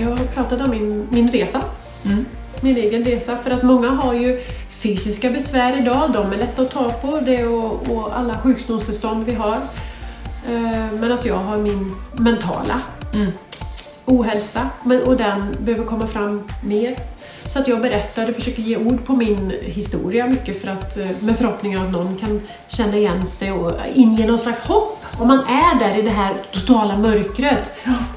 [0.00, 1.60] Jag pratade om min, min resa.
[2.04, 2.24] Mm.
[2.60, 3.36] Min egen resa.
[3.36, 6.12] För att många har ju fysiska besvär idag.
[6.12, 7.20] De är lätta att ta på.
[7.20, 9.56] Det och, och alla sjukdomstillstånd vi har.
[10.48, 12.80] Eh, Men alltså jag har min mentala
[13.14, 13.30] Mm.
[14.04, 16.96] ohälsa men, och den behöver komma fram mer.
[17.48, 21.06] Så att jag berättar och försöker ge ord på min historia mycket för att, eh,
[21.20, 24.98] med förhoppningen att någon kan känna igen sig och inge någon slags hopp.
[25.18, 27.72] Om man är där i det här totala mörkret,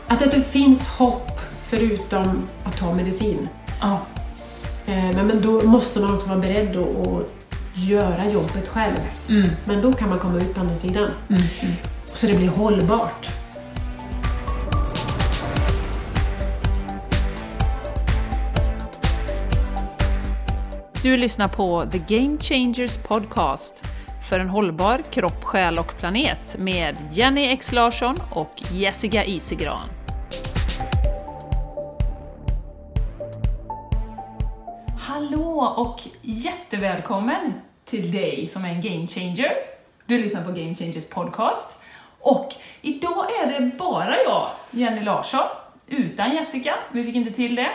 [0.07, 1.38] att det finns hopp
[1.69, 3.47] förutom att ta medicin.
[3.81, 4.01] Ja.
[4.85, 7.31] Eh, Men, men då måste man också vara beredd att, att
[7.75, 8.97] göra jobbet själv.
[9.29, 9.49] Mm.
[9.65, 11.11] Men då kan man komma ut på andra sidan.
[11.29, 11.41] Mm.
[11.61, 11.73] Mm.
[12.05, 13.29] Så det blir hållbart.
[21.03, 23.83] Du lyssnar på The Game Changers Podcast
[24.29, 29.87] för en hållbar kropp, själ och planet med Jenny X Larsson och Jessica Isigran.
[35.09, 37.53] Hallå och jättevälkommen
[37.85, 39.51] till dig som är en game changer.
[40.05, 41.81] Du lyssnar på Game Changers Podcast.
[42.19, 45.47] Och idag är det bara jag, Jenny Larsson,
[45.87, 46.75] utan Jessica.
[46.91, 47.69] Vi fick inte till det.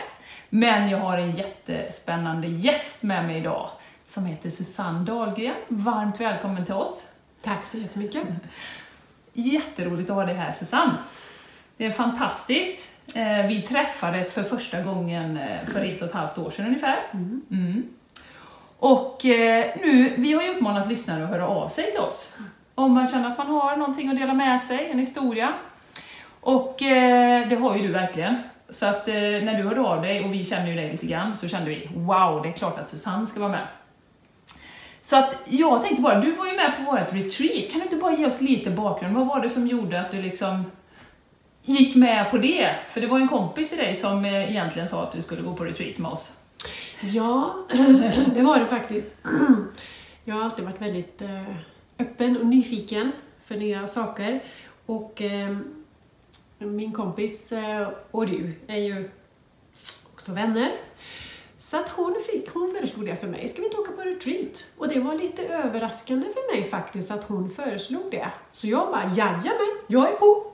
[0.50, 3.70] Men jag har en jättespännande gäst med mig idag
[4.06, 5.56] som heter Susanne Dahlgren.
[5.68, 7.08] Varmt välkommen till oss.
[7.42, 8.22] Tack så jättemycket.
[9.32, 10.94] Jätteroligt att ha dig här Susanne.
[11.76, 12.93] Det är fantastiskt.
[13.14, 16.98] Eh, Vi träffades för första gången eh, för ett och ett halvt år sedan ungefär.
[17.12, 17.82] Mm.
[18.78, 22.36] Och eh, nu, vi har ju uppmanat lyssnare att höra av sig till oss.
[22.74, 25.52] Om man känner att man har någonting att dela med sig, en historia.
[26.40, 26.76] Och
[27.48, 28.36] det har ju du verkligen.
[28.70, 31.48] Så att när du hörde av dig, och vi känner ju dig lite grann, så
[31.48, 33.66] kände vi wow, det är klart att Susanne ska vara med.
[35.00, 37.96] Så att jag tänkte bara, du var ju med på vårt retreat, kan du inte
[37.96, 39.16] bara ge oss lite bakgrund?
[39.16, 40.64] Vad var det som gjorde att du liksom
[41.64, 42.74] gick med på det?
[42.90, 45.54] För det var en kompis till dig som eh, egentligen sa att du skulle gå
[45.54, 46.38] på retreat med oss.
[47.00, 47.56] Ja,
[48.34, 49.12] det var det faktiskt.
[50.24, 51.50] Jag har alltid varit väldigt eh,
[51.98, 53.12] öppen och nyfiken
[53.44, 54.42] för nya saker.
[54.86, 55.56] Och eh,
[56.58, 57.52] min kompis
[58.10, 59.10] och du är ju
[60.12, 60.72] också vänner.
[61.58, 63.48] Så att hon, fick, hon föreslog det för mig.
[63.48, 64.66] Ska vi inte åka på retreat?
[64.78, 68.28] Och det var lite överraskande för mig faktiskt att hon föreslog det.
[68.52, 70.53] Så jag bara, jajamän, jag är på.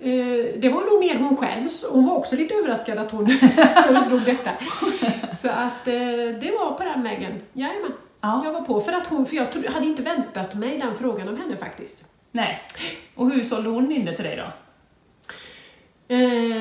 [0.00, 3.26] Eh, Det var nog mer hon själv, hon var också lite överraskad att hon
[3.86, 4.50] föreslog detta.
[5.42, 5.94] Så att eh,
[6.40, 7.42] det var på den vägen.
[7.52, 8.42] Jajamän, Ja.
[8.44, 8.80] jag var på.
[8.80, 12.04] För, att hon, för jag hade inte väntat mig den frågan av henne faktiskt.
[12.32, 12.62] Nej.
[13.14, 14.42] Och hur sålde hon in det till dig då?
[16.14, 16.18] Eh,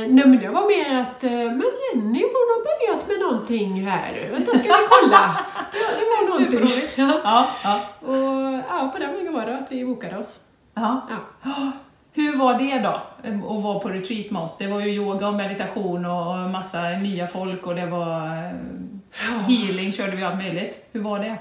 [0.10, 1.64] nej men det var mer att, eh, men
[1.94, 4.30] Jenny hon har börjat med någonting här.
[4.32, 5.38] Vänta, ska vi kolla?
[5.72, 6.84] Det, det var någonting.
[6.96, 7.20] Ja.
[7.24, 7.80] Ja, ja.
[8.08, 10.40] Och ja, på den vägen var det att vi bokade oss.
[10.76, 11.02] ja.
[11.44, 11.72] Ja.
[12.14, 13.02] Hur var det då,
[13.48, 14.58] att vara på retreat med oss?
[14.58, 19.92] Det var ju yoga och meditation och massa nya folk och det var eh, healing,
[19.92, 20.88] körde vi allt möjligt.
[20.92, 21.38] Hur var det?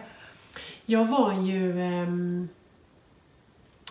[0.87, 2.49] Jag var ju, ehm,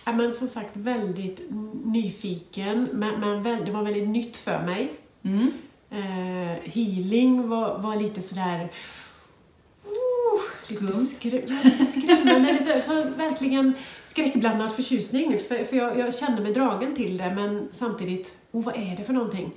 [0.06, 1.42] ja, men som sagt, väldigt
[1.86, 4.92] nyfiken, men, men väl, det var väldigt nytt för mig.
[5.24, 5.52] Mm.
[5.90, 8.70] Eh, healing var, var lite sådär...
[10.76, 11.10] Skumt.
[11.22, 12.50] ja, skrämmande.
[12.50, 13.74] eller så, så verkligen
[14.04, 15.40] skräckblandad förtjusning.
[15.48, 19.04] För, för jag, jag kände mig dragen till det, men samtidigt, oh, vad är det
[19.04, 19.54] för någonting?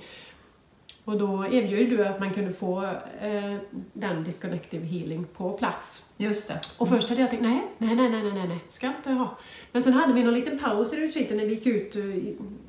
[1.05, 2.83] Och då erbjöd du att man kunde få
[3.21, 3.57] eh,
[3.93, 6.05] den disconnective healing på plats.
[6.17, 6.59] Just det.
[6.77, 9.37] Och först hade jag tänkt, nej, nej, nej, nej, nej, nej, ska inte ha.
[9.71, 12.03] Men sen hade vi någon liten paus i retreaten när vi gick ut, eh,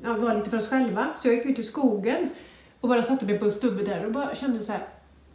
[0.03, 1.13] ja, var lite för oss själva.
[1.15, 2.29] Så jag gick ut i skogen
[2.81, 4.81] och bara satte mig på en stubbe där och bara kände så här.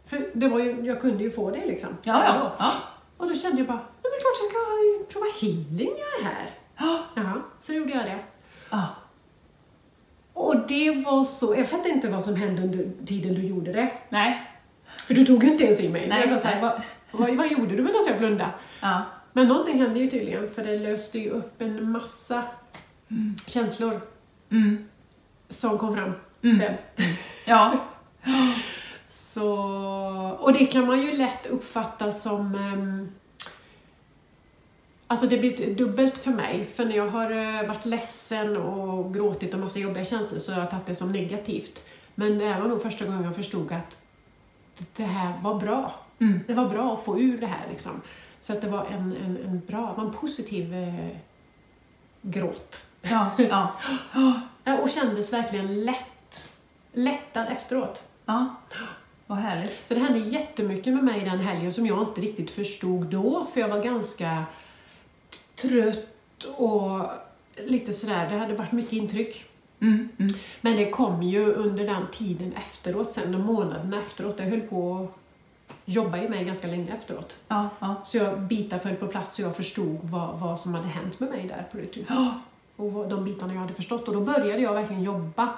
[0.05, 1.89] För det var ju, jag kunde ju få det liksom.
[2.03, 2.55] Ja, ja.
[2.59, 2.73] ja.
[3.19, 6.35] Och då kände jag bara, nej men klart jag ska prova healing när jag är
[6.35, 6.49] här.
[7.15, 8.19] Jaha, så gjorde jag det.
[8.69, 8.85] ja.
[10.33, 13.91] Och det var så, jag fattar inte vad som hände under tiden du gjorde det.
[14.09, 14.51] Nej.
[15.07, 16.07] För du tog ju inte ens i mig.
[16.07, 16.61] Nej, jag var så här, nej.
[16.61, 16.81] vad,
[17.27, 18.51] vad, vad gjorde du medan jag blundade?
[18.81, 19.01] Ja.
[19.33, 22.43] Men någonting hände ju tydligen, för det löste ju upp en massa
[23.47, 24.01] känslor
[24.51, 24.87] Mm.
[25.49, 26.13] som kom fram
[26.43, 26.59] Mm.
[26.59, 26.73] sen.
[27.47, 27.73] Ja.
[29.29, 29.47] Så,
[30.39, 32.55] och det kan man ju lätt uppfatta som...
[32.55, 33.11] ehm,
[35.07, 39.53] alltså det blir dubbelt för mig, för när jag har eh, varit ledsen och gråtit
[39.53, 41.85] och massa jobbiga känslor så har jag tagit det som negativt.
[42.15, 43.97] Men det var nog första gången jag förstod att
[44.95, 45.93] det här var bra.
[46.19, 46.39] Mm.
[46.47, 48.01] Det var bra att få ur det här liksom.
[48.39, 51.17] Så att det var en, en, en bra, var en positiv eh,
[52.21, 52.77] gråt.
[53.01, 53.31] Ja.
[53.37, 53.73] Ja.
[54.63, 56.55] Ja, Och kändes verkligen lätt.
[56.93, 58.07] Lättad efteråt.
[58.25, 58.55] ja.
[59.29, 59.87] Vad härligt.
[59.87, 63.61] Så det hände jättemycket med mig den helgen som jag inte riktigt förstod då, för
[63.61, 64.43] jag var ganska
[65.55, 67.01] trött och
[67.65, 69.43] lite sådär, det hade varit mycket intryck.
[69.79, 70.31] Mm, mm.
[70.61, 74.35] Men det kom ju under den tiden efteråt, sen de månaderna efteråt.
[74.39, 75.17] Jag höll på att
[75.85, 77.39] jobba i mig ganska länge efteråt.
[77.47, 77.95] Ja, ja.
[78.05, 81.29] Så jag, bitar föll på plats så jag förstod vad, vad som hade hänt med
[81.29, 82.05] mig där på retreatet.
[82.09, 82.41] Ja.
[82.75, 84.07] Och vad- de bitarna jag hade förstått.
[84.07, 85.53] Och då började jag verkligen jobba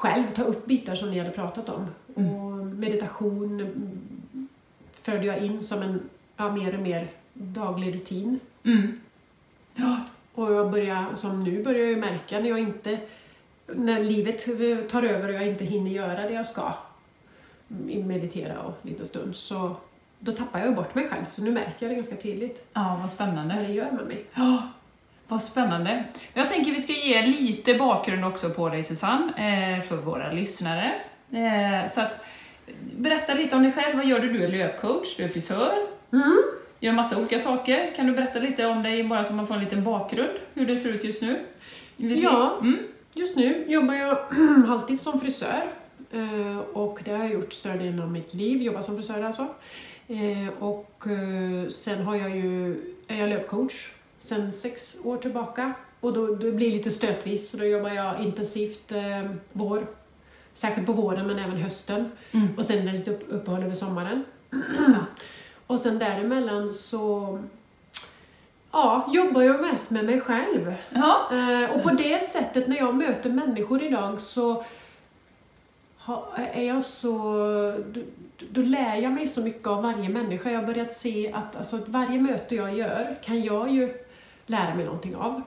[0.00, 1.86] själv, ta upp bitar som ni hade pratat om.
[2.14, 4.48] Och meditation mm,
[4.92, 6.00] förde jag in som en
[6.36, 8.40] ja, mer och mer daglig rutin.
[8.64, 9.00] Mm.
[9.74, 10.00] Ja.
[10.34, 12.98] Och jag börjar, som nu börjar jag märka när jag inte,
[13.66, 14.44] när livet
[14.90, 16.72] tar över och jag inte hinner göra det jag ska,
[17.70, 19.76] mm, meditera och lite stund, så
[20.18, 21.24] då tappar jag ju bort mig själv.
[21.28, 23.54] Så nu märker jag det ganska tydligt ja, vad spännande.
[23.54, 24.24] vad det gör med mig.
[24.34, 24.68] Ja,
[25.30, 26.04] vad spännande.
[26.34, 29.32] Jag tänker vi ska ge lite bakgrund också på dig Susanne,
[29.76, 30.92] eh, för våra lyssnare.
[31.32, 32.24] Eh, Så att,
[32.96, 33.96] berätta lite om dig själv.
[33.96, 34.32] Vad gör du?
[34.32, 35.72] Du är löpcoach, du är frisör,
[36.12, 36.36] Mm.
[36.80, 37.92] gör massa olika saker.
[37.96, 40.76] Kan du berätta lite om dig, bara så man får en liten bakgrund, hur det
[40.76, 41.38] ser ut just nu?
[41.96, 42.58] Ja.
[42.60, 42.78] Mm.
[43.14, 44.18] Just nu jobbar jag
[44.68, 45.62] alltid som frisör
[46.12, 49.46] eh, och det har jag gjort större delen av mitt liv, jobbat som frisör alltså.
[50.58, 51.04] Och
[51.70, 52.76] sen har jag ju,
[53.08, 53.90] är jag löpcoach
[54.20, 58.92] sen sex år tillbaka och då, det blir lite stötvis så då jobbar jag intensivt
[58.92, 59.86] eh, vår,
[60.52, 62.48] särskilt på våren men även hösten Mm.
[62.56, 64.24] och sen är det lite upp, uppehåll över sommaren.
[65.66, 67.38] och sen däremellan så
[68.72, 70.74] ja, jobbar jag mest med mig själv.
[70.90, 71.30] Ja.
[71.32, 74.64] Eh, och på det sättet, när jag möter människor idag så
[75.98, 77.12] ha, är jag så...
[77.86, 78.00] Då,
[78.50, 80.50] då lär jag mig så mycket av varje människa.
[80.50, 83.94] Jag har börjat se att, alltså, att varje möte jag gör kan jag ju
[84.50, 85.42] lära mig någonting av.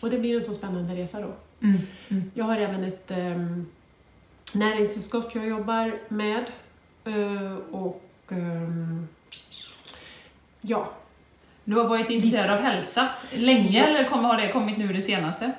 [0.00, 1.32] Och det blir en så spännande resa då.
[1.66, 1.80] Mm.
[2.08, 2.30] Mm.
[2.34, 3.66] Jag har även ett um,
[4.54, 6.44] näringstillskott jag jobbar med.
[7.04, 9.08] Eh, och ehm,
[10.60, 10.90] ja,
[11.64, 13.84] Du har varit intresserad av hälsa länge, Ja.
[13.84, 15.52] eller har det kommit nu det senaste?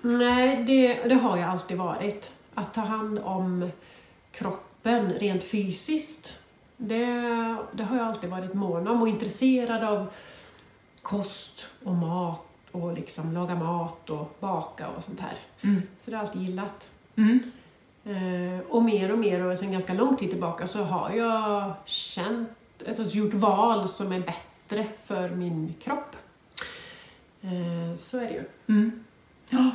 [0.00, 2.32] Nej, det, det har jag alltid varit.
[2.54, 3.70] Att ta hand om
[4.30, 6.42] kroppen rent fysiskt,
[6.76, 7.06] det,
[7.72, 10.06] det har jag alltid varit mån om och intresserad av
[11.06, 12.40] kost och mat
[12.72, 15.34] och liksom laga mat och baka och sånt här.
[15.62, 15.82] Mm.
[16.00, 16.90] Så det har jag alltid gillat.
[17.16, 17.40] Mm.
[18.04, 22.48] Eh, och mer och mer och sen ganska lång tid tillbaka så har jag känt,
[22.88, 26.16] alltså gjort val som är bättre för min kropp.
[27.42, 28.44] Eh, så är det ju.
[28.68, 29.04] Mm.
[29.50, 29.70] Ja.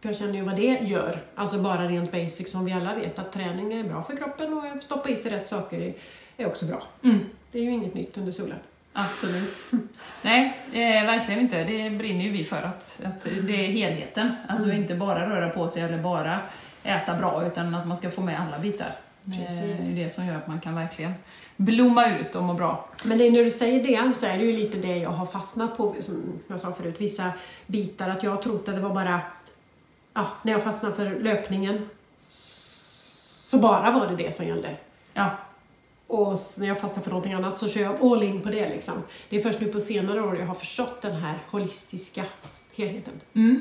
[0.00, 1.22] För jag känner ju vad det gör.
[1.34, 4.66] Alltså bara rent basic som vi alla vet att träning är bra för kroppen och
[4.66, 5.94] att stoppa i sig rätt saker
[6.36, 6.82] är- också bra.
[7.02, 7.18] Mm.
[7.52, 8.58] Det är ju inget nytt under solen.
[8.92, 9.64] Absolut.
[10.22, 11.64] Nej, eh, verkligen inte.
[11.64, 14.30] Det brinner ju vi för att, att det är helheten.
[14.48, 14.80] Alltså Mm.
[14.82, 16.38] inte bara röra på sig eller bara
[16.82, 18.94] äta bra, utan att man ska få med alla bitar.
[19.24, 19.60] Precis.
[19.62, 21.14] Eh, Det är det som gör att man kan verkligen
[21.56, 22.88] blomma ut och må bra.
[23.04, 25.76] Men det, när du säger det så är det ju lite det jag har fastnat
[25.76, 27.32] på, som jag sa förut, vissa
[27.66, 28.08] bitar.
[28.08, 29.20] Att jag har trott att det var bara,
[30.14, 31.88] ja, när jag fastnade för löpningen
[32.20, 34.76] så bara var det det som gällde.
[35.14, 35.30] Ja,
[36.12, 38.94] och när jag fastnar för någonting annat så kör jag all in på det liksom.
[39.28, 42.24] Det är först nu på senare år jag har förstått den här holistiska
[42.76, 43.20] helheten.
[43.34, 43.60] Mm.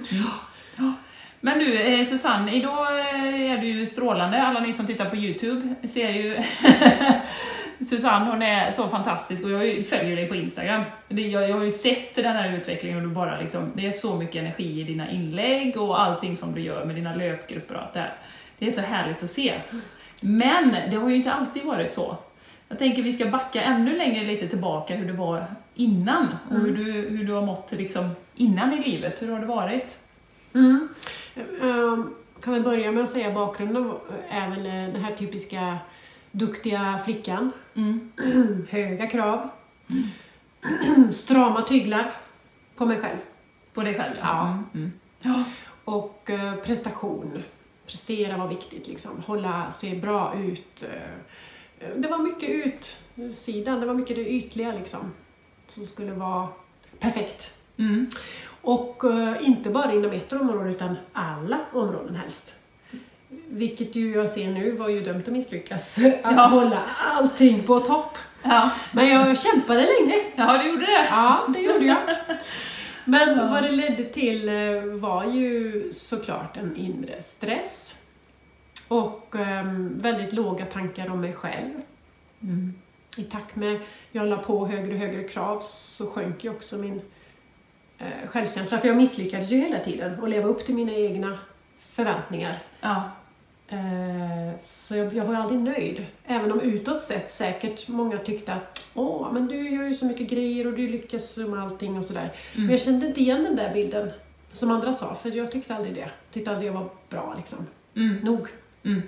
[0.78, 0.94] Ja.
[1.40, 4.42] Men du eh, Susanne, idag eh, är du ju strålande.
[4.44, 6.38] Alla ni som tittar på Youtube ser ju
[7.86, 10.84] Susanne, hon är så fantastisk och jag följer dig på Instagram.
[11.08, 14.16] Jag, jag har ju sett den här utvecklingen och du bara liksom, det är så
[14.16, 17.94] mycket energi i dina inlägg och allting som du gör med dina löpgrupper och allt
[17.94, 18.14] det här.
[18.60, 19.54] Det är så härligt att se.
[20.22, 22.18] Men det har ju inte alltid varit så.
[22.72, 26.78] Jag tänker vi ska backa ännu längre lite tillbaka hur det var innan och hur,
[26.78, 29.22] du, hur du har mått liksom innan i livet.
[29.22, 30.00] Hur har det varit?
[30.54, 30.88] Mm.
[31.62, 33.94] Um, kan vi börja med att säga bakgrunden
[34.30, 35.78] är väl eh, den här typiska
[36.32, 37.52] duktiga flickan.
[37.76, 38.12] Mm.
[38.70, 39.50] Höga krav.
[41.12, 42.12] Strama tyglar
[42.76, 43.18] på mig själv.
[43.74, 44.14] På dig själv?
[44.22, 44.42] Ja.
[44.48, 44.66] Mm.
[44.74, 44.92] Mm.
[45.22, 45.44] ja.
[45.86, 47.44] Och eh, prestation.
[47.86, 49.24] Prestera var viktigt liksom.
[49.26, 50.84] Hålla, se bra ut.
[50.84, 51.12] eh,
[51.98, 52.50] det var mycket
[53.16, 55.14] utsidan, det var mycket det ytliga liksom.
[55.68, 56.48] Som skulle vara
[57.00, 57.56] perfekt.
[57.78, 58.08] Mm.
[58.62, 62.56] Och eh, inte bara inom ett område utan alla områden helst.
[63.48, 65.98] Vilket ju jag ser nu var ju dömt att misslyckas.
[66.24, 66.42] Att Ja.
[66.48, 66.80] hålla
[67.16, 68.18] allting på topp.
[68.44, 68.70] Ja.
[68.92, 70.16] Men jag kämpade länge.
[70.36, 71.08] ja, du gjorde det?
[71.10, 71.98] Ja, det gjorde jag.
[73.06, 73.48] Men Ja.
[73.52, 77.96] vad det ledde till eh, var ju såklart en inre stress.
[78.92, 81.72] Och ehm, väldigt låga tankar om mig själv.
[82.44, 82.74] Mm.
[83.18, 83.80] I takt med
[84.12, 87.02] jag la på högre och högre krav så sjönk ju också min
[87.98, 88.78] eh, självkänsla.
[88.78, 91.40] För jag misslyckades ju hela tiden att leva upp till mina egna
[91.78, 92.58] förväntningar.
[92.82, 93.04] Ja.
[93.68, 96.06] Eh, så jag, jag var aldrig nöjd.
[96.26, 100.30] Även om utåt sett säkert många tyckte att åh, men du gör ju så mycket
[100.30, 102.32] grejer och du lyckas med allting och sådär.
[102.54, 102.72] Men Mm.
[102.72, 104.12] jag kände inte igen den där bilden
[104.52, 106.12] som andra sa, för jag tyckte aldrig det.
[106.32, 107.68] Tyckte aldrig jag var bra liksom.
[107.96, 108.16] Mm.
[108.16, 108.48] Nog.
[108.84, 109.02] Mm.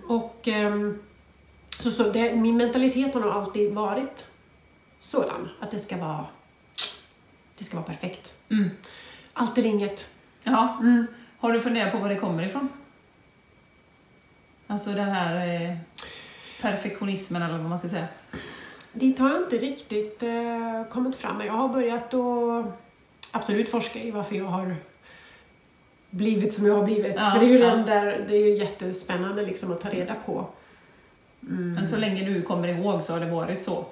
[0.06, 1.02] Och ehm,
[1.68, 4.26] så, så det, min mentalitet har nog alltid varit
[4.98, 6.26] sådan, att det ska vara,
[7.58, 8.38] det ska vara perfekt.
[8.50, 8.70] Mm.
[9.32, 10.08] Allt eller inget.
[10.42, 10.78] Ja.
[10.80, 11.06] Mm.
[11.38, 12.68] Har du funderat på var det kommer ifrån?
[14.66, 15.76] Alltså den här eh,
[16.60, 18.08] perfektionismen eller vad man ska säga.
[18.92, 21.40] Dit har jag inte riktigt eh, kommit fram.
[21.40, 22.66] Jag har börjat att
[23.32, 24.76] absolut forska i varför jag har
[26.10, 27.14] blivit som jag har blivit.
[27.18, 27.66] Ja, För det är ju ja.
[27.76, 30.46] den där, det är ju jättespännande liksom att ta reda på.
[31.42, 31.72] Mm.
[31.74, 33.84] Men så länge du kommer ihåg så har det varit så.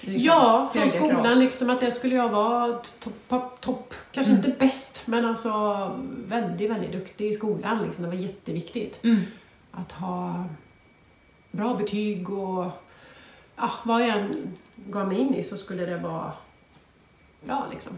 [0.00, 1.08] Liksom Ja, från höga krav.
[1.08, 3.94] skolan liksom att det skulle jag vara topp, topp, topp.
[4.12, 4.44] kanske Mm.
[4.44, 5.50] inte bäst, men alltså
[6.28, 8.02] väldigt, väldigt duktig i skolan liksom.
[8.04, 9.04] Det var jätteviktigt.
[9.04, 9.20] Mm.
[9.70, 10.44] Att ha
[11.50, 12.66] bra betyg och
[13.56, 16.32] ja, vad jag än gav mig in i så skulle det vara
[17.44, 17.92] bra liksom.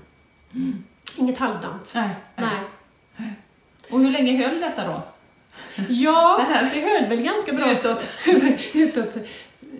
[0.54, 0.84] Mm.
[1.18, 1.92] Inget halvdant.
[1.94, 2.46] Nej, nej.
[2.46, 2.60] Nej.
[3.92, 5.02] Och hur länge höll detta då?
[5.88, 8.06] Ja, Det det höll väl ganska bra Utåt.
[8.72, 9.16] utåt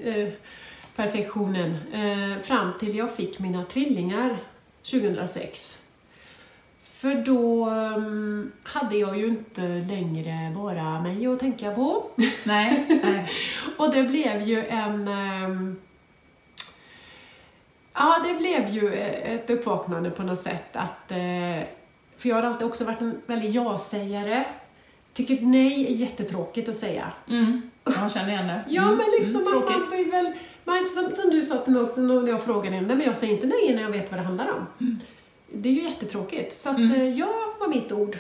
[0.05, 0.29] eh,
[0.97, 1.77] perfektionen.
[1.93, 4.37] Eh, fram till jag fick mina tvillingar
[4.91, 5.79] 2006.
[6.85, 12.05] För då mm, hade jag ju inte längre bara mig att tänka på.
[12.45, 13.31] Nej, nej.
[13.79, 15.09] Och det blev ju en...
[15.09, 15.81] ehm,
[17.95, 21.11] Ja, det blev ju ett uppvaknande på något sätt att...
[21.11, 21.63] eh,
[22.23, 24.45] För jag har alltid också varit en väldigt ja-sägare.
[25.15, 27.13] Tycker nej är jättetråkigt att säga.
[27.29, 27.71] Mm.
[27.85, 28.65] Jag känner igen det.
[28.69, 29.93] Ja, men liksom mm, man tråkigt.
[29.93, 30.33] vill väl...
[30.65, 33.35] Man, som, som du sa till mig också när jag frågade henne, men jag säger
[33.35, 34.67] inte nej när jag vet vad det handlar om.
[34.81, 34.99] Mm.
[35.55, 36.55] Det är ju jättetråkigt.
[36.55, 36.93] Så att Mm.
[36.93, 38.17] eh, ja var mitt ord.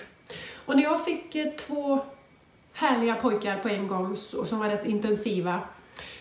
[0.66, 1.99] Och när jag fick eh, två
[2.73, 5.61] härliga pojkar på en gång så, som var rätt intensiva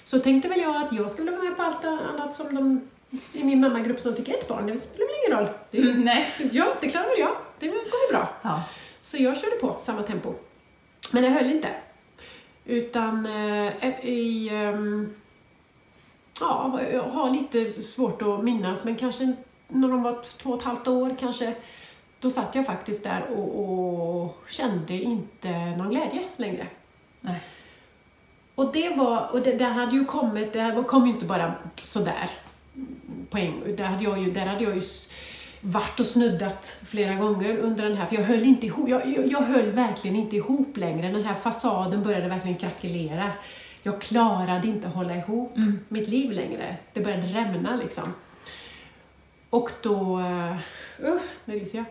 [0.04, 2.82] så tänkte väl jag att jag skulle vara med på allt annat som de
[3.34, 4.68] i min mammagrupp som fick ett barn.
[4.68, 5.50] Det spelar väl ingen roll.
[5.72, 6.28] Det, Mm, nej.
[6.52, 7.32] Ja, det klarar väl jag.
[7.62, 8.34] Det går bra.
[8.42, 8.64] Ja.
[9.02, 10.34] Så jag körde på samma tempo.
[11.14, 11.70] Men det höll inte.
[12.66, 14.50] Utan eh, i...
[14.50, 15.14] ehm,
[16.40, 19.36] ja, jag har lite svårt att minnas, men kanske
[19.68, 21.56] när de var två och ett halvt år kanske.
[22.20, 23.60] Då satt jag faktiskt där och,
[24.24, 26.68] och kände inte någon glädje längre.
[27.22, 27.40] Nej.
[28.56, 31.54] Och det var, och det, det hade ju kommit, det här kom ju inte bara
[31.76, 32.30] sådär
[33.30, 34.82] på en där hade jag ju, där hade jag ju
[35.62, 39.28] varit och snuddat flera gånger under den här, för jag höll inte ihop, jag, jag,
[39.28, 41.12] jag höll verkligen inte ihop längre.
[41.12, 43.32] Den här fasaden började verkligen krackelera.
[43.84, 45.80] Jag klarade inte att hålla ihop Mm.
[45.88, 46.78] mitt liv längre.
[46.94, 48.14] Det började rämna liksom.
[49.50, 50.56] Och då, uh,
[51.04, 51.86] uh, nu ryser jag,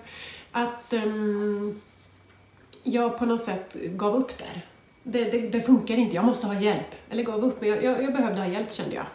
[0.53, 1.81] att ehm,
[2.83, 4.63] jag på något sätt gav upp där.
[5.03, 6.95] Det, det, det funkar inte, jag måste ha hjälp.
[7.11, 9.07] Eller gav upp, men jag, jag, jag behövde ha hjälp kände jag.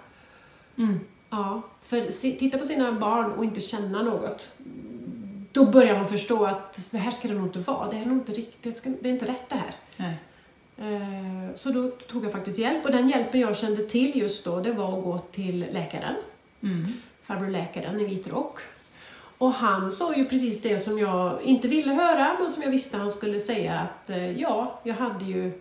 [0.77, 0.99] Mm.
[1.35, 4.53] Ja, för titta på sina barn och inte känna något.
[5.51, 7.89] Då börjar man förstå att det här ska det nog inte vara.
[7.91, 9.73] Det är nog inte riktigt, det, är inte rätt det här.
[9.97, 10.15] Nej.
[10.77, 14.59] Eh, Så då tog jag faktiskt hjälp och den hjälpen jag kände till just då
[14.59, 16.15] det var att gå till läkaren,
[16.63, 16.93] Mm.
[17.23, 18.59] farbror läkaren i vit rock.
[19.37, 22.97] Och han sa ju precis det som jag inte ville höra men som jag visste
[22.97, 25.51] han skulle säga att eh, ja, jag hade ju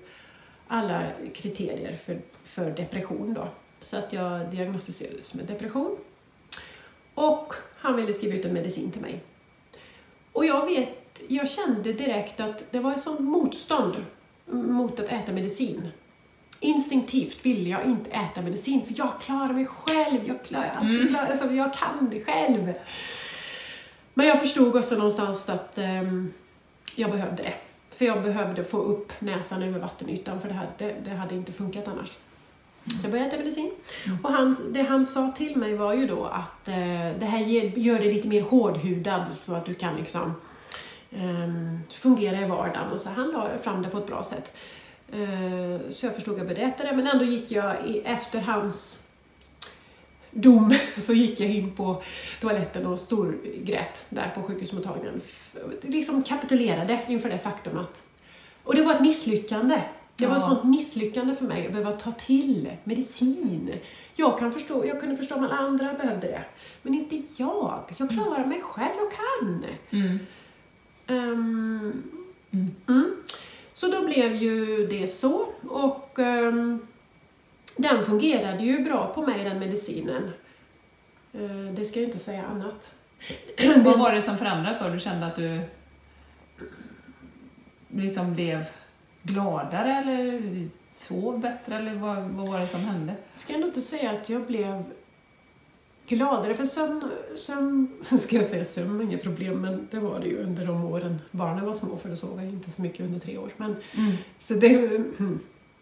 [0.69, 1.03] alla
[1.35, 3.49] kriterier för, för depression då.
[3.85, 5.97] Så att jag diagnostiserades med depression.
[7.15, 9.23] Och han ville skriva ut en medicin till mig.
[10.33, 10.89] Och jag vet,
[11.29, 14.05] jag kände direkt att det var ett sånt motstånd
[14.47, 15.89] mot att äta medicin.
[16.61, 20.29] Instinktivt ville jag inte äta medicin för jag klarar mig själv.
[20.29, 22.75] Jag, klarar, alltid klarar, alltså, jag kan det själv.
[24.15, 26.33] Men jag förstod också någonstans att ehm,
[26.95, 27.55] jag behövde det.
[27.89, 31.89] För jag behövde få upp näsan över vattenytan för det hade, det hade inte funkat
[31.89, 32.19] annars.
[32.87, 33.71] Så jag började äta medicin.
[34.23, 36.75] Och han, det han sa till mig var ju då att eh,
[37.19, 40.35] det här ger, gör dig lite mer hårdhudad så att du kan liksom
[41.11, 42.93] eh, fungera i vardagen.
[42.93, 44.57] Och så han la fram det på ett bra sätt.
[45.13, 48.41] Eh, så jag förstod att jag började äta det, men ändå gick jag i, efter
[48.41, 49.07] hans
[50.31, 52.03] dom så gick jag in på
[52.41, 55.21] toaletten och storgrät där på sjukhusmottagningen.
[55.25, 58.03] F- Liksom kapitulerade inför det faktum att...
[58.65, 59.83] Och det var ett misslyckande.
[60.17, 63.75] Det var ett sånt misslyckande för mig att behöva ta till medicin.
[64.15, 66.45] Jag, kan förstå, jag kunde förstå om alla andra behövde det,
[66.83, 67.95] men inte jag.
[67.97, 69.65] Jag klarar mig själv, jag kan.
[69.91, 70.19] Mm.
[71.07, 72.03] Ehm,
[72.51, 72.71] Mm.
[72.89, 73.17] mm.
[73.75, 76.87] Så då blev ju det så och ehm,
[77.77, 80.31] den fungerade ju bra på mig, den medicinen.
[81.33, 82.95] Eh, det ska jag inte säga annat.
[83.85, 84.89] Vad var det som förändrades då?
[84.89, 85.61] Du kände att du
[87.89, 88.65] liksom blev
[89.25, 90.43] gladare eller
[90.91, 93.15] sov bättre eller vad, vad var det som hände?
[93.31, 94.85] Jag ska ändå inte säga att jag blev
[96.09, 97.89] gladare för sömn, sömn,
[98.19, 101.19] ska jag säga sömn var inget problem, men det var det ju under de åren
[101.31, 103.51] barnen var små, för då sov jag inte så mycket under tre år.
[103.57, 104.13] Men, Mm.
[104.39, 105.41] så det, mm.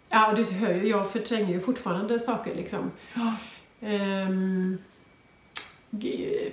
[0.09, 2.91] ja du hör ju, jag förtränger ju fortfarande saker liksom.
[3.15, 3.35] Ja.
[5.91, 6.53] G-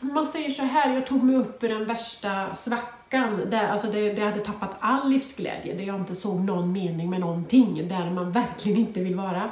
[0.00, 4.12] man säger så här, jag tog mig upp ur den värsta svackan, där, alltså det,
[4.12, 8.32] det hade tappat all livsglädje, där jag inte såg någon mening med någonting, där man
[8.32, 9.50] verkligen inte vill vara.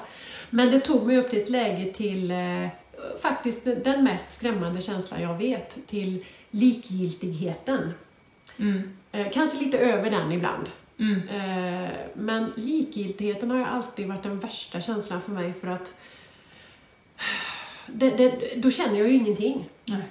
[0.51, 2.69] Men det tog mig upp till ett läge till, eh,
[3.23, 7.95] faktiskt den mest skrämmande känslan jag vet, till likgiltigheten.
[8.57, 8.97] Mm.
[9.13, 10.71] Eh, kanske lite över den ibland.
[10.99, 11.29] Mm.
[11.29, 15.95] Eh, men likgiltigheten har ju alltid varit den värsta känslan för mig för att
[17.87, 19.69] det, det, då känner jag ju ingenting.
[19.85, 20.03] Nej.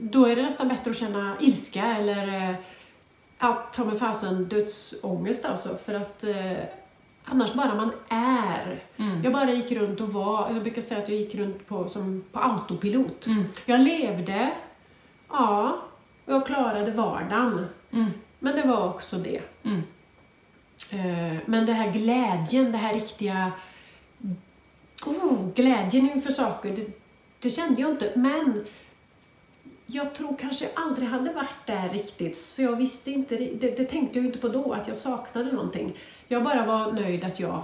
[0.00, 2.56] Då är det nästan bättre att känna ilska eller eh,
[3.38, 5.76] ja, ta mig fasen dödsångest alltså.
[5.76, 6.56] För att eh,
[7.24, 8.84] annars bara man är.
[8.96, 9.24] Mm.
[9.24, 12.24] Jag bara gick runt och var, jag brukar säga att jag gick runt på, som
[12.32, 13.26] på autopilot.
[13.26, 13.44] Mm.
[13.66, 14.52] Jag levde,
[15.28, 15.78] ja,
[16.24, 17.66] och jag klarade vardagen.
[17.90, 18.10] Mm.
[18.38, 19.40] Men det var också det.
[19.62, 19.82] Mm.
[20.90, 23.52] Eh, Men det här glädjen, det här riktiga
[25.06, 26.86] oh, glädjen inför saker, det,
[27.40, 28.12] det kände jag inte.
[28.14, 28.64] Men
[29.86, 33.84] jag tror kanske jag aldrig hade varit där riktigt, så jag visste inte, det, det
[33.84, 35.96] tänkte jag inte på då, att jag saknade någonting.
[36.28, 37.62] Jag bara var nöjd att jag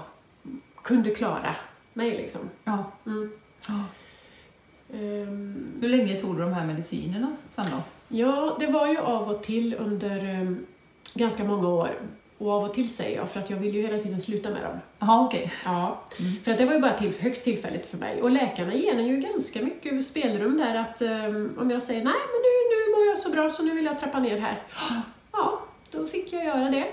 [0.82, 1.56] kunde klara
[1.92, 2.40] mig liksom.
[2.64, 2.84] Ja.
[3.06, 3.32] Mm.
[3.68, 3.84] Ja.
[4.96, 7.82] Ehm, Hur länge tog du de här medicinerna sen då?
[8.16, 10.66] Ja, det var ju av och till under um,
[11.14, 11.90] ganska många år.
[12.42, 14.62] Och av och till säger jag, för att jag vill ju hela tiden sluta med
[14.62, 14.78] dem.
[14.98, 15.52] Jaha, okej.
[15.64, 16.32] Ja, Mm.
[16.44, 18.22] för att det var ju bara till, högst tillfälligt för mig.
[18.22, 22.12] Och läkarna ger en ju ganska mycket spelrum där att um, om jag säger nej
[22.12, 24.62] men nu, nu mår jag så bra så nu vill jag trappa ner här.
[25.32, 26.84] Ja, då fick jag göra det.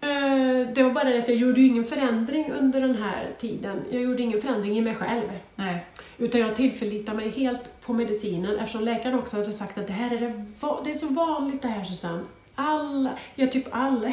[0.00, 3.82] Eh, Det var bara det att jag gjorde ju ingen förändring under den här tiden.
[3.90, 5.30] Jag gjorde ingen förändring i mig själv.
[5.54, 5.86] Nej.
[6.18, 10.14] Utan jag tillförlitar mig helt på medicinen eftersom läkaren också hade sagt att det här
[10.16, 10.44] är, det,
[10.84, 12.22] det är så vanligt det här Susanne.
[12.54, 14.00] Alla, ja typ alla,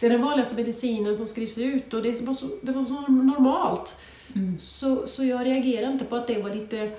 [0.00, 3.00] det är den vanligaste medicinen som skrivs ut och det var så, det var så
[3.00, 3.98] normalt.
[4.34, 4.58] Mm.
[4.58, 6.90] Så, så jag reagerade inte på att det var lite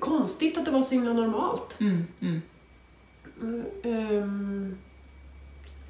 [0.00, 1.80] konstigt att det var så himla normalt.
[1.80, 2.04] Mm.
[2.20, 2.42] Mm.
[3.42, 4.78] Mm, ehm,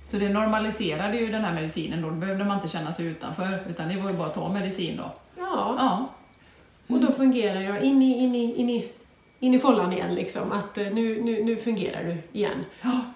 [0.09, 3.59] Så det normaliserade ju den här medicinen då, då behövde man inte känna sig utanför,
[3.71, 5.13] utan det var ju bara att ta medicin då.
[5.39, 6.09] ja, Ja.
[6.95, 8.89] och då fungerar jag in i, in i, in i,
[9.45, 10.53] in i follan igen liksom.
[10.53, 12.65] Att eh, nu, nu, nu fungerar du igen.
[12.83, 13.01] ja.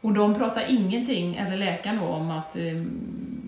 [0.00, 2.82] Och de pratar ingenting, eller läkaren då, om att eh,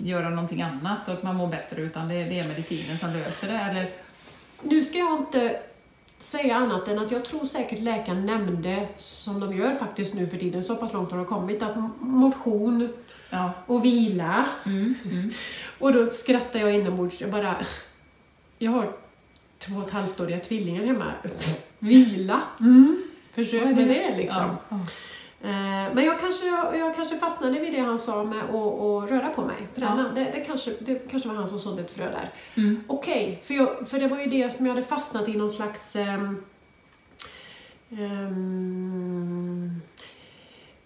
[0.03, 3.49] göra någonting annat så att man mår bättre, utan det, det är medicinen som löser
[3.53, 3.91] det, eller?
[4.63, 5.61] Nu ska jag inte
[6.19, 10.37] säga annat än att jag tror säkert läkaren nämnde, som de gör faktiskt nu för
[10.37, 12.89] tiden, så pass långt har de kommit, att motion
[13.31, 13.53] Ja.
[13.67, 14.47] och vila.
[14.67, 14.95] Mm.
[15.05, 15.31] Mm.
[15.79, 17.21] Och då skrattar jag inombords.
[17.21, 17.57] Jag bara...
[18.59, 18.93] Jag har
[19.61, 21.13] två och ett halvt åriga tvillingar hemma.
[21.79, 22.41] Vila.
[22.61, 23.03] Mm.
[23.33, 24.43] Försök med det liksom.
[24.43, 24.57] Ja.
[24.69, 24.77] Ja.
[25.43, 29.29] Eh, Men jag kanske, jag, jag kanske fastnade vid det han sa med att röra
[29.29, 30.13] på mig, träna.
[30.15, 32.31] Det, det, kanske, det kanske var han som sådde ett frö där.
[32.55, 32.85] Mm.
[32.87, 35.97] Okej, för, jag, för det var ju det som jag hade fastnat i någon slags
[35.97, 36.45] ehm,
[37.91, 39.81] ehm,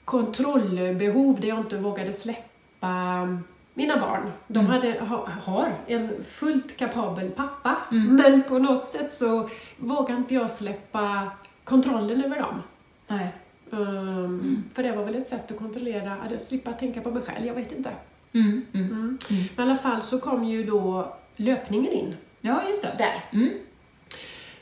[0.05, 3.29] kontrollbehov där jag inte vågade släppa
[3.75, 4.33] mina barn.
[4.47, 4.71] De Mm.
[4.73, 8.17] hade, ha, har en fullt kapabel pappa, Mm.
[8.17, 11.31] men på något sätt så vågade inte jag släppa
[11.65, 12.63] kontrollen över dem.
[13.07, 13.29] Nej.
[13.73, 17.47] Ehm, För det var väl ett sätt att kontrollera, att slippa tänka på mig själv,
[17.47, 17.91] jag vet inte.
[18.33, 18.67] Mm.
[18.75, 18.87] Mm.
[18.91, 19.19] Mm.
[19.57, 22.95] Men i alla fall så kom ju då löpningen in Ja, just det.
[22.99, 23.25] där.
[23.33, 23.51] Mm.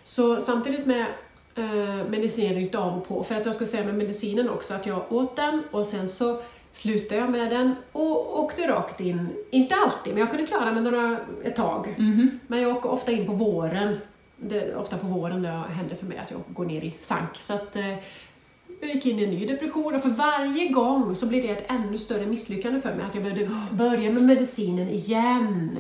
[0.05, 1.07] Så samtidigt med
[1.55, 5.12] eh, medicinen av och på, för att jag ska säga med medicinen också att jag
[5.12, 6.40] åt den och sen så
[6.72, 10.82] slutade jag med den och åkte rakt in, inte alltid, men jag kunde klara mig
[10.82, 11.94] några, ett tag.
[11.98, 12.40] Mhm.
[12.46, 13.98] Men jag åker ofta in på våren.
[14.37, 17.37] Det är ofta på våren det händer för mig att jag går ner i sank.
[17.37, 17.88] Så att, eh,
[18.80, 21.70] jag gick in i en ny depression och för varje gång så blev det ett
[21.70, 23.06] ännu större misslyckande för mig.
[23.06, 25.78] Att jag behövde börja med medicinen igen.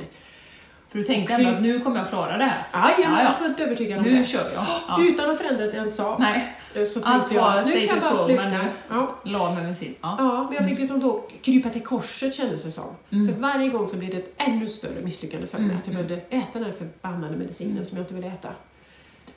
[0.88, 2.66] För du tänkte ändå att nu kommer jag klara det här.
[2.72, 3.32] Ja, jag Ja, var ja.
[3.32, 4.24] fullt övertygad om Nu det.
[4.24, 4.64] kör jag.
[4.88, 4.98] Ja.
[5.04, 6.18] Utan att förändra en sak.
[6.18, 8.42] Nej, Allt tänkte jag, var nu kan jag status quo, sluta.
[8.42, 9.14] men nu- Ja.
[9.24, 9.94] la med medicin.
[10.00, 10.14] Ja.
[10.18, 12.84] ja, men jag fick liksom då krypa till korset kändes det som.
[13.10, 13.34] Mm.
[13.34, 15.64] För varje gång så blev det ett ännu större misslyckande för mig.
[15.66, 16.06] Mm, Att jag mm.
[16.06, 18.48] behövde äta den här förbannade medicinen som jag inte ville äta.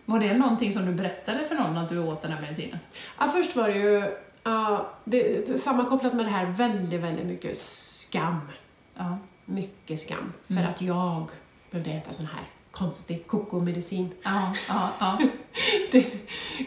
[0.05, 2.79] Var det någonting som du berättade för någon att du åt den här medicinen?
[3.19, 3.99] Ja, först var det ju
[5.03, 8.39] det, det, sammankopplat med det här väldigt, väldigt mycket skam.
[8.97, 9.17] Ja.
[9.45, 10.33] Mycket skam.
[10.47, 10.67] För Mm.
[10.69, 11.25] att jag
[11.71, 12.43] behövde äta sån här
[12.75, 14.09] konstig kokomedicin.
[14.23, 15.17] Ja, ja, ja.
[15.91, 16.05] Det,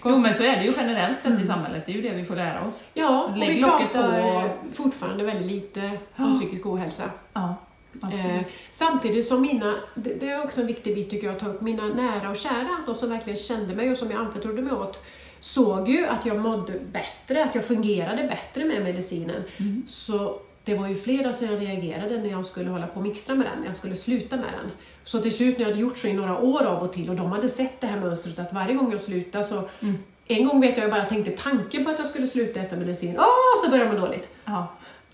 [0.05, 1.47] Jo, men så är det ju generellt sett i Mm.
[1.47, 1.87] samhället.
[1.87, 2.85] Det är ju det vi får lära oss.
[2.95, 4.51] ja, och Lägg vi locket pratar på.
[4.75, 6.25] fortfarande väldigt lite Ja.
[6.25, 7.11] om psykisk ohälsa.
[7.33, 7.55] Ja.
[8.03, 8.41] Eh,
[8.71, 11.61] samtidigt som mina, det, det är också en viktig bit tycker jag att ta upp,
[11.61, 15.05] mina nära och kära, de som verkligen kände mig och som jag anförtrodde mig åt,
[15.41, 19.43] såg ju att jag mådde bättre, att jag fungerade bättre med medicinen.
[19.57, 19.83] Mm.
[19.89, 23.35] Så det var ju flera som jag reagerade när jag skulle hålla på och mixtra
[23.35, 24.71] med den, när jag skulle sluta med den.
[25.09, 27.17] Så till slut när jag hade gjort så i några år av och till och
[27.17, 29.99] de hade sett det här mönstret att varje gång jag slutade så Mm.
[30.31, 33.17] En gång vet jag jag bara tänkte tanken på att jag skulle sluta äta medicin,
[33.19, 34.29] åh så började jag må dåligt.
[34.45, 34.67] Ja.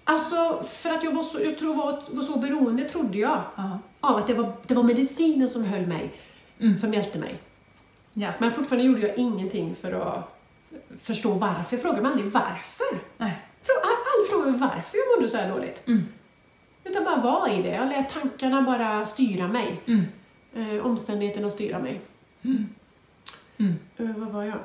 [0.04, 3.78] Alltså för att jag var så, jag tror var, var så beroende trodde jag Ja.
[4.00, 6.12] av att det var, det var medicinen som höll mig,
[6.60, 6.78] Mm.
[6.78, 7.34] som hjälpte mig.
[8.12, 8.28] Ja.
[8.38, 10.38] Men fortfarande gjorde jag ingenting för att
[11.02, 11.76] förstå varför.
[11.76, 12.98] Jag frågade mig aldrig varför.
[13.16, 13.38] Nej.
[13.66, 15.82] Frå- aldrig frågat mig varför jag mådde så här dåligt.
[15.88, 16.02] Mm.
[16.84, 17.68] Utan bara var i det.
[17.68, 19.80] Jag lät tankarna bara styra mig.
[19.86, 20.04] Mm.
[20.54, 22.00] Eh, omständigheterna styra mig.
[22.42, 22.66] Mm.
[23.58, 23.74] Mm.
[23.96, 24.58] Eh, vad var jag?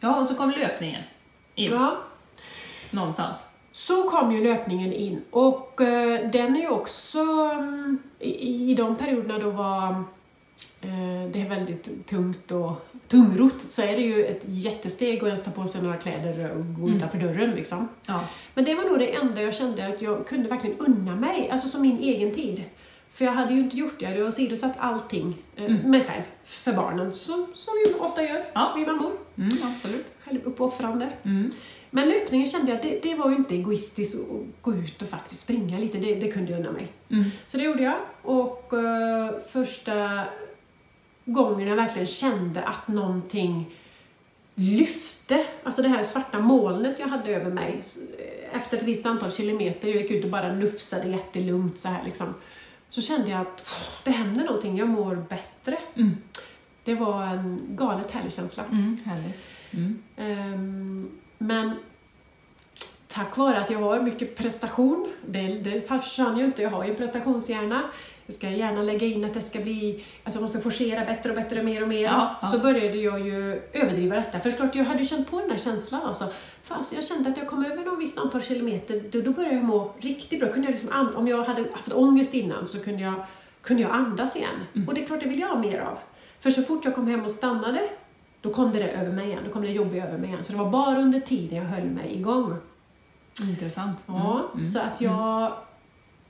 [0.00, 1.02] Ja, och så kom löpningen
[1.54, 1.96] in Ja,
[2.90, 3.50] någonstans.
[3.72, 7.18] så kom ju löpningen in och eh, den är ju också
[7.54, 10.04] mm, i, i de perioderna då var
[11.32, 15.50] det är väldigt tungt och tungrot så är det ju ett jättesteg att ens ta
[15.50, 16.96] på sig några kläder och gå Mm.
[16.96, 17.88] utanför dörren liksom.
[18.08, 18.20] Ja.
[18.54, 21.68] Men det var nog det enda jag kände att jag kunde verkligen unna mig, alltså
[21.68, 22.64] som min egen tid.
[23.12, 25.90] För jag hade ju inte gjort det, jag hade åsidosatt allting, eh, Mm.
[25.90, 28.72] mig själv, för barnen, som, som vi ofta gör, Ja.
[28.76, 29.12] vi mammor.
[29.38, 30.06] Mm, absolut.
[30.24, 31.08] Självuppoffrande.
[31.22, 31.50] Mm.
[31.90, 35.40] Men löpningen kände jag, det, det var ju inte egoistiskt att gå ut och faktiskt
[35.42, 36.88] springa lite, det, det kunde jag unna mig.
[37.10, 37.24] Mm.
[37.46, 37.96] Så det gjorde jag.
[38.22, 40.24] Och eh, första
[41.26, 43.74] gången jag verkligen kände att någonting
[44.54, 47.84] lyfte, alltså det här svarta molnet jag hade över mig
[48.52, 52.34] efter ett visst antal kilometer, jag gick ut och bara lufsade jättelugnt så här liksom.
[52.88, 53.68] Så kände jag att
[54.04, 55.78] det händer någonting, jag mår bättre.
[55.94, 56.16] Mm.
[56.84, 58.64] Det var en galet härlig känsla.
[58.64, 58.98] Mm.
[59.04, 59.40] Härligt.
[59.70, 60.02] Mm.
[60.16, 61.72] Ehm, men
[63.16, 66.90] tack vare att jag har mycket prestation, det, det försvann ju inte, jag har ju
[66.90, 67.82] en prestationshjärna,
[68.26, 71.36] jag ska gärna lägga in att det ska bli, att jag måste forcera bättre och
[71.36, 72.02] bättre, mer och mer.
[72.02, 72.48] Ja, ja.
[72.48, 74.40] Så började jag ju överdriva detta.
[74.40, 76.28] För klart, jag hade ju känt på den här känslan alltså.
[76.62, 79.64] Fast jag kände att jag kom över något visst antal kilometer, då, då började jag
[79.64, 80.48] må riktigt bra.
[80.48, 83.14] Kunde jag liksom om jag hade haft ångest innan så kunde jag,
[83.62, 84.50] kunde jag andas igen.
[84.74, 84.88] Mm.
[84.88, 85.98] Och det är klart, det vill jag ha mer av.
[86.40, 87.80] För så fort jag kom hem och stannade,
[88.40, 89.42] då kom det där över mig igen.
[89.46, 90.44] Då kom det jobbiga över mig igen.
[90.44, 92.56] Så det var bara under tiden jag höll mig igång.
[93.42, 94.02] Intressant.
[94.06, 94.66] Ja, Mm.
[94.70, 95.52] så att jag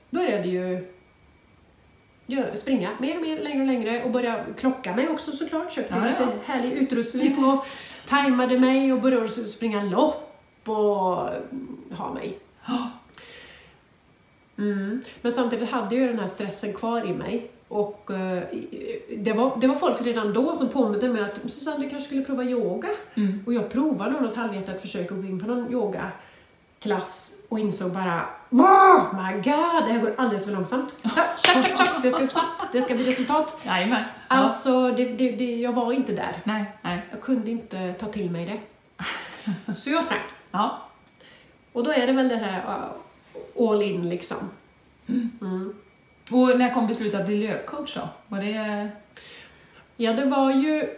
[0.09, 0.87] började ju
[2.55, 5.71] springa mer och mer, längre och längre och började klocka mig också såklart.
[5.71, 6.29] Köpte Ja, lite ja.
[6.53, 7.65] härlig utrustning och
[8.07, 10.23] tajmade mig och började springa lopp
[10.69, 12.37] och mm, ha mig.
[14.57, 15.01] Mm.
[15.21, 17.51] Men samtidigt hade jag den här stressen kvar i mig.
[17.67, 18.43] Och eh,
[19.17, 22.25] det, var, det var folk redan då som påminde mig att Susanne, du kanske skulle
[22.25, 22.89] prova yoga.
[23.15, 23.43] Mm.
[23.45, 25.71] Och jag provade något halvhjärtat försök att gå in på någon
[26.87, 30.95] yogaklass och insåg bara Oh my god, det här går alldeles för långsamt.
[31.01, 31.09] Ja,
[31.43, 33.57] Tjack, tjack, tjack, det ska gå snabbt, det ska bli resultat.
[33.65, 34.03] Jajamän.
[34.29, 34.35] Ja.
[34.35, 36.35] Alltså, det, det, det, jag var inte där.
[36.43, 37.01] Nej, nej.
[37.11, 39.75] Jag kunde inte ta till mig det.
[39.75, 40.19] Så jag sprang.
[40.51, 40.81] Ja.
[41.73, 44.49] Och då är det väl det här uh, all in liksom.
[45.07, 45.73] Mm.
[46.31, 48.09] Och när kom beslutet att bli löpcoach då?
[48.27, 48.89] Var det,
[49.97, 50.89] Ja, det var ju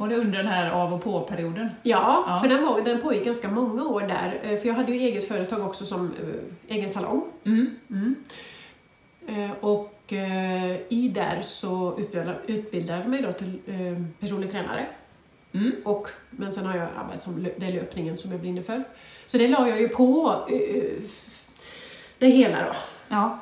[0.00, 1.68] var det under den här av och på-perioden?
[1.82, 2.40] Ja, Ja.
[2.40, 4.40] för den, var, den pågick ganska många år där.
[4.42, 7.24] eh, För jag hade ju eget företag också som eh, egen salong.
[7.44, 8.14] Mm.
[9.28, 9.96] Eh, Och
[10.88, 13.58] i där så utbildade, utbildade jag mig då till
[14.20, 14.86] personlig tränare.
[15.52, 15.72] Mm.
[15.84, 18.82] Och, men sen har jag arbetat som är löpningen som jag brinner för.
[19.26, 20.36] Så det la jag ju på
[22.18, 22.72] det hela då.
[23.08, 23.38] Ja.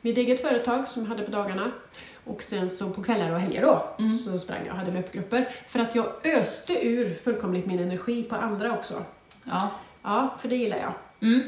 [0.00, 1.70] Mitt eget företag som jag hade på dagarna.
[2.26, 4.12] Och sen så på kvällar och helger då Mm.
[4.18, 5.48] så sprang jag och hade löpgrupper.
[5.66, 8.94] För att jag öste ur fullkomligt min energi på andra också.
[9.44, 9.70] Ja.
[10.02, 10.92] Ja, för det gillar jag.
[11.20, 11.40] Mm.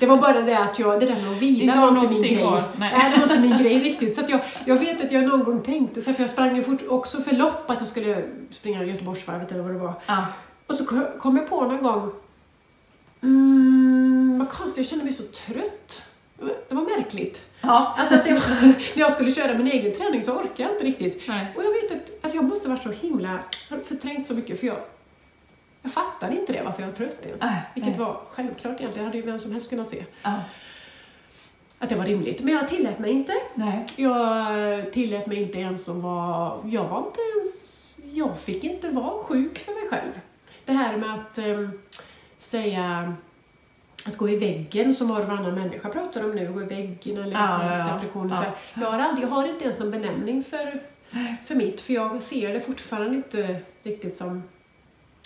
[0.00, 2.22] Det var bara det att jag, det där med att vila Inte var inte min
[2.22, 2.36] grej.
[2.38, 2.92] kvar, nej.
[2.98, 4.16] Nej, det var inte min grej riktigt.
[4.16, 6.62] Så jag, jag vet att jag någon gång tänkte, så här, för jag sprang ju
[6.62, 9.92] fort också för lopp, att jag skulle springa Göteborgsvarvet eller vad det var.
[10.06, 10.24] Ja.
[10.66, 10.84] Och så
[11.18, 12.12] kom jag på någon gång,
[13.22, 16.02] mm, vad konstigt, jag kände mig så trött.
[16.68, 17.50] Det var märkligt.
[17.60, 17.94] Ja.
[17.98, 18.30] Alltså att det
[18.62, 21.28] när jag skulle köra min egen träning så orkade jag inte riktigt.
[21.28, 21.46] Nej.
[21.56, 23.38] Och jag vet att alltså jag måste varit så himla,
[23.84, 24.76] förträngt så mycket för jag,
[25.82, 27.42] jag fattade inte det varför jag var trött ens.
[27.42, 30.04] Nej, Vilket var självklart egentligen, hade ju vem som helst kunnat se.
[30.22, 30.40] Ja.
[31.78, 32.40] Att det var rimligt.
[32.40, 33.32] Men jag tillät mig inte.
[33.54, 33.86] Nej.
[33.96, 37.80] Jag tillät mig inte ens att vara, jag var inte ens,
[38.12, 40.20] jag fick inte vara sjuk för mig själv.
[40.64, 41.80] Det här med att em,
[42.38, 43.14] säga
[44.06, 47.18] att gå i väggen som var och varannan människa pratar om nu, gå i väggen
[47.18, 47.94] eller Ja, ja, ja.
[47.94, 48.34] depression Ja.
[48.34, 48.50] här.
[48.74, 50.72] Jag har, aldrig, jag har inte ens någon benämning för,
[51.44, 54.42] för mitt, för jag ser det fortfarande inte riktigt som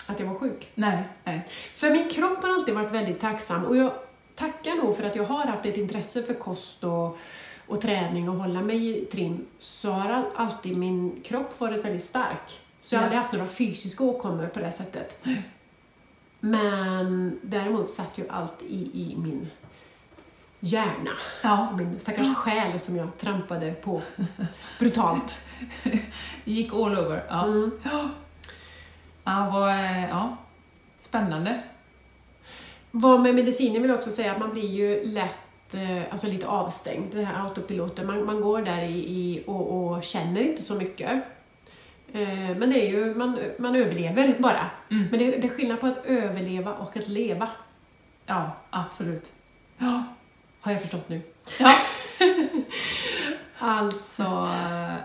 [0.07, 0.69] att jag var sjuk.
[0.75, 1.03] Nej.
[1.25, 1.49] Nej.
[1.75, 3.93] För min kropp har alltid varit väldigt tacksam och jag
[4.35, 7.19] tacka nog för att jag har haft ett intresse för kost och,
[7.67, 12.05] och träning och hålla mig i trim, så har all- alltid min kropp varit väldigt
[12.05, 12.61] stark.
[12.81, 13.07] Så jag har Ja.
[13.07, 15.25] aldrig haft några fysiska åkommor på det sättet.
[16.49, 19.51] Men däremot satt ju allt i, i min
[20.61, 21.11] hjärna.
[21.43, 24.03] Ja, Min stackars själ som jag trampade på
[24.79, 25.39] brutalt.
[26.45, 27.25] gick all over.
[27.29, 27.71] Ja, Mm.
[29.25, 30.37] ja, vad, eh, ja.
[30.99, 31.63] Spännande.
[32.91, 36.47] Vad med medicinen vill jag också säga att man blir ju lätt eh, alltså lite
[36.47, 38.07] avstängd, den här autopiloten.
[38.07, 41.23] Man, man går där i, i och, och känner inte så mycket.
[42.23, 44.71] Eh, Men det är ju, man, man överlever bara.
[44.91, 45.07] Mm.
[45.11, 47.49] Men det, det är skillnad på att överleva och att leva,
[48.27, 49.33] Ja, absolut.
[49.79, 50.03] Ja.
[50.61, 51.21] har jag förstått nu.
[51.59, 51.75] Ja,
[53.59, 54.23] Alltså,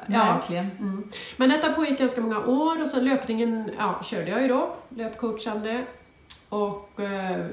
[0.08, 0.34] ja.
[0.34, 0.66] verkligen.
[0.80, 1.12] Mm.
[1.38, 5.84] Men detta pågick ganska många år och så löpningen ja, körde jag ju då, löpcoachande.
[6.50, 7.46] Och eh,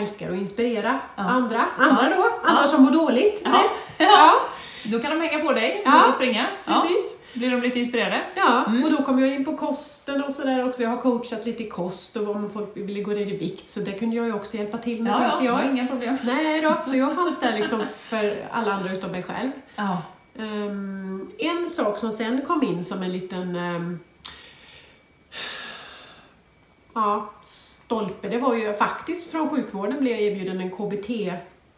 [0.00, 1.22] älskar att inspirera Ja.
[1.22, 1.66] andra.
[1.78, 2.66] Andra då, andra Ja.
[2.66, 3.42] som mår dåligt.
[3.44, 3.50] Ja.
[3.50, 4.08] vet.
[4.08, 4.32] Ja,
[4.84, 6.46] Då kan de hänga på dig, Ja, och springa.
[6.64, 6.80] Ja.
[6.82, 7.15] precis.
[7.36, 8.20] Blir de lite inspirerade?
[8.34, 8.84] Ja, Mm.
[8.84, 10.82] och då kom jag in på kosten och sådär också.
[10.82, 13.80] Jag har coachat lite i kost och om folk ville gå ner i vikt så
[13.80, 15.70] det kunde jag ju också hjälpa till med Ja, ja, tänkte det var jag.
[15.70, 16.16] inga problem.
[16.24, 19.50] Nej då, så jag fanns där liksom för alla andra utom mig själv.
[19.76, 20.02] Ja.
[20.38, 23.98] Ehm, en sak som sen kom in som en liten ehm,
[26.94, 30.70] ja, stolpe, det var ju faktiskt från sjukvården blev jag erbjuden en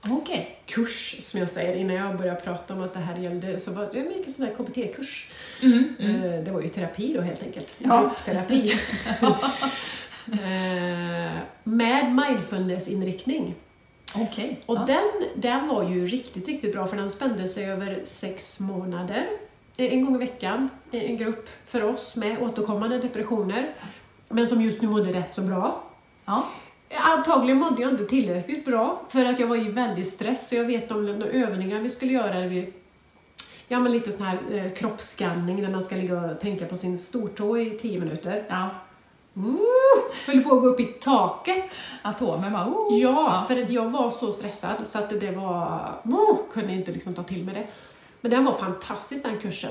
[0.02, 1.22] KBT-kurs Okej.
[1.22, 4.12] som jag säger innan jag började prata om att det här gällde, så var jag
[4.16, 5.30] gick en sån här KBT-kurs.
[5.62, 6.22] Mm, mm.
[6.24, 7.74] Eh, Det var ju terapi då helt enkelt.
[7.78, 8.00] Ja.
[8.02, 8.72] Gruppterapi.
[10.32, 11.34] Eh,
[11.64, 13.54] Med mindfulness-inriktning.
[14.16, 14.60] Okej.
[14.66, 14.84] Och ja.
[14.86, 19.26] den, den var ju riktigt, riktigt bra för den spände sig över sex månader.
[19.76, 20.68] Eh, En gång i veckan.
[20.92, 23.72] eh, En grupp för oss med återkommande depressioner.
[24.28, 25.84] Men som just nu mådde rätt så bra.
[26.24, 26.48] Ja.
[26.96, 30.48] Antagligen mådde jag inte tillräckligt bra för att jag var i väldigt stress.
[30.48, 32.40] Så jag vet om några övningar vi skulle göra.
[32.40, 32.72] Vi,
[33.68, 36.98] ja, men lite sån här eh, kroppsskanning där man ska ligga och tänka på sin
[36.98, 38.44] stortå i tio minuter.
[38.48, 38.68] ja.
[39.36, 39.54] Uh,
[40.26, 41.80] höll på att gå upp i taket.
[42.02, 42.66] Atomer bara...
[42.68, 42.98] Oh.
[43.00, 45.92] Ja, för att jag var så stressad så att det var...
[46.04, 47.66] Oh, kunde inte liksom ta till mig det.
[48.20, 49.70] Men den var fantastisk den kursen.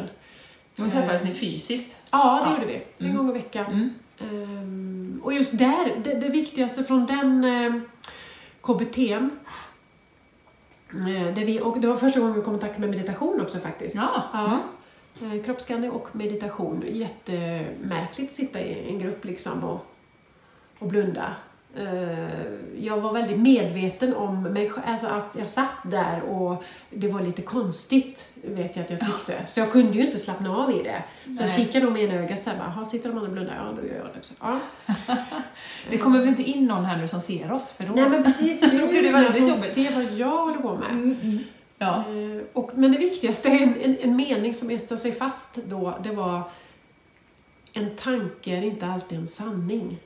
[0.75, 1.95] Då träffades ni fysiskt.
[2.11, 2.55] Ja, det Ja.
[2.55, 2.75] gjorde vi.
[3.05, 3.17] En Mm.
[3.17, 3.65] gång i veckan.
[3.65, 3.93] Mm.
[4.19, 7.81] Ehm, och just där, det, det viktigaste från den um,
[8.61, 9.29] KBT'n,
[10.91, 13.59] eh, det, vi, och det var första gången vi kom i kontakt med meditation också
[13.59, 13.95] faktiskt.
[13.95, 14.23] Ja.
[14.33, 14.59] Ja.
[15.21, 16.83] Eh, Kroppsskanning och meditation.
[16.87, 19.85] Jättemärkligt att sitta i en grupp liksom och,
[20.79, 21.35] och blunda.
[21.79, 22.27] Eh,
[22.79, 27.41] Jag var väldigt medveten om mig alltså att jag satt där och det var lite
[27.41, 29.45] konstigt, vet jag att jag tyckte.
[29.47, 31.03] Så jag kunde ju inte slappna av i det.
[31.35, 31.57] Så jag Nej.
[31.57, 33.55] kikade nog med ena ögat såhär, bara, "Jaha, sitter de andra och blundar?
[33.55, 34.33] Ja, då gör jag det också.
[34.41, 34.59] Ja.
[35.89, 37.71] Det kommer väl inte in någon här nu som ser oss?
[37.71, 37.93] För då...
[37.93, 39.57] Nej men precis, Då blir det väldigt jobbigt.
[39.59, 40.89] ser vad jag håller på med.
[40.91, 41.39] Mm, mm.
[41.77, 41.95] Ja.
[41.97, 46.11] Eh, Och, men det viktigaste, en, en, en mening som etsade sig fast då, det
[46.11, 46.41] var
[47.73, 49.97] En tanke är inte alltid en sanning,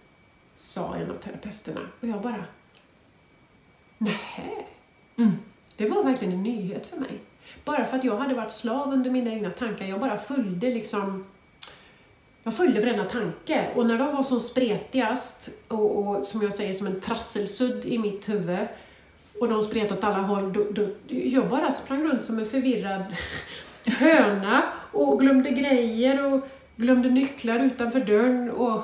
[0.62, 1.82] sa en av terapeuterna.
[2.00, 2.46] Och jag bara,
[3.98, 4.68] nej.
[5.18, 5.32] Mm.
[5.76, 7.20] Det var verkligen en nyhet för mig.
[7.66, 9.86] Bara för att jag hade varit slav under mina egna tankar.
[9.86, 11.26] Jag bara följde liksom
[12.44, 16.74] jag följde varenda tanke och när de var som spretigast och, och som jag säger
[16.74, 18.68] som en trasselsudd i mitt huvud
[19.40, 23.04] och de spret åt alla håll, då, då, jag bara sprang runt som en förvirrad
[23.86, 28.82] höna och glömde grejer och glömde nycklar utanför dörren och,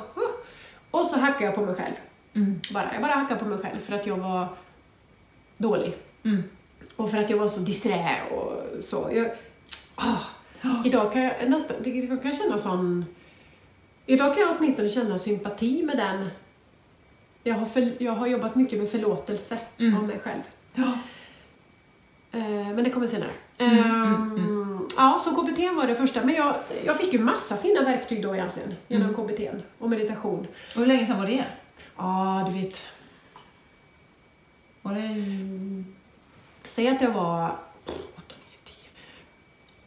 [0.91, 1.93] och så hackade jag på mig själv.
[2.33, 2.59] Mm.
[2.73, 4.47] Bara, jag bara hackade på mig själv för att jag var
[5.57, 5.93] dålig.
[6.23, 6.43] Mm.
[6.95, 9.09] Och för att jag var så disträ och så.
[9.13, 9.31] Jag,
[9.95, 10.17] ah,
[10.85, 13.05] idag kan jag nästan, jag kan känna sån...
[14.05, 16.29] Idag kan jag åtminstone känna sympati med den.
[17.43, 19.97] Jag har, för, jag har jobbat mycket med förlåtelse Mm.
[19.97, 20.41] av mig själv.
[20.75, 20.91] Ja.
[22.31, 22.41] Eh,
[22.73, 23.31] men det kommer senare.
[23.57, 26.25] Mm, Ehm, mm, Ja, så KBT var det första.
[26.25, 29.27] Men jag, jag fick ju massa fina verktyg då egentligen genom Mm.
[29.27, 30.47] KBT och meditation.
[30.75, 31.45] Och hur länge sedan var det?
[31.97, 32.87] Ja, du vet.
[34.81, 35.83] Var det...
[36.63, 37.49] Säg att jag var
[37.85, 37.95] 8,
[38.27, 38.75] 9, 10.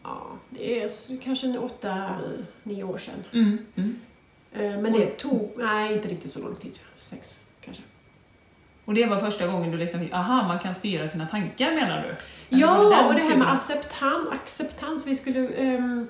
[0.03, 0.90] Ja, det är
[1.22, 2.18] kanske en 8,
[2.62, 3.24] 9 år sedan.
[3.33, 3.59] Mm.
[3.76, 4.00] Mm.
[4.53, 6.79] Eh, Men det tog, nej inte riktigt så lång tid.
[6.96, 7.83] Sex kanske.
[8.90, 12.14] Och det var första gången du liksom aha, man kan styra sina tankar menar du?
[12.59, 14.29] Ja, den och det här med acceptans.
[14.33, 16.09] acceptans vi skulle, ehm,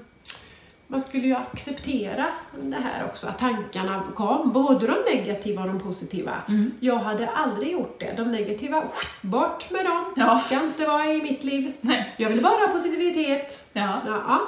[0.86, 2.26] man skulle ju acceptera
[2.62, 6.32] det här också, att tankarna kom, både de negativa och de positiva.
[6.48, 6.72] Mm.
[6.80, 8.14] Jag hade aldrig gjort det.
[8.16, 8.84] De negativa,
[9.20, 10.12] bort med dem.
[10.16, 10.38] Ja.
[10.38, 11.72] Ska inte vara i mitt liv.
[11.80, 12.14] Nej.
[12.16, 13.64] Jag vill bara ha positivitet.
[13.72, 14.00] Ja.
[14.06, 14.40] Ja, ja.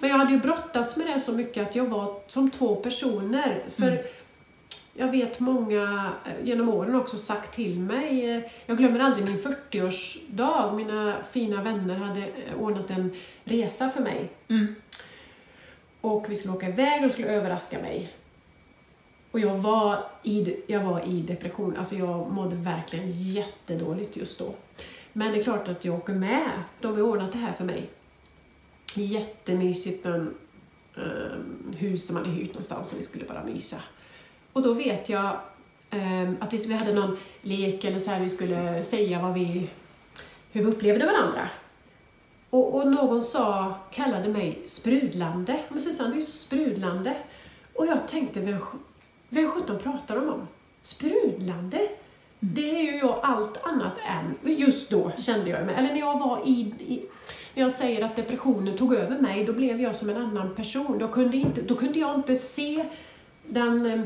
[0.00, 3.64] Men jag hade ju brottats med det så mycket att jag var som två personer.
[3.76, 4.04] För Mm.
[4.94, 9.38] Jag vet många eh, genom åren också sagt till mig, eh, jag glömmer aldrig min
[9.38, 14.30] 40-årsdag, mina fina vänner hade eh, ordnat en resa för mig.
[14.48, 14.74] Mm.
[16.00, 18.12] Och vi skulle åka iväg och skulle överraska mig.
[19.30, 24.54] Och jag var, i, jag var i depression, alltså jag mådde verkligen jättedåligt just då.
[25.12, 26.50] Men det är klart att jag åker med,
[26.80, 27.90] de har ordnat det här för mig.
[28.94, 30.34] Jättemysigt, en
[30.94, 33.76] um, hus de hade hyrt någonstans och vi skulle bara mysa.
[34.52, 35.40] Och då vet jag
[35.90, 39.70] um, att vi, vi hade någon lek eller så här, vi skulle säga vad vi,
[40.52, 41.48] hur vi upplevde varandra.
[42.50, 45.60] Och, och någon sa, kallade mig sprudlande.
[45.68, 47.16] Men Susanne, du är så sprudlande.
[47.74, 48.58] Och jag tänkte, vem,
[49.28, 50.48] vem sjutton pratar de om?
[50.82, 51.88] Sprudlande?
[52.40, 54.52] Det är ju jag allt annat än.
[54.58, 55.74] Just då kände jag mig.
[55.74, 57.02] Eller när jag var i, i
[57.54, 60.98] när jag säger att depressionen tog över mig, då blev jag som en annan person.
[60.98, 62.86] Då kunde, inte, då kunde jag inte se
[63.46, 64.00] den eh,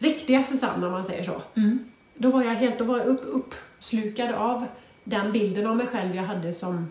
[0.00, 1.42] riktiga Susanne, om man säger så.
[1.56, 1.78] Mm.
[2.14, 4.66] Då var jag helt då var jag upp, uppslukad av
[5.04, 6.88] den bilden av mig själv jag hade som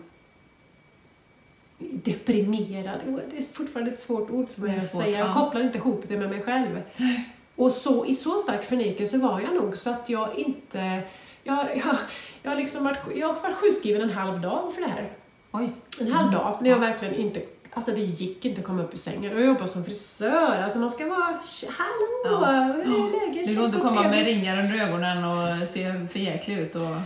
[1.78, 3.00] deprimerad.
[3.08, 5.18] Oh, Det är fortfarande ett svårt ord för mig att svårt, säga.
[5.18, 5.34] Jag ja.
[5.34, 6.82] kopplar inte ihop det med mig själv.
[7.56, 11.02] Och så, i så stark förnekelse var jag nog så att jag inte...
[11.44, 11.96] Jag, jag,
[12.42, 15.12] jag, liksom varit, jag har varit sjukskriven en halv dag för det här.
[15.50, 15.72] Oj.
[16.00, 17.40] En halv dag när jag verkligen inte...
[17.74, 19.34] Alltså det gick inte att komma upp ur sängen.
[19.34, 20.62] Och jag jobbar som frisör.
[20.62, 21.38] Alltså man ska vara...
[21.68, 22.20] Hallå!
[22.24, 22.62] Ja.
[22.84, 23.46] Hur är läget?
[23.46, 26.74] Det går inte att komma med trevligt." ringar under ögonen och se för jäklig ut.
[26.74, 26.96] Och...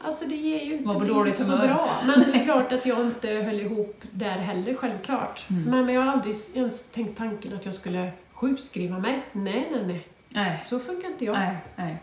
[0.00, 1.90] Alltså det ger ju inte dåligt så bra.
[2.06, 5.46] Men det är klart att jag inte höll ihop där heller, självklart.
[5.50, 5.62] Mm.
[5.62, 9.22] Men, men jag har aldrig ens tänkt tanken att jag skulle sjukskriva mig.
[9.32, 10.08] Nej, nej, nej.
[10.28, 10.64] Nej.
[10.64, 11.34] Så funkar inte jag.
[11.38, 11.96] Nej, nej.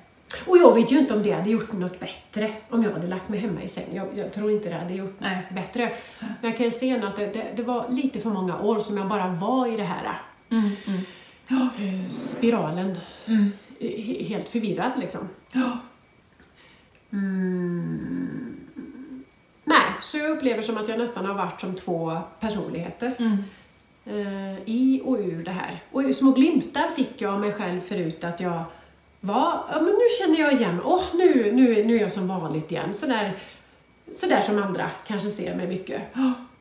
[0.48, 3.30] Och jag vet ju inte om det hade gjort något bättre om jag hade lagt
[3.30, 3.95] mig hemma i sängen.
[3.95, 5.38] Jag, jag tror inte det hade gjort Nej.
[5.52, 5.91] bättre.
[6.19, 8.98] Men jag kan ju se att det, det, det var lite för många år som
[8.98, 10.17] jag bara var i det här
[10.50, 12.02] Mm, mm.
[12.04, 12.98] eh, spiralen.
[13.26, 13.52] Mm.
[13.80, 15.30] Eh, he- Helt förvirrad liksom.
[17.12, 18.58] Mm.
[19.63, 23.12] Nej, så jag upplever som att jag nästan har varit som två personligheter.
[23.19, 23.38] Mm.
[24.06, 25.84] eh, i och ur det här.
[25.91, 28.63] Och små glimtar fick jag av mig själv förut att jag
[29.25, 32.71] var, ja men nu känner jag igen, åh nu, nu, nu är jag som vanligt
[32.71, 32.93] igen.
[32.93, 33.33] Sådär,
[34.15, 36.01] sådär som andra kanske ser mig mycket.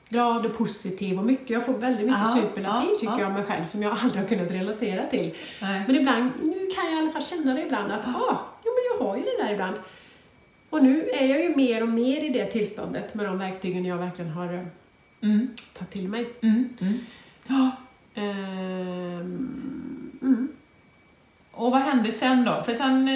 [0.09, 3.19] Glad och positiv och mycket, jag får väldigt mycket Ja, superlativ ja, tycker ja.
[3.21, 5.35] jag om mig själv som jag aldrig har kunnat relatera till.
[5.63, 5.83] Nej.
[5.87, 8.85] Men ibland, nu kan jag i alla fall känna det ibland att, ah, jo men
[8.99, 9.77] jag har ju det där ibland.
[10.71, 13.97] Och nu är jag ju mer och mer i det tillståndet med de verktygen jag
[13.97, 14.61] verkligen har eh,
[15.23, 15.49] Mm.
[15.79, 16.33] tagit till mig.
[16.43, 16.69] Mm.
[16.81, 16.95] Mm.
[17.49, 17.71] Ja.
[18.15, 20.49] Ehm, mm.
[21.57, 22.63] Och vad hände sen då?
[22.63, 23.09] För sen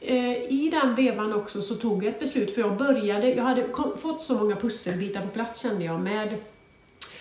[0.00, 3.66] Eh, I den vevan också så tog jag ett beslut, för jag började, jag hade
[3.96, 6.36] fått så många pusselbitar på plats kände jag med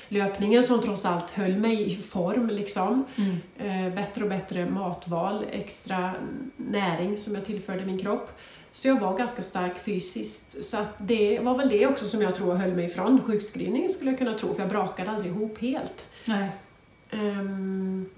[0.07, 2.47] löpningen som trots allt höll mig i form.
[2.47, 3.05] Liksom.
[3.15, 3.87] Mm.
[3.87, 6.13] Eh, bättre och bättre matval, extra
[6.55, 8.31] näring som jag tillförde min kropp.
[8.71, 10.63] Så jag var ganska stark fysiskt.
[10.63, 14.17] Så det var väl det också som jag tror höll mig ifrån sjukskrivningen skulle jag
[14.17, 16.05] kunna tro, för jag brakade aldrig ihop helt.
[16.25, 16.49] Nej.
[17.09, 18.09] Ehm,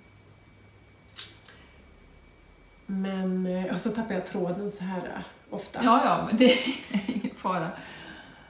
[2.91, 5.79] men, eh, och så tappar jag tråden så här eh, ofta.
[5.83, 6.59] Ja, ja, men det är
[7.07, 7.67] ingen fara.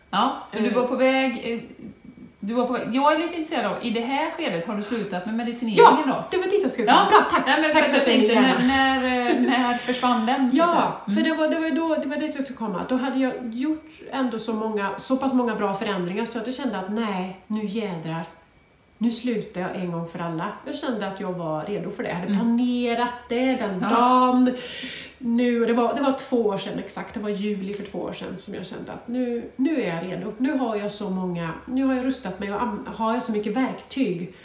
[0.10, 1.54] Ja, men du var på väg...
[1.54, 1.60] eh,
[2.44, 2.88] Du var på väg.
[2.92, 6.14] Jag är lite intresserad av, i det här skedet, har du slutat med medicineringen då?
[6.14, 6.94] Ja, det var dit jag skulle Ja.
[7.10, 7.10] komma.
[7.22, 7.44] Bra, tack!
[7.48, 8.96] Nej, men tack för att jag tänkte, när, när,
[9.30, 10.52] eh, när försvann den?
[10.52, 10.92] Så att Ja, säga?
[11.08, 11.16] Mm.
[11.18, 12.86] för det var, det var då det var dit jag skulle komma.
[12.90, 16.56] Då hade jag gjort ändå så, många, så pass många bra förändringar så att jag
[16.56, 18.24] kände att nej, nu jädrar.
[19.04, 20.52] Nu slutar jag en gång för alla.
[20.66, 22.10] Jag kände att jag var redo för det.
[22.10, 23.90] Jag hade planerat det den Ja.
[23.90, 24.56] dagen.
[25.18, 28.12] Nu, det, var, det var två år sedan exakt, det var juli för två år
[28.14, 30.34] sedan som jag kände att nu, nu är jag redo.
[30.38, 33.58] Nu har jag så många, nu har jag rustat mig och har jag så mycket
[33.58, 34.36] verktyg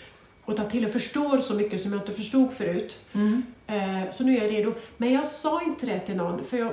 [0.44, 3.06] och ta till och förstår så mycket som jag inte förstod förut.
[3.12, 3.42] Mm.
[3.66, 4.72] Eh, Så nu är jag redo.
[4.96, 6.72] Men jag sa inte det till någon, för jag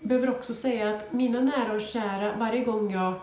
[0.00, 3.14] behöver också säga att mina nära och kära, varje gång jag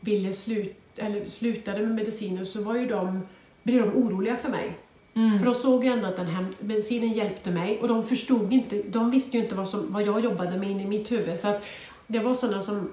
[0.00, 3.26] ville slut, eller slutade med medicinen så var ju de,
[3.62, 4.78] blev de oroliga för mig.
[5.14, 5.38] Mm.
[5.38, 8.82] För de såg ju ändå att den här medicinen hjälpte mig och de förstod inte,
[8.82, 11.38] de visste ju inte vad, som, vad jag jobbade med inne i mitt huvud.
[11.38, 11.64] Så att
[12.06, 12.90] det var sådana som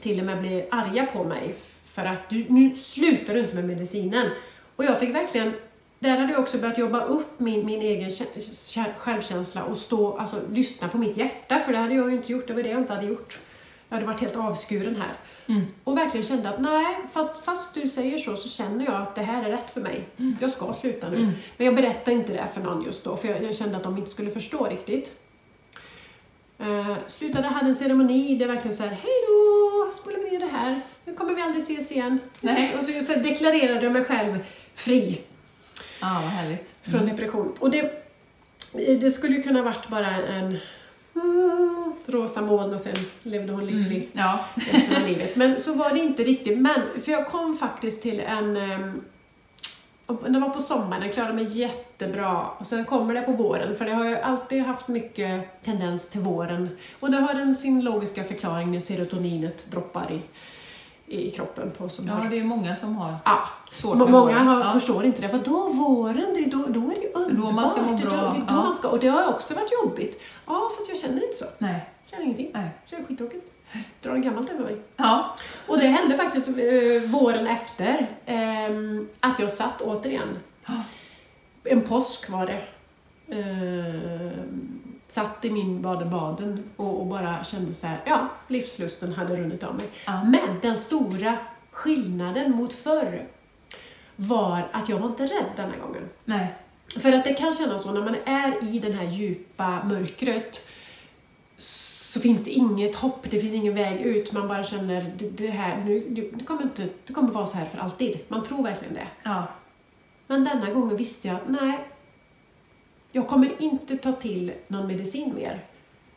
[0.00, 1.54] till och med blev arga på mig
[1.92, 4.30] för att du, nu slutar du inte med medicinen.
[4.76, 5.52] Och jag fick verkligen,
[5.98, 10.16] där hade jag också börjat jobba upp min, min egen kä- kä- självkänsla och stå,
[10.16, 12.68] alltså lyssna på mitt hjärta, för det hade jag ju inte gjort, det var det
[12.68, 13.38] jag inte hade gjort.
[13.88, 15.10] Jag hade varit helt avskuren här.
[15.46, 15.66] Mm.
[15.84, 19.22] Och verkligen kände att nej, fast, fast du säger så, så känner jag att det
[19.22, 20.04] här är rätt för mig.
[20.40, 21.16] Jag ska sluta nu.
[21.16, 21.32] Mm.
[21.56, 23.98] Men jag berättade inte det för någon just då, för jag, jag kände att de
[23.98, 25.20] inte skulle förstå riktigt.
[26.60, 30.46] Uh, slutade, hade en ceremoni, det är verkligen så här, hej då, spola ner det
[30.46, 32.18] här, nu kommer vi aldrig ses igen.
[32.40, 32.74] Nej.
[32.78, 34.38] Och så, så deklarerade jag mig själv
[34.74, 35.20] fri
[36.00, 36.74] Ja, vad härligt.
[36.82, 37.54] från depression.
[37.58, 38.04] Och det,
[38.72, 40.58] det skulle ju kunna varit bara en
[41.14, 44.08] mm, rosa moln och sen levde hon lycklig Mm.
[44.12, 44.38] Ja.
[44.54, 45.36] resten av livet.
[45.36, 46.58] Men så var det inte riktigt.
[46.58, 48.56] Men, för jag kom faktiskt till en...
[48.56, 49.00] ehm,
[50.06, 52.46] Det var på sommaren, jag klarade mig jättebra.
[52.58, 56.20] Och sen kommer det på våren, för det har ju alltid haft mycket tendens till
[56.20, 56.68] våren.
[57.00, 60.20] Och det har en sin logiska förklaring när serotoninet droppar i,
[61.06, 62.30] i kroppen på ja, sommaren.
[62.30, 64.72] det är många som har Ja, svårt med Många har, ja.
[64.72, 65.28] förstår inte det.
[65.28, 67.54] För då våren, det är då, då är det ju underbart.
[67.54, 68.54] man ska må Det är bra, då, det är då ja.
[68.54, 70.22] man ska, och det har också varit jobbigt.
[70.46, 71.44] Ja, fast jag känner inte så.
[71.58, 71.90] Nej.
[72.04, 72.50] Jag känner ingenting.
[72.54, 72.68] Nej.
[72.82, 73.50] Jag känner skittråkigt.
[74.02, 74.76] Drar en gammalt över mig.
[74.96, 75.36] Ja.
[75.68, 80.38] Och det hände faktiskt eh, våren efter ehm, att jag satt återigen.
[80.66, 80.72] Ja.
[81.64, 82.62] En påsk var det.
[83.34, 84.80] Ehm,
[85.14, 89.74] satt i min baden-baden och, och bara kände så här, ja, livslusten hade runnit av
[89.74, 89.86] mig.
[90.06, 90.24] Ja.
[90.24, 91.38] Men den stora
[91.70, 93.26] skillnaden mot förr
[94.16, 96.08] var att jag var inte rädd denna gången.
[96.24, 96.54] Nej.
[97.00, 100.68] För att det kan kännas så när man är i det här djupa mörkret
[101.56, 104.32] så finns det inget hopp, det finns ingen väg ut.
[104.32, 107.66] Man bara känner det, det här, nu, det, kommer inte, det kommer vara så här
[107.66, 108.18] för alltid.
[108.28, 109.08] Man tror verkligen det.
[109.22, 109.46] Ja.
[110.26, 111.88] Men denna gången visste jag att nej,
[113.14, 115.64] jag kommer inte ta till någon medicin mer.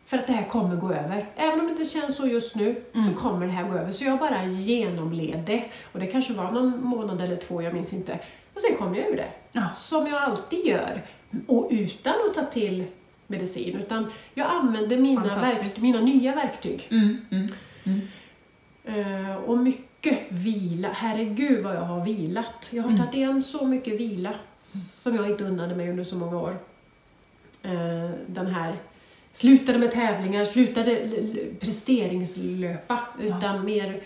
[0.05, 1.25] För att det här kommer gå över.
[1.35, 3.07] Även om det inte känns så just nu Mm.
[3.09, 3.91] så kommer det här gå över.
[3.91, 5.63] Så jag bara genomled det.
[5.91, 8.19] Och det kanske var någon månad eller två, jag minns inte.
[8.53, 9.29] Och sen kom jag ur det.
[9.51, 9.63] Ja.
[9.75, 11.01] Som jag alltid gör.
[11.47, 12.83] Och utan att ta till
[13.27, 13.77] medicin.
[13.77, 15.77] Utan jag använde mina, Fantastiskt.
[15.77, 16.87] verk, mina nya verktyg.
[16.91, 17.25] Mm.
[17.31, 17.47] Mm.
[17.85, 18.01] Mm.
[18.85, 20.89] Eh, och mycket vila.
[20.93, 22.69] Herregud vad jag har vilat.
[22.71, 23.01] Jag har Mm.
[23.01, 26.57] tagit igen så mycket vila som jag inte unnade mig under så många år.
[27.63, 28.75] Eh, den här
[29.31, 31.09] slutade med tävlingar, slutade
[31.59, 33.99] presteringslöpa, utan mer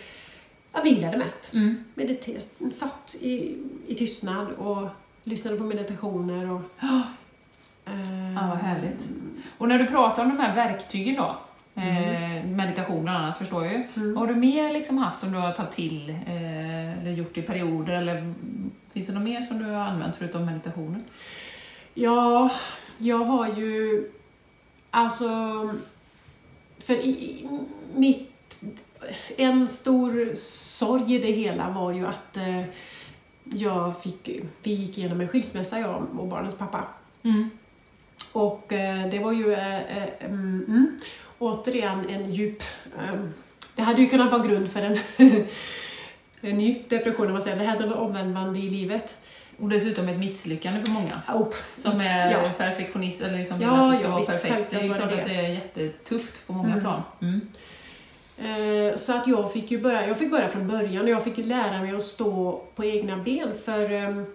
[0.74, 1.54] jag vilade mest.
[1.54, 1.84] Mm.
[1.96, 4.90] Mediter- satt i, i tystnad och
[5.24, 6.52] lyssnade på meditationer.
[6.52, 6.62] Och,
[7.86, 9.10] eh, Ja, vad härligt.
[9.58, 11.40] Och när du pratar om de här verktygen då,
[11.82, 13.84] eh, meditation bland annat förstår jag ju.
[13.96, 14.18] Mm.
[14.18, 17.94] Har du mer liksom haft som du har tagit till eh, eller gjort i perioder
[17.94, 21.04] eller mm, finns det något mer som du har använt förutom meditationen?
[21.94, 22.52] Ja,
[23.02, 24.04] jag har ju...
[24.92, 25.30] Alltså...
[26.80, 27.48] För i, i
[27.96, 28.62] mitt...
[29.38, 32.64] En stor sorg i det hela var ju att eh,
[33.44, 34.30] jag fick...
[34.64, 36.88] Vi gick igenom en skilsmässa, jag och barnens pappa.
[37.24, 37.50] Mm.
[38.34, 41.00] Och eh, det var ju eh, eh, mm, mm,
[41.40, 42.64] återigen en djup...
[42.98, 43.20] Eh,
[43.76, 44.98] det hade ju kunnat vara grund för en,
[46.42, 47.58] en ny depression, om man säger.
[47.58, 49.18] Det hade varit omvälvande i livet.
[49.60, 51.48] Och dessutom ett misslyckande för många Oh,
[51.78, 52.50] som är Ja.
[52.58, 54.72] perfektionist eller liksom vill Ja, att det ska ja, vara visst, perfekt.
[54.72, 56.80] Det är klart att det är jättetufft på många Mm.
[56.82, 57.02] plan.
[57.22, 57.42] Mm.
[58.38, 61.38] Eh, Så att jag fick ju börja, jag fick börja från början och jag fick
[61.38, 64.26] ju lära mig att stå på egna ben för ehm,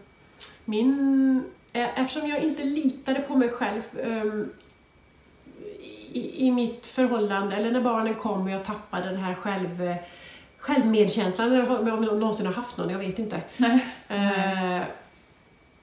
[0.65, 1.43] min...
[1.73, 4.49] eh, Eftersom jag inte litade på mig själv ehm,
[6.13, 9.95] i, i mitt förhållande, eller när barnen kom och jag tappade den här själv,
[10.59, 13.41] självmedkänslan, eller om jag någonsin har haft någon, jag vet inte.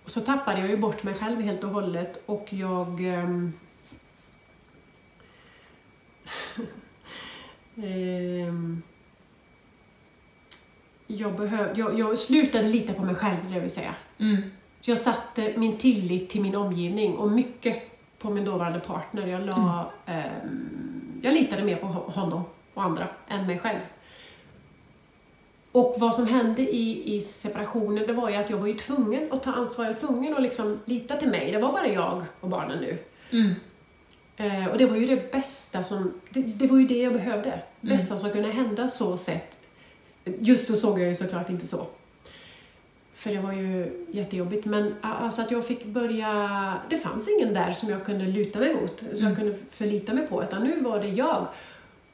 [0.06, 3.54] Eh, så tappade jag ju bort mig själv helt och hållet och jag ehm,
[7.84, 8.82] ehm,
[11.08, 13.96] jag, behöv, jag, jag slutade lita på mig själv, det vill säga.
[14.18, 14.42] Mm.
[14.82, 17.84] Jag satte min tillit till min omgivning och mycket
[18.20, 19.28] på min dåvarande partner.
[19.28, 22.44] Jag, la, ehm, jag litade mer på ho- honom
[22.74, 23.80] och andra än mig själv.
[25.74, 29.32] Och vad som hände i, i separationen, det var ju att jag var ju tvungen
[29.32, 31.52] att ta ansvar, jag var tvungen att liksom lita till mig.
[31.52, 32.98] Det var bara jag och barnen nu.
[33.32, 33.54] Mm.
[34.38, 37.62] Eh, och det var ju det bästa som, det, det var ju det jag behövde.
[37.82, 39.58] Bästa som kunde hända så sett.
[40.24, 41.88] Just då såg jag ju såklart inte så.
[43.14, 44.66] För det var ju jättejobbigt.
[44.66, 48.76] Men alltså att jag fick börja, det fanns ingen där som jag kunde luta mig
[48.76, 50.44] mot, som jag kunde förlita mig på.
[50.44, 51.48] Utan nu var det jag.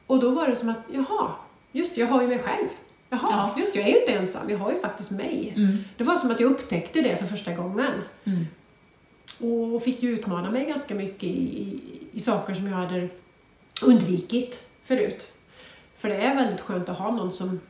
[0.06, 1.30] Och då var det som att, jaha,
[1.72, 2.68] just jag har ju mig själv.
[3.10, 3.54] Jaha, Ja.
[3.58, 5.52] just jag är ju inte ensam, jag har ju faktiskt mig.
[5.56, 5.76] Mm.
[5.96, 7.92] Det var som att jag upptäckte det för första gången.
[8.24, 8.46] Mm.
[9.40, 11.80] Och fick ju utmana mig ganska mycket i, i,
[12.12, 13.08] i saker som jag hade
[13.84, 15.32] undvikit förut.
[15.96, 17.60] För det är väldigt skönt att ha någon som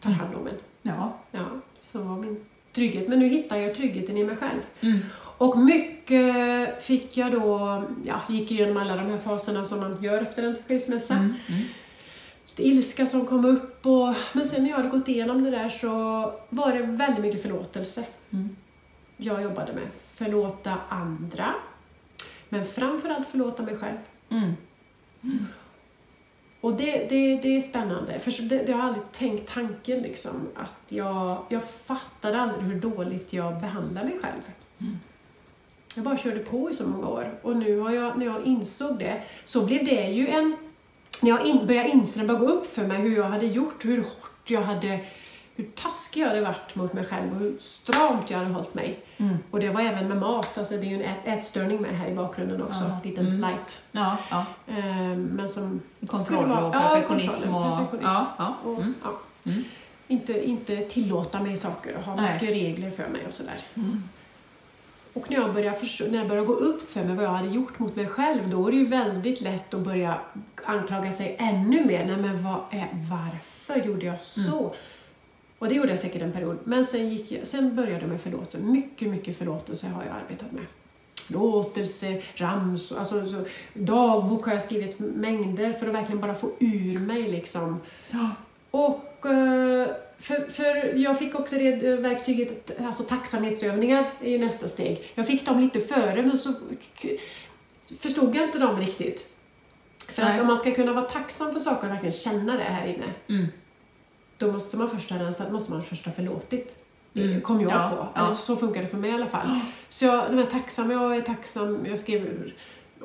[0.00, 0.54] tar hand om en.
[0.82, 1.18] Ja.
[1.30, 3.08] Ja, så var min trygghet.
[3.08, 4.60] Men nu hittar jag tryggheten i mig själv.
[4.80, 4.98] Mm.
[5.16, 10.22] Och mycket fick jag då, ja, gick igenom alla de här faserna som man gör
[10.22, 11.14] efter en skilsmässa.
[11.14, 11.34] Mm.
[11.48, 11.62] Mm.
[12.56, 15.88] Ilska som kom upp och, men sen när jag hade gått igenom det där så
[16.48, 18.56] var det väldigt mycket förlåtelse Mm.
[19.16, 19.88] jag jobbade med.
[20.14, 21.54] Förlåta andra,
[22.48, 23.98] men framförallt förlåta mig själv.
[24.30, 24.52] Mm.
[26.60, 30.48] Och det, det, det är spännande, för det, det har jag aldrig tänkt tanken liksom,
[30.54, 34.42] att jag, jag fattade aldrig hur dåligt jag behandlar mig själv.
[35.94, 38.98] Jag bara körde på i så många år och nu har jag, när jag insåg
[38.98, 40.56] det, så blev det ju en...
[41.24, 43.84] När jag in, började inse, det började gå upp för mig hur jag hade gjort,
[43.84, 45.00] hur hårt jag hade...
[45.56, 48.98] Hur taskig jag hade varit mot mig själv och hur stramt jag hade hållit mig.
[49.16, 49.36] Mm.
[49.50, 52.08] Och det var även med mat, alltså det är ju en ät, ätstörning med här
[52.08, 52.98] i bakgrunden också, Ja.
[53.04, 53.40] liten Mm.
[53.40, 53.78] light.
[53.92, 54.44] Ja, ja.
[54.68, 57.54] Ehm, men som Kontroll vara- och perfektionism.
[57.54, 58.06] och, perfektionism.
[58.14, 58.54] Ja, ja.
[58.64, 58.94] Och, Mm.
[59.46, 59.64] Mm.
[60.08, 62.32] Inte, inte tillåta mig saker och ha Nej.
[62.34, 63.60] mycket regler för mig och sådär.
[63.74, 64.02] Mm.
[65.14, 65.78] Och när jag, började
[66.10, 68.66] när jag började gå upp för mig vad jag hade gjort mot mig själv, då
[68.66, 70.20] är det ju väldigt lätt att börja
[70.64, 72.06] anklaga sig ännu mer.
[72.06, 74.74] Nej men vad är, varför gjorde jag så?
[75.58, 76.58] Och det gjorde jag säkert en period.
[76.64, 78.58] Men sen, gick jag, sen började jag med förlåtelse.
[78.58, 80.64] Mycket, mycket förlåtelse har jag arbetat med.
[81.26, 83.44] Förlåtelse, ramsor, alltså, så,
[83.74, 87.80] dagbok har jag skrivit mängder för att verkligen bara få ur mig liksom.
[88.10, 88.30] Ja.
[88.70, 89.88] Och eh,
[90.24, 95.12] för, för jag fick också det verktyget, alltså tacksamhetsövningar är ju nästa steg.
[95.14, 96.52] Jag fick dem lite före men så
[98.00, 99.36] förstod jag inte dem riktigt.
[100.08, 100.34] För Nej.
[100.34, 103.12] att om man ska kunna vara tacksam för saker och verkligen känna det här inne,
[103.28, 103.46] Mm.
[104.38, 106.84] då måste man först ha rensat, måste man först ha förlåtit.
[107.14, 107.40] Mm.
[107.40, 108.20] Kom jag Ja, på.
[108.20, 108.36] ja.
[108.36, 109.60] Så funkar det för mig i alla fall.
[109.88, 112.50] Så jag, de är tacksam, jag är tacksam, jag skrev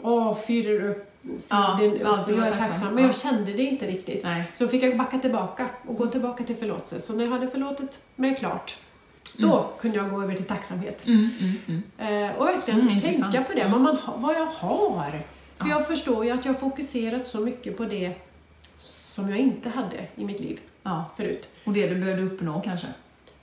[0.02, 1.09] A4 upp,
[1.50, 2.94] Ja, sidan ja, var jag är tacksam, tacksam.
[2.94, 3.10] Men ja.
[3.10, 4.24] jag kände det inte riktigt.
[4.24, 4.44] Nej.
[4.58, 7.02] Så fick jag backa tillbaka och gå tillbaka till förlåtelse.
[7.02, 8.78] Så när jag hade förlåtit mig klart,
[9.38, 11.08] då kunde jag gå över till tacksamhet.
[11.08, 12.24] Mm, mm, mm.
[12.32, 13.48] Eh, och verkligen Mm, tänka intressant.
[13.48, 15.10] på det, vad, man vad jag har.
[15.58, 15.70] För Ja.
[15.70, 18.14] jag förstår ju att jag har fokuserat så mycket på det
[18.78, 21.06] som jag inte hade i mitt liv Ja.
[21.18, 21.48] förut.
[21.64, 22.88] Och det du behövde uppnå kanske?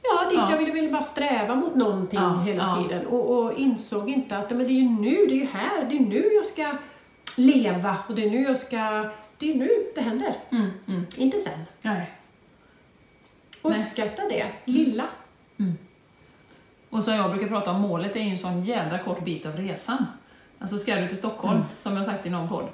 [0.03, 0.51] Ja, dit Ja.
[0.51, 4.59] jag ville, ville bara sträva mot någonting hela tiden och, och insåg inte att men
[4.59, 6.73] det är ju nu, det är ju här, det är nu jag ska
[7.39, 9.11] leva och det är nu jag ska...
[9.39, 11.07] Det är nu det händer, Mm, mm.
[11.17, 11.59] inte sen.
[11.83, 12.11] Nej.
[13.63, 13.81] Och Nej.
[13.81, 15.05] uppskatta det, lilla.
[16.91, 19.57] Och som jag brukar prata om, målet är ju en sån jädra kort bit av
[19.57, 20.07] resan.
[20.59, 22.69] Alltså ska du till Stockholm, som jag sagt i någon podd,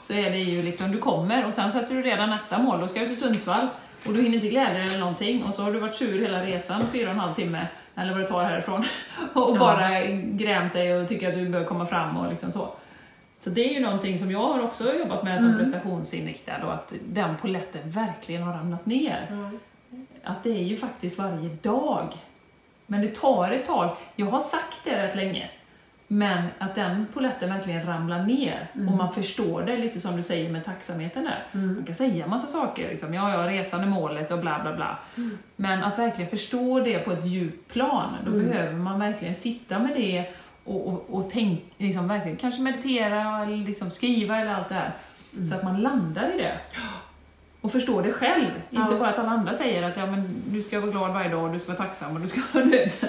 [0.00, 2.80] så är det ju liksom, du kommer och sen sätter du redan nästa mål.
[2.80, 3.66] Då ska du till Sundsvall
[4.06, 6.42] och du hinner inte glädja dig eller någonting och så har du varit sur hela
[6.42, 8.84] resan, fyra och en halv timme, eller vad det tar härifrån,
[9.34, 9.58] och Ja.
[9.58, 12.68] bara grämt dig och tycker att du bör komma fram och liksom så.
[13.42, 16.92] Så det är ju någonting som jag har också jobbat med som prestationsinriktad och att
[17.08, 19.50] den poletten verkligen har ramlat ner.
[20.24, 22.08] Att det är ju faktiskt varje dag.
[22.86, 23.96] Men det tar ett tag.
[24.16, 25.50] Jag har sagt det rätt länge.
[26.06, 30.50] Men att den poletten verkligen ramlar ner och man förstår det, lite som du säger
[30.50, 31.46] med tacksamheten där.
[31.52, 34.98] Man kan säga massa saker, liksom, ja, ja, resan är målet och bla bla bla.
[35.56, 39.90] Men att verkligen förstå det på ett djupt plan, då behöver man verkligen sitta med
[39.96, 40.32] det
[40.64, 44.92] och, och, och tänk, liksom, verkligen, kanske meditera eller liksom skriva eller allt det här.
[45.44, 46.58] Så att man landar i det.
[47.60, 48.50] Och förstår det själv.
[48.70, 48.82] Ja.
[48.82, 51.44] Inte bara att alla andra säger att ja, men, du ska vara glad varje dag
[51.44, 52.40] och du ska vara tacksam och du ska...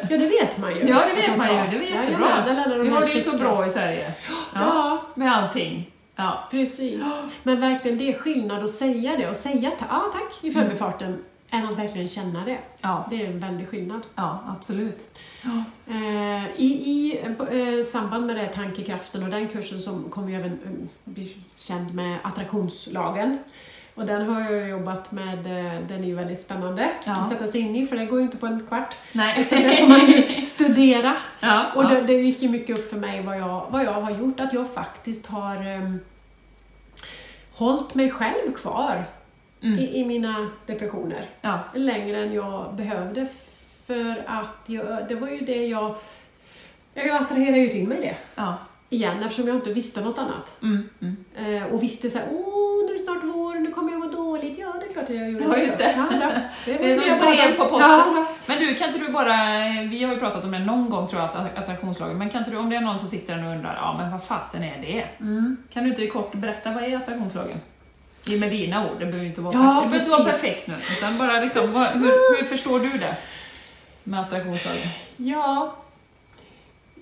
[0.09, 0.87] Ja, det vet man ju.
[0.87, 1.79] Ja, det vet man ju.
[1.79, 2.43] Det är jättebra.
[2.45, 4.13] de Vi har det ju så bra i Sverige.
[4.53, 5.91] Ja, Ja, Med allting.
[6.15, 6.47] Ja.
[6.51, 7.03] Precis.
[7.43, 11.23] Men verkligen, det är skillnad att säga det och säga ah, tack i förbifarten
[11.53, 12.57] än att verkligen känna det.
[12.81, 13.07] Ja.
[13.09, 14.01] Det är en väldig skillnad.
[14.15, 15.17] ja, absolut.
[15.87, 17.19] Eh, I i
[17.51, 21.93] eh, samband med det, tankekraften och den kursen så kommer jag även eh, bli känd
[21.95, 23.37] med attraktionslagen.
[23.95, 25.37] Och den har jag jobbat med,
[25.87, 27.11] den är ju väldigt spännande Ja.
[27.11, 28.95] att sätta sig in i för det går ju inte på en kvart.
[29.11, 29.47] Nej.
[29.49, 31.13] Det får man ju studera.
[31.39, 31.87] ja, Och ja.
[31.89, 34.53] det, det gick ju mycket upp för mig vad jag, vad jag har gjort, att
[34.53, 35.99] jag faktiskt har um,
[37.51, 39.05] hållit mig själv kvar
[39.63, 39.79] Mm.
[39.79, 41.59] i, i mina depressioner ja.
[41.73, 43.27] längre än jag behövde
[43.87, 45.95] för att jag, det var ju det jag...
[46.93, 48.57] Jag attraherade ju till mig det ja.
[48.89, 50.61] igen eftersom jag inte visste något annat.
[50.61, 50.89] Mm.
[51.01, 51.17] Mm.
[51.35, 54.59] Eh, och visste såhär, åh nu är det snart vår, nu kommer jag må dåligt.
[54.59, 55.93] Ja, det är klart att jag gjorde Ja, just det.
[55.95, 56.31] Ja, ja.
[56.65, 57.89] Det var är som brev på posten.
[57.89, 58.27] Ja.
[58.45, 59.35] Men du, kan inte du bara,
[59.89, 62.51] vi har ju pratat om det någon gång tror jag, att- attraktionslagen, men kan inte
[62.51, 65.07] du, om det är någon som sitter och undrar, ja men vad fasen är det?
[65.19, 65.57] Mm.
[65.73, 67.59] Kan du inte kort berätta, vad är attraktionslagen?
[68.27, 70.67] I med dina ord, det behöver inte vara, Ja, perfekt, det behöver inte vara perfekt
[70.67, 73.17] nu, utan bara liksom, vad, hur, hur förstår du det?
[74.03, 74.87] Med attraktionslagen?
[75.17, 75.75] Ja,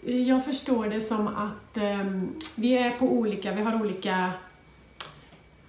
[0.05, 4.31] jag förstår det som att ehm, vi är på olika, vi har olika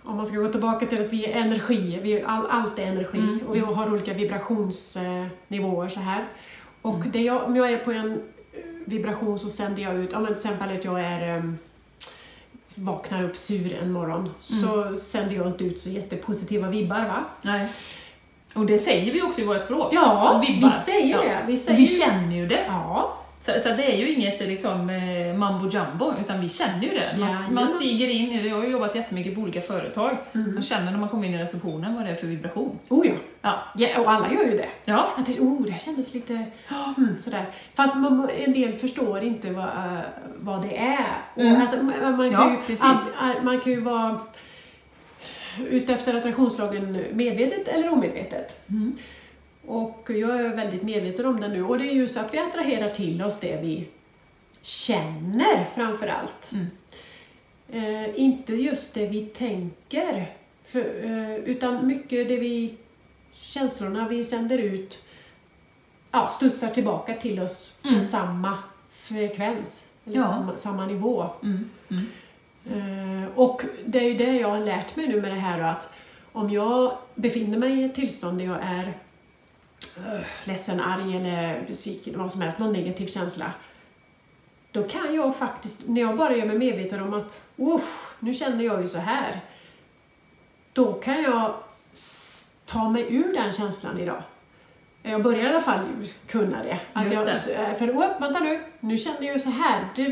[0.04, 3.18] om man ska gå tillbaka till att vi är energi, vi, all, allt är energi
[3.18, 3.46] Mm.
[3.46, 6.24] och vi har olika vibrationsnivåer så här.
[6.82, 8.18] Och det jag, om jag är på en eh,
[8.84, 11.58] vibration så sänder jag ut, om till exempel att jag är ehm,
[12.78, 17.24] vaknar upp sur en morgon så sänder jag inte ut så jättepositiva vibbar va?
[17.42, 17.66] Nej.
[18.54, 19.88] Och det säger vi också i vårt språk.
[19.94, 21.22] Ja, vi säger Ja.
[21.22, 21.44] det.
[21.46, 22.64] Vi, säger Vi känner ju det.
[22.68, 26.88] Ja, Så, så det är ju inget liksom, eh, mambo jumbo, utan vi känner ju
[26.88, 27.14] det.
[27.18, 27.54] Man, Jajamän.
[27.54, 28.48] man stiger in i det.
[28.48, 30.16] Jag har ju jobbat jättemycket på olika företag.
[30.32, 30.54] Mm.
[30.54, 32.78] Man känner när man kommer in i receptionen vad det är för vibration.
[32.88, 33.12] oh ja.
[33.42, 33.58] Ja.
[33.76, 34.00] ja.
[34.00, 34.68] Och alla gör ju det.
[34.84, 35.12] Ja.
[35.16, 36.46] Att det, oh, det kändes lite
[36.96, 37.46] mm, sådär.
[37.74, 40.00] Fast man, en del förstår inte vad, eh,
[40.36, 41.16] vad det är.
[41.36, 41.60] Mm.
[41.60, 43.06] alltså, man, man, kan Ja, ju, precis.
[43.18, 44.20] all- man kan ju vara
[45.70, 48.68] ute efter attraktionslagen medvetet eller omedvetet.
[48.70, 48.98] Mm.
[49.66, 51.64] Och jag är väldigt medveten om det nu.
[51.64, 53.88] Och det är just att vi attraherar till oss det vi
[54.62, 56.52] känner framför allt.
[56.52, 56.66] Mm.
[57.72, 60.32] Eh, inte just det vi tänker.
[60.64, 62.74] För, eh, utan mycket det vi
[63.32, 65.04] känslorna vi sänder ut
[66.10, 68.00] ja, studsar tillbaka till oss på Mm.
[68.00, 68.58] samma
[68.90, 69.86] frekvens.
[70.06, 70.24] Eller Ja.
[70.26, 71.26] samma, samma nivå.
[71.42, 71.70] Mm.
[71.90, 73.22] Mm.
[73.24, 75.94] Eh, och det är ju det jag har lärt mig nu med det här att
[76.32, 78.92] om jag befinner mig i ett tillstånd där jag är
[80.44, 83.54] ledsen, arg eller besviken, vad som helst, någon negativ känsla.
[84.72, 88.64] Då kan jag faktiskt, när jag bara gör mig medveten om att usch, nu känner
[88.64, 89.40] jag ju så här.
[90.72, 91.54] Då kan jag
[92.64, 94.22] ta mig ur den känslan idag.
[95.04, 95.80] Jag börjar i alla fall
[96.26, 96.78] kunna det.
[96.92, 99.88] Att jag, eh, För oh, vänta nu, nu känner jag ju så här.
[99.96, 100.06] Det,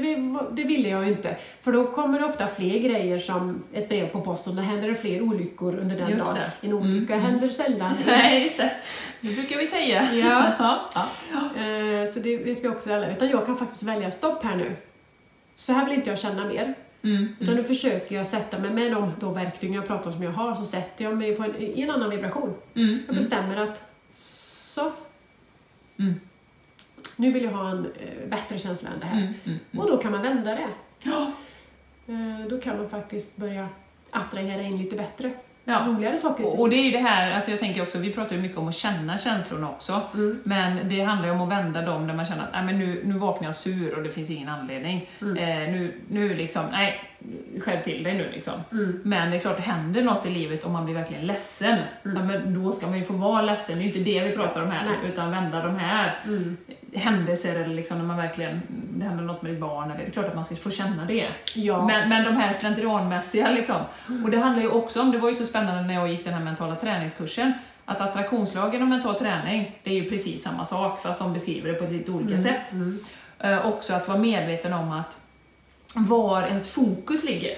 [0.63, 1.37] det ville jag ju inte.
[1.63, 4.57] För då kommer det ofta fler grejer som ett brev på posten.
[4.57, 6.43] Då händer det fler olyckor under den Just dagen.
[6.61, 6.67] det.
[6.67, 7.95] En olycka Mm, händer sällan.
[8.07, 8.71] Nej, just det.
[9.21, 10.09] Det brukar vi säga.
[10.13, 10.53] Ja.
[10.59, 11.09] ja.
[11.33, 11.63] ja.
[11.63, 13.11] Eh, Så det vet vi också alla.
[13.11, 14.77] Utan jag kan faktiskt välja stopp här nu.
[15.57, 16.75] Så här vill inte jag känna mer.
[17.05, 17.37] Mm.
[17.41, 20.31] Utan nu försöker jag sätta mig med de då verktyg jag pratar om som jag
[20.33, 20.55] har.
[20.55, 22.55] Så sätter jag mig på en, i en annan vibration.
[22.77, 22.99] Mm.
[23.07, 23.87] Jag bestämmer att
[24.85, 24.93] så,
[26.03, 26.21] Mm.
[27.17, 29.21] nu vill jag ha en eh, bättre känsla än det här.
[29.23, 29.35] Mm.
[29.47, 29.59] Mm.
[29.81, 30.69] Och då kan man vända det.
[31.05, 31.33] Ja.
[32.07, 33.69] Eh, Då kan man faktiskt börja
[34.11, 35.31] attrahera in lite bättre,
[35.65, 35.85] Ja.
[35.89, 38.37] roligare saker Och, och det är ju det här, alltså jag tänker också, vi pratar
[38.37, 40.03] ju mycket om att känna känslorna också.
[40.15, 40.41] Mm.
[40.45, 43.01] Men det handlar ju om att vända dem när man känner att nej, men nu,
[43.05, 45.09] nu vaknar jag sur och det finns ingen anledning.
[45.21, 45.37] Mm.
[45.37, 47.11] Eh, nu, nu liksom, nej,
[47.61, 48.55] skärp till dig nu liksom.
[48.73, 49.01] Mm.
[49.05, 51.79] Men det är klart, det händer något i livet om man blir verkligen ledsen.
[52.05, 52.17] Mm.
[52.17, 54.37] Ja, men då ska man ju få vara ledsen, det är ju inte det vi
[54.37, 55.11] pratar om här, Nej.
[55.13, 56.57] utan vända de här Mm.
[56.95, 60.11] Händelser eller liksom när man verkligen, det händer något med ditt barn, eller, det är
[60.11, 61.27] klart att man ska få känna det.
[61.55, 61.87] Ja.
[61.87, 63.77] Men, men de här slentrianmässiga liksom.
[64.25, 66.35] Och det handlar ju också om, det var ju så spännande när jag gick den
[66.35, 67.53] här mentala träningskursen,
[67.85, 71.75] att attraktionslagen och mental träning, det är ju precis samma sak fast de beskriver det
[71.75, 72.73] på ett lite olika sätt.
[72.73, 72.99] Mm.
[73.39, 75.17] Eh, också att vara medveten om att
[75.95, 77.57] var ens fokus ligger.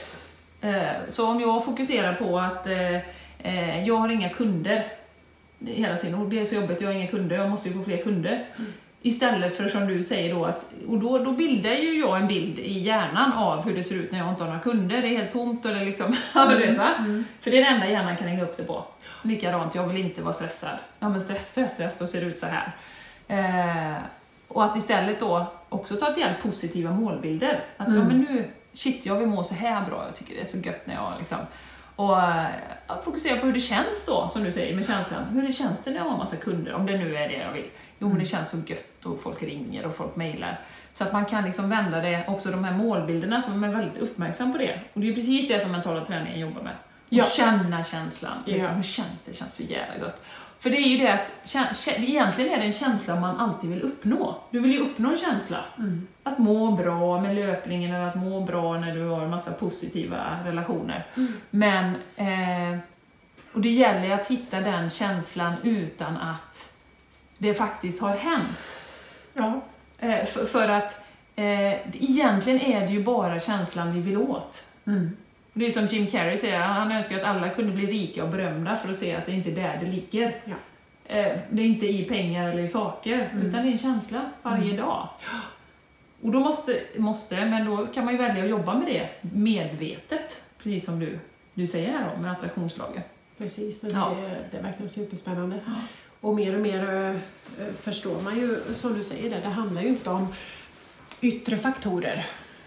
[0.60, 2.96] Eh, så om jag fokuserar på att eh,
[3.38, 4.86] eh, jag har inga kunder
[5.66, 7.82] hela tiden, och det är så jobbigt, jag har inga kunder, jag måste ju få
[7.82, 8.46] fler kunder.
[9.04, 12.58] Istället för som du säger då, att, och då, då bildar ju jag en bild
[12.58, 15.16] i hjärnan av hur det ser ut när jag inte har några kunder, det är
[15.18, 16.88] helt tomt eller liksom, ja du vet va?
[16.98, 17.24] Mm.
[17.40, 18.84] För det är det enda hjärnan kan hänga upp det på.
[19.22, 20.78] Likadant, jag vill inte vara stressad.
[20.98, 22.72] Ja men stress, stress, stress, då ser det ut så här.
[23.28, 23.96] Eh,
[24.48, 27.60] och att istället då också ta till hjälp positiva målbilder.
[27.76, 28.06] Att ja Mm.
[28.08, 30.86] men nu, shit jag vill må så här bra, jag tycker det är så gött
[30.86, 31.38] när jag liksom
[31.96, 32.44] och eh,
[32.86, 35.24] att fokusera på hur det känns då, som du säger, med känslan.
[35.24, 37.52] Hur det känns det när jag har massa kunder, om det nu är det jag
[37.52, 37.66] vill.
[38.02, 40.60] Jo, men det känns så gött och folk ringer och folk mejlar.
[40.92, 43.98] Så att man kan liksom vända det, också de här målbilderna, så man är väldigt
[43.98, 44.80] uppmärksam på det.
[44.92, 46.72] Och det är precis det som mentala träningen jobbar med.
[47.08, 47.24] Ja.
[47.24, 48.42] Och känna känslan.
[48.46, 48.70] Liksom.
[48.70, 48.76] Ja.
[48.76, 49.30] Hur känns det?
[49.30, 50.22] Det känns så jävla gott.
[50.58, 54.38] För det är ju det att, egentligen är det en känsla man alltid vill uppnå.
[54.50, 55.64] Du vill ju uppnå en känsla.
[55.78, 56.06] Mm.
[56.22, 60.38] Att må bra med löpningen eller att må bra när du har en massa positiva
[60.44, 61.06] relationer.
[61.16, 61.32] Mm.
[61.50, 62.78] Men, eh,
[63.52, 66.71] och det gäller att hitta den känslan utan att
[67.42, 68.78] det faktiskt har hänt.
[69.34, 69.60] Ja.
[69.98, 71.04] Eh, för, för att
[71.36, 71.72] eh,
[72.02, 74.64] egentligen är det ju bara känslan vi vill åt.
[74.86, 75.16] Mm.
[75.52, 78.76] Det är som Jim Carrey säger, han önskar att alla kunde bli rika och berömda
[78.76, 80.36] för att se att det inte är där det ligger.
[80.44, 80.54] Ja.
[81.16, 83.46] Eh, Det är inte i pengar eller i saker, Mm.
[83.46, 85.08] utan det är en känsla varje dag.
[86.22, 90.42] Och då måste, måste, men då kan man ju välja att jobba med det medvetet,
[90.58, 91.18] precis som du,
[91.54, 93.02] du säger här om med attraktionslagen.
[93.38, 94.10] Precis, det, Ja.
[94.18, 95.58] är, det är verkligen superspännande.
[95.66, 95.72] Ja.
[96.22, 99.82] Och mer och mer eh, eh, förstår man ju, som du säger, det, det handlar
[99.82, 100.26] ju inte om
[101.20, 102.26] yttre faktorer.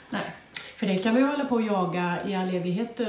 [0.09, 0.35] Nej.
[0.75, 2.99] För det kan ju hålla på och jaga i all evighet.
[2.99, 3.07] eh,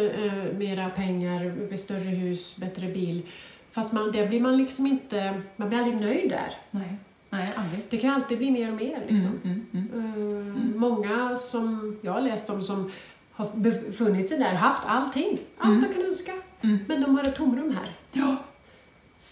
[0.58, 3.22] mera pengar, större hus, bättre bil.
[3.70, 6.50] Fast man, det blir man liksom inte, man blir aldrig nöjd där.
[6.70, 6.96] Nej,
[7.30, 7.80] Nej aldrig.
[7.90, 8.98] Det kan alltid bli mer och mer.
[9.08, 9.40] Liksom.
[9.44, 10.72] Mm, mm, mm.
[10.76, 12.90] Många som jag har läst om som
[13.32, 15.88] har befunnit sig där, haft allting, allt Mm.
[15.88, 16.32] de kan önska.
[16.60, 16.78] Mm.
[16.88, 17.90] Men de har ett tomrum här.
[18.12, 18.36] Ja.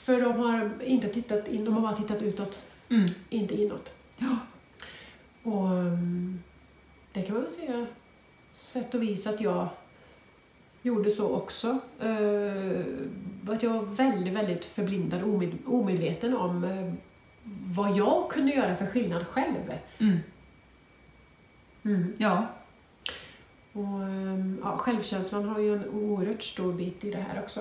[0.05, 3.07] För de har inte tittat in, de har bara tittat utåt, Mm.
[3.30, 3.92] inte inåt.
[4.16, 4.36] Ja.
[5.42, 6.42] Och um,
[7.12, 7.86] det kan man väl säga,
[8.52, 9.68] sätt och vis att jag
[10.82, 11.78] gjorde så också.
[12.05, 12.84] Uh,
[13.48, 16.92] att jag var väldigt, väldigt förblindad och omed, omedveten om eh,
[17.74, 19.72] vad jag kunde göra för skillnad själv.
[19.98, 20.18] Mm.
[21.84, 22.12] Mm.
[22.18, 22.46] Ja.
[23.72, 27.61] Och, um, ja, självkänslan har ju en oerhört stor bit i det här också.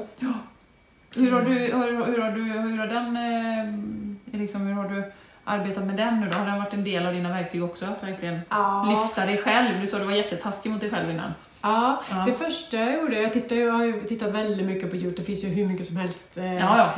[1.15, 5.03] Hur har du, hur, hur har du, hur har den, eh, liksom, hur har du
[5.43, 6.37] arbetat med den nu då?
[6.37, 7.85] Har den varit en del av dina verktyg också?
[7.85, 9.81] Att verkligen Ja, lyfta dig själv?
[9.81, 11.31] Du sa att du var jättetaskig mot dig själv innan.
[11.61, 12.23] ja, Ja.
[12.27, 15.23] det första jag gjorde, jag, tittade, jag har ju tittat väldigt mycket på Youtube, det
[15.23, 16.93] finns ju hur mycket som helst eh, Ja,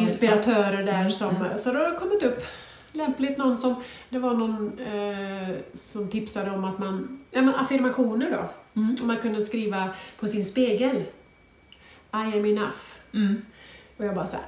[0.00, 1.58] inspiratörer där Mm, som, mm.
[1.58, 2.44] så då har det kommit upp
[2.92, 3.74] lämpligt någon som,
[4.10, 8.50] det var någon eh, som tipsade om att man, ja men affirmationer då,
[8.80, 8.96] Mm.
[9.04, 9.88] man kunde skriva
[10.20, 11.06] på sin spegel I
[12.38, 12.76] am enough.
[13.14, 13.42] Mm.
[13.98, 14.46] Och jag bara såhär,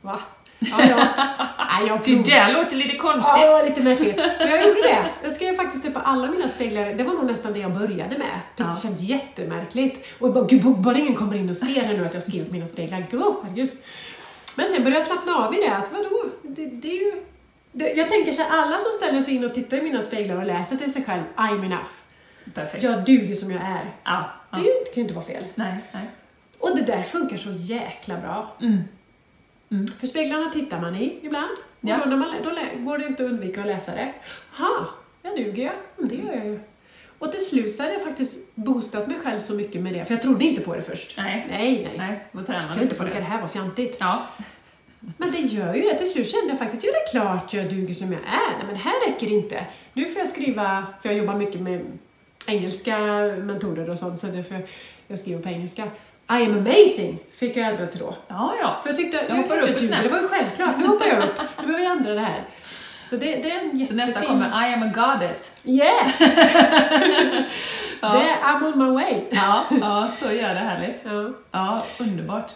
[0.00, 0.20] va?
[0.58, 0.96] Ja, ja.
[1.58, 3.40] Nej, jag Det där låter lite Ja, konstigt.
[3.42, 4.16] det var lite märkligt.
[4.38, 5.10] Men jag gjorde det.
[5.22, 6.94] Jag skrev faktiskt det på alla mina speglar.
[6.94, 8.40] Det var nog nästan det jag började med.
[8.56, 8.64] Ja.
[8.64, 10.06] det känns jättemärkligt.
[10.20, 12.46] Och jag bara, gud, bara ingen kommer in och ser här nu att jag skrivit
[12.48, 13.06] på mina speglar.
[13.10, 13.70] Gud, herregud.
[14.56, 15.68] Men sen började jag slappna av i det.
[15.76, 16.24] Alltså, vadå?
[16.42, 17.22] Det, det är ju...
[17.72, 20.36] Det, jag tänker så här, alla som ställer sig in och tittar i mina speglar
[20.36, 21.88] och läser till sig själv, I'm enough.
[22.54, 22.82] Perfekt.
[22.82, 23.84] Jag duger som jag är.
[24.04, 24.58] Ja, Det ja.
[24.58, 25.44] inte- kan ju inte vara fel.
[25.54, 26.10] Nej, nej.
[26.58, 28.56] Och det där funkar så jäkla bra.
[28.60, 28.78] Mm.
[29.70, 29.86] Mm.
[29.86, 31.50] För speglarna tittar man i ibland.
[31.80, 31.96] Och Ja.
[32.04, 32.50] då, när man, då
[32.90, 34.12] går det inte att undvika att läsa det.
[34.58, 34.88] Ha,
[35.22, 35.74] jag duger jag?
[35.98, 36.60] Mm, det gör jag ju.
[37.18, 40.14] Och till slut så hade jag faktiskt boostat mig själv så mycket med det, för
[40.14, 41.14] jag trodde inte på det först.
[41.18, 41.94] Nej, Nej, nej.
[41.98, 42.20] nej.
[42.32, 43.20] Då tränar kan inte på det det.
[43.20, 43.96] här var fjantigt.
[44.00, 44.26] Ja.
[45.16, 45.98] Men det gör ju det.
[45.98, 48.26] Till slut kände jag faktiskt, ja det är klart jag duger som jag är.
[48.56, 49.64] Nej, men det här räcker inte.
[49.92, 51.80] Nu får jag skriva, för jag jobbar mycket med
[52.46, 52.98] engelska
[53.44, 54.66] mentorer och sånt, så därför
[55.06, 55.84] jag skriver på engelska.
[56.30, 58.14] I am amazing, fick jag ändra till då.
[58.28, 58.76] Ja, ja.
[58.82, 60.02] För jag tyckte, jag hoppar tyckte upp ett snäpp.
[60.02, 60.78] det var ju självklart.
[60.78, 61.40] Nu hoppar jag upp.
[61.60, 62.44] Nu behöver jag ändra det här.
[63.10, 65.62] Så det, det är en Så nästa kommer I am a goddess.
[65.64, 66.20] Yes!
[68.00, 68.12] Ja.
[68.12, 69.14] det, I'm on my way.
[69.30, 71.02] Ja, ja så gör det härligt.
[71.04, 71.32] Ja.
[71.50, 72.52] Ja, underbart.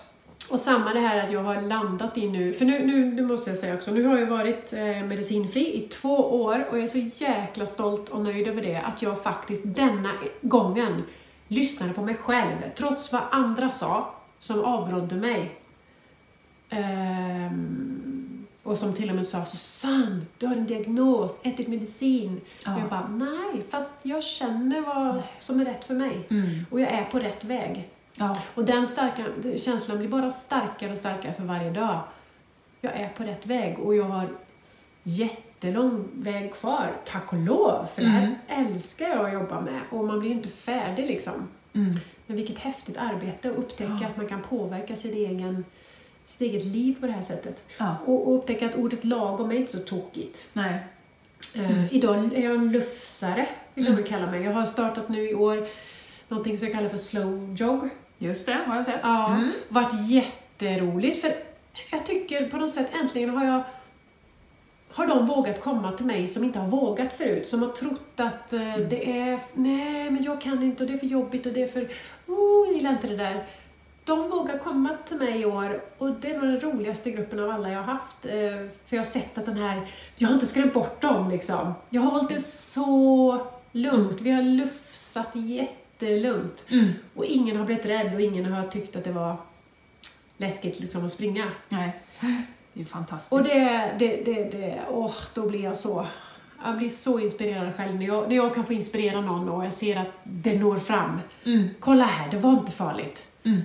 [0.51, 3.51] Och samma det här att jag har landat i nu, för nu, nu det måste
[3.51, 6.89] jag säga också, nu har jag varit eh, medicinfri i två år och jag är
[6.89, 10.11] så jäkla stolt och nöjd över det, att jag faktiskt denna
[10.41, 11.03] gången
[11.53, 15.59] lyssnade på mig själv, trots vad andra sa, som avrådde mig.
[16.71, 22.41] Ehm, och som till och med sa Susanne, du har en diagnos, ät ditt medicin.
[22.65, 22.75] Ja.
[22.75, 26.27] Och jag bara, nej, fast jag känner vad som är rätt för mig.
[26.31, 26.67] Mm.
[26.71, 27.89] Och jag är på rätt väg.
[28.17, 28.39] Ja.
[28.55, 29.27] Och den starka,
[29.57, 32.01] känslan blir bara starkare och starkare för varje dag.
[32.81, 34.29] Jag är på rätt väg och jag har
[35.67, 37.87] jättelång väg kvar, tack och lov.
[37.95, 41.49] För det här älskar jag att jobba med och man blir ju inte färdig liksom.
[41.73, 41.93] Mm.
[42.27, 44.07] Men vilket häftigt arbete att upptäcka Ja.
[44.07, 45.65] att man kan påverka sin egen,
[46.25, 47.65] sitt eget liv på det här sättet.
[47.79, 47.97] Ja.
[48.07, 50.49] Och, och upptäcka att ordet lagom är inte så tokigt.
[50.53, 50.79] Nej.
[51.57, 54.05] Eh, idag är jag en lufsare, vill jag Mm.
[54.07, 54.43] kalla mig.
[54.43, 55.69] Jag har startat nu i år
[56.29, 57.89] någonting som jag kallar för slow jog.
[58.19, 59.01] Just det, har jag sett.
[59.03, 59.53] Ja, Mm.
[59.69, 61.35] varit jätteroligt för
[61.91, 63.63] jag tycker på något sätt äntligen har jag
[64.95, 68.53] har de vågat komma till mig som inte har vågat förut, som har trott att
[68.53, 68.89] eh, Mm.
[68.89, 71.67] det är, nej men jag kan inte och det är för jobbigt och det är
[71.67, 71.89] för,
[72.27, 73.47] oh jag gillar inte det där.
[74.05, 77.51] de vågar komma till mig i år och det är nog den roligaste gruppen av
[77.51, 78.27] alla jag har haft.
[78.27, 78.33] Eh,
[78.87, 79.87] För jag har sett att den här,
[80.17, 81.73] jag har inte skrämt bort dem liksom.
[81.91, 84.21] Jag har hållit det så lugnt.
[84.21, 86.67] Vi har lufsat jättelugnt.
[86.71, 86.89] Mm.
[87.15, 89.37] Och ingen har blivit rädd och ingen har tyckt att det var
[90.37, 91.45] läskigt liksom att springa.
[91.69, 92.01] Nej.
[92.75, 93.33] Det är fantastiskt.
[93.33, 96.07] Och det, det, det, det åh, då blir jag så,
[96.65, 99.73] jag blir så inspirerad själv när jag, när jag kan få inspirera någon och jag
[99.73, 101.21] ser att det når fram.
[101.45, 101.69] Mm.
[101.81, 103.27] Kolla här, det var inte farligt.
[103.45, 103.61] Mm.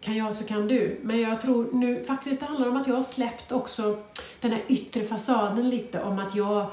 [0.00, 1.00] Kan jag så kan du.
[1.02, 4.02] Men jag tror nu faktiskt det handlar om att jag har släppt också
[4.40, 6.66] den här yttre fasaden lite om att jag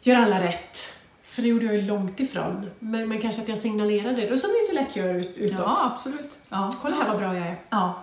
[0.00, 0.78] gör alla rätt.
[1.22, 2.70] För det gjorde jag ju långt ifrån.
[2.78, 5.58] Men, men kanske att jag signalerade det, som vi så lätt gör ut, utåt.
[5.58, 6.38] Ja, absolut.
[6.48, 6.72] Ja.
[6.82, 8.02] Kolla här vad bra jag är Ja.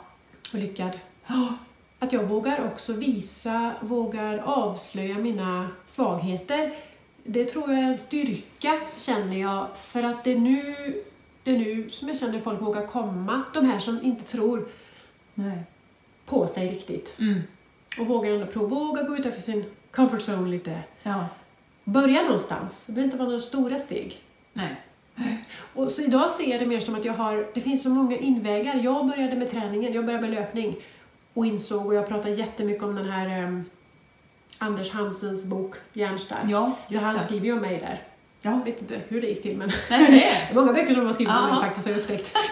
[0.54, 1.00] och lyckad.
[1.28, 1.54] Ja.
[2.00, 6.74] Att jag vågar också visa, vågar avslöja mina svagheter.
[7.24, 9.68] Det tror jag är en styrka, känner jag.
[9.78, 10.76] För att det är nu,
[11.44, 13.44] det är nu som jag känner folk vågar komma.
[13.54, 14.68] De här som inte tror
[15.34, 15.64] Nej.
[16.26, 17.20] på sig riktigt.
[17.20, 17.42] Mm.
[18.00, 20.80] Och vågar ändå prova, våga gå utanför sin comfort zone lite.
[21.04, 21.26] Ja.
[21.84, 22.86] Börja någonstans.
[22.86, 24.22] Det behöver inte vara några stora steg.
[24.54, 24.76] Nej.
[25.76, 28.18] Och så idag ser jag det mer som att jag har, det finns så många
[28.18, 28.76] invägar.
[28.84, 30.76] Jag började med träningen, jag började med löpning
[31.34, 33.66] och insåg, och jag pratar jättemycket om den här um,
[34.58, 36.50] Anders Hansens bok Järnstark.
[36.50, 37.22] Ja, just han det.
[37.22, 38.04] skriver ju om mig där.
[38.42, 38.52] Ja.
[38.52, 41.34] Jag vet inte hur det gick till men det är många böcker som har skrivit
[41.34, 42.36] om mig faktiskt har jag upptäckt.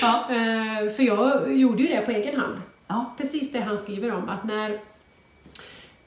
[0.00, 0.28] Ja.
[0.30, 2.62] Eh, För jag gjorde ju det på egen hand.
[2.86, 3.14] Ja.
[3.18, 4.80] Precis det han skriver om, att när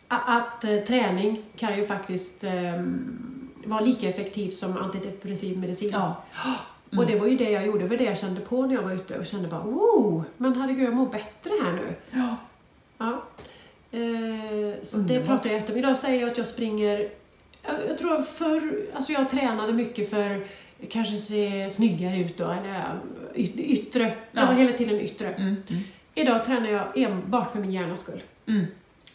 [0.08, 5.90] att eh, träning kan ju faktiskt ehm, vara lika effektiv som antidepressiv medicin.
[5.94, 6.24] Ja.
[6.92, 8.82] Och det var ju det jag gjorde, det var det jag kände på när jag
[8.82, 11.94] var ute och kände bara oh, men herregud jag mår bättre här nu.
[12.12, 12.36] Ja.
[12.98, 13.24] Ja.
[13.92, 15.26] Eh, så det Underbart.
[15.28, 15.78] pratar jag om.
[15.78, 17.10] Idag säger jag att jag springer,
[17.62, 20.46] jag, jag tror förr, alltså jag tränade mycket för
[20.90, 23.00] kanske se snyggare ut då, eller
[23.36, 24.04] yt- yttre.
[24.04, 24.46] Det Ja.
[24.46, 25.28] var hela tiden yttre.
[25.32, 25.56] Mm.
[25.70, 25.82] Mm.
[26.16, 28.22] Idag tränar jag enbart för min hjärnas skull.
[28.48, 28.66] Mm.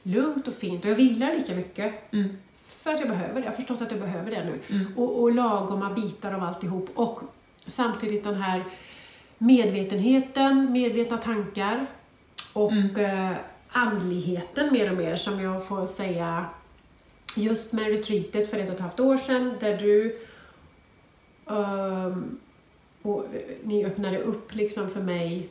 [0.02, 2.12] Lugnt och fint och jag vilar lika mycket.
[2.12, 2.36] Mm.
[2.66, 3.40] För att jag behöver det.
[3.40, 4.58] Jag har förstått att jag behöver det nu.
[4.76, 4.92] Mm.
[4.98, 6.90] Och, och lagoma bitar av alltihop.
[6.94, 7.20] Och
[7.70, 8.64] samtidigt den här
[9.38, 11.86] medvetenheten, medvetna tankar
[12.52, 12.96] och Mm.
[13.30, 13.36] eh,
[13.68, 16.46] andligheten mer och mer som jag får säga
[17.36, 20.16] just med retreatet för ett och ett halvt år sedan där du
[21.50, 22.38] ehm,
[23.02, 25.48] och eh, ni öppnade upp liksom för mig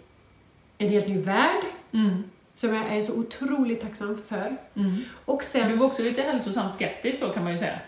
[0.78, 2.24] en helt ny värld Mm.
[2.56, 4.56] som jag är så otroligt tacksam för.
[4.76, 5.02] Mm.
[5.26, 5.70] Och sen...
[5.72, 7.80] Du var också lite hälsosamt skeptisk då kan man ju säga.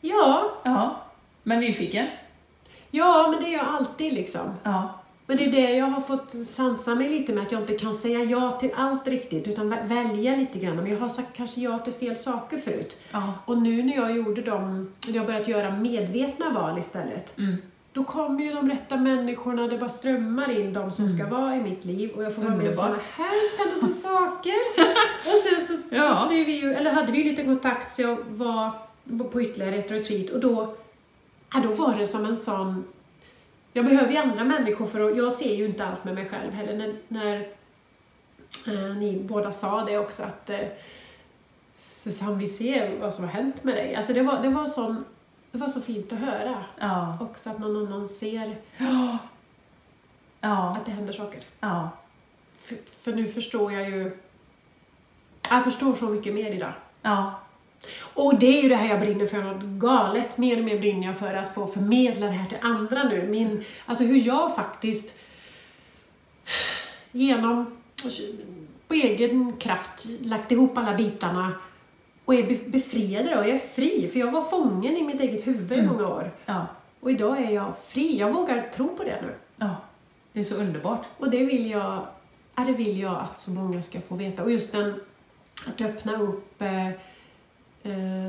[0.00, 1.02] Ja, Ja.
[1.42, 2.06] Men nyfiken?
[2.90, 4.50] Ja, men det är jag alltid liksom.
[4.62, 4.88] Ja.
[5.26, 7.94] Men det är det jag har fått sansa mig lite med, att jag inte kan
[7.94, 10.76] säga ja till allt riktigt, utan vä- välja lite grann.
[10.76, 12.96] Men jag har sagt kanske ja till fel saker förut.
[13.10, 13.32] Ja.
[13.44, 17.56] Och nu när jag gjorde dem, när jag börjat göra medvetna val istället, Mm.
[17.92, 21.60] då kommer ju de rätta människorna, det bara strömmar in de som ska vara i
[21.60, 24.54] mitt liv och jag får vara med om sådana här spännande saker.
[25.18, 26.26] och sen så Ja.
[26.30, 28.72] vi ju, eller hade vi lite kontakt så jag var
[29.32, 30.74] på ytterligare ett retreat och då,
[31.52, 32.84] ja, då var det som en sån
[33.72, 36.52] jag behöver ju andra människor för att, jag ser ju inte allt med mig själv
[36.52, 36.76] heller.
[36.76, 37.40] När, när
[38.66, 40.68] eh, ni båda sa det också att eh,
[41.74, 43.94] Susanne, vi ser vad som har hänt med dig.
[43.94, 45.04] Alltså det var, det var, sån,
[45.50, 46.64] det var så fint att höra.
[46.78, 47.18] Ja.
[47.20, 48.56] Också att någon annan ser
[50.40, 50.76] Ja.
[50.78, 51.40] att det händer saker.
[51.60, 51.90] Ja.
[52.58, 54.18] För, för nu förstår jag ju...
[55.50, 56.72] Jag förstår så mycket mer idag.
[57.02, 57.34] Ja.
[58.00, 60.38] Och det är ju det här jag brinner för något galet.
[60.38, 63.26] Mer och mer brinner jag för att få förmedla det här till andra nu.
[63.28, 65.14] Min, alltså hur jag faktiskt
[67.12, 67.76] genom,
[68.88, 71.52] på egen kraft, lagt ihop alla bitarna
[72.24, 73.48] och är be- befriad idag.
[73.48, 75.86] Jag är fri, för jag var fången i mitt eget huvud i Mm.
[75.92, 76.30] många år.
[76.46, 76.66] Ja.
[77.00, 78.18] Och idag är jag fri.
[78.18, 79.34] Jag vågar tro på det nu.
[79.56, 79.70] Ja.
[80.32, 81.06] Det är så underbart.
[81.18, 82.06] Och det vill jag,
[82.54, 84.42] ja, det vill jag att så många ska få veta.
[84.42, 85.00] Och just den,
[85.68, 86.88] att öppna upp eh,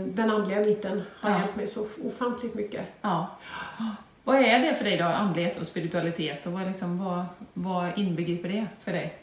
[0.05, 1.39] den andliga biten har Ja.
[1.39, 2.87] hjälpt mig så ofantligt mycket.
[3.01, 3.27] Ja.
[4.23, 6.45] Vad är det för dig då, andlighet och spiritualitet?
[6.45, 9.17] Och vad, liksom, vad, vad inbegriper det för dig?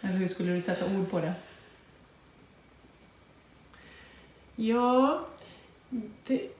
[0.00, 1.32] Eller hur skulle du sätta ord på det?
[4.56, 5.20] Ja,
[6.26, 6.50] det,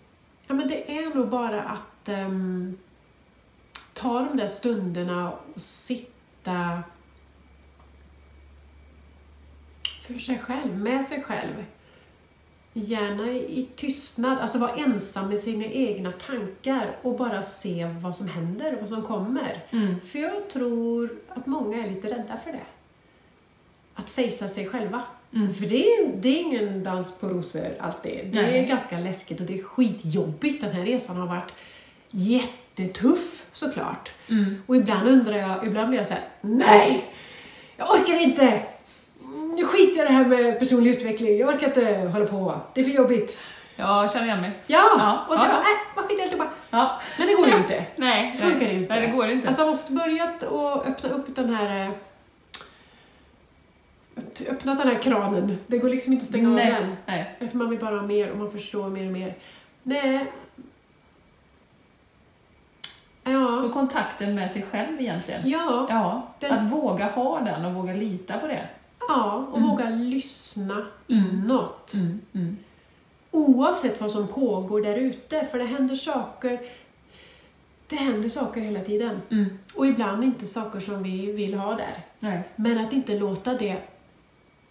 [0.47, 2.78] ja men det är nog bara att ehm,
[3.95, 6.82] ta de där stunderna och sitta
[10.07, 11.64] för sig själv, med sig själv.
[12.73, 18.29] Gärna i, tystnad, alltså vara ensam med sina egna tankar och bara se vad som
[18.29, 19.57] händer och vad som kommer.
[19.71, 20.01] Mm.
[20.01, 22.66] För jag tror att många är lite rädda för det.
[23.95, 25.03] Att fejsa sig själva.
[25.35, 25.55] Mm.
[25.55, 28.27] För det är, det är ingen dans på rosor alltid.
[28.33, 28.59] Det Nej.
[28.59, 30.61] är ganska läskigt och det är skitjobbigt.
[30.61, 31.53] Den här resan har varit
[32.11, 34.12] jättetuff såklart.
[34.29, 34.62] Mm.
[34.66, 37.11] Och ibland undrar jag, ibland blir jag så här: nej!
[37.77, 38.62] Jag orkar inte!
[39.55, 42.80] Nu skiter jag i det här med personlig utveckling, jag orkar inte hålla på, det
[42.80, 43.38] är för jobbigt.
[43.76, 44.51] Ja, jag känner igen mig.
[44.66, 44.84] Ja!
[44.98, 46.48] Ja, Och så ja, bara, nej, man skiter i alltihopa.
[46.70, 47.01] Ja.
[47.18, 47.86] Men det går ju inte.
[47.96, 48.94] Nej, Så funkar det ju inte.
[48.94, 49.48] Nej, det går inte.
[49.48, 51.84] Alltså, man måste börjat att öppna upp den här...
[51.84, 51.90] eh,
[54.16, 55.59] att Öppna den här kranen.
[55.66, 56.72] Det går liksom inte att stänga av nej.
[56.72, 56.96] den.
[57.07, 57.48] Nej.
[57.51, 59.34] För man vill bara ha mer och man förstår mer och mer.
[59.82, 60.32] Nej.
[63.24, 63.70] Så Ja.
[63.72, 65.42] kontakten med sig själv egentligen.
[65.44, 65.86] Ja.
[65.90, 68.68] Ja, Den- att våga ha den och våga lita på det.
[69.09, 69.70] Ja, och Mm.
[69.70, 71.94] våga lyssna inåt.
[71.94, 72.20] Mm.
[72.32, 72.57] Mm.
[73.30, 76.61] Oavsett vad som pågår där ute, för det händer saker.
[77.88, 79.20] Det händer saker hela tiden.
[79.30, 79.59] Mm.
[79.74, 82.05] Och ibland inte saker som vi vill ha där.
[82.18, 82.40] Nej.
[82.57, 83.76] Men att inte låta det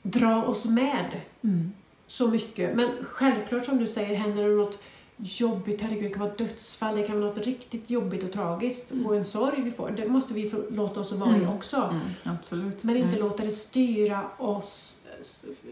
[0.02, 1.72] dra oss med Mm.
[2.08, 2.76] så mycket.
[2.76, 4.80] Men självklart som du säger, händer det något
[5.22, 9.16] jobbigt, herregud, det kan vara dödsfall, det kan vara något riktigt jobbigt och tragiskt och
[9.16, 9.92] en sorg vi får.
[9.92, 11.50] Det måste vi låta oss vara i Mm.
[11.50, 11.78] också.
[11.78, 12.00] Mm.
[12.24, 12.84] Absolut.
[12.84, 13.20] Men inte Mm.
[13.20, 15.02] låta det styra oss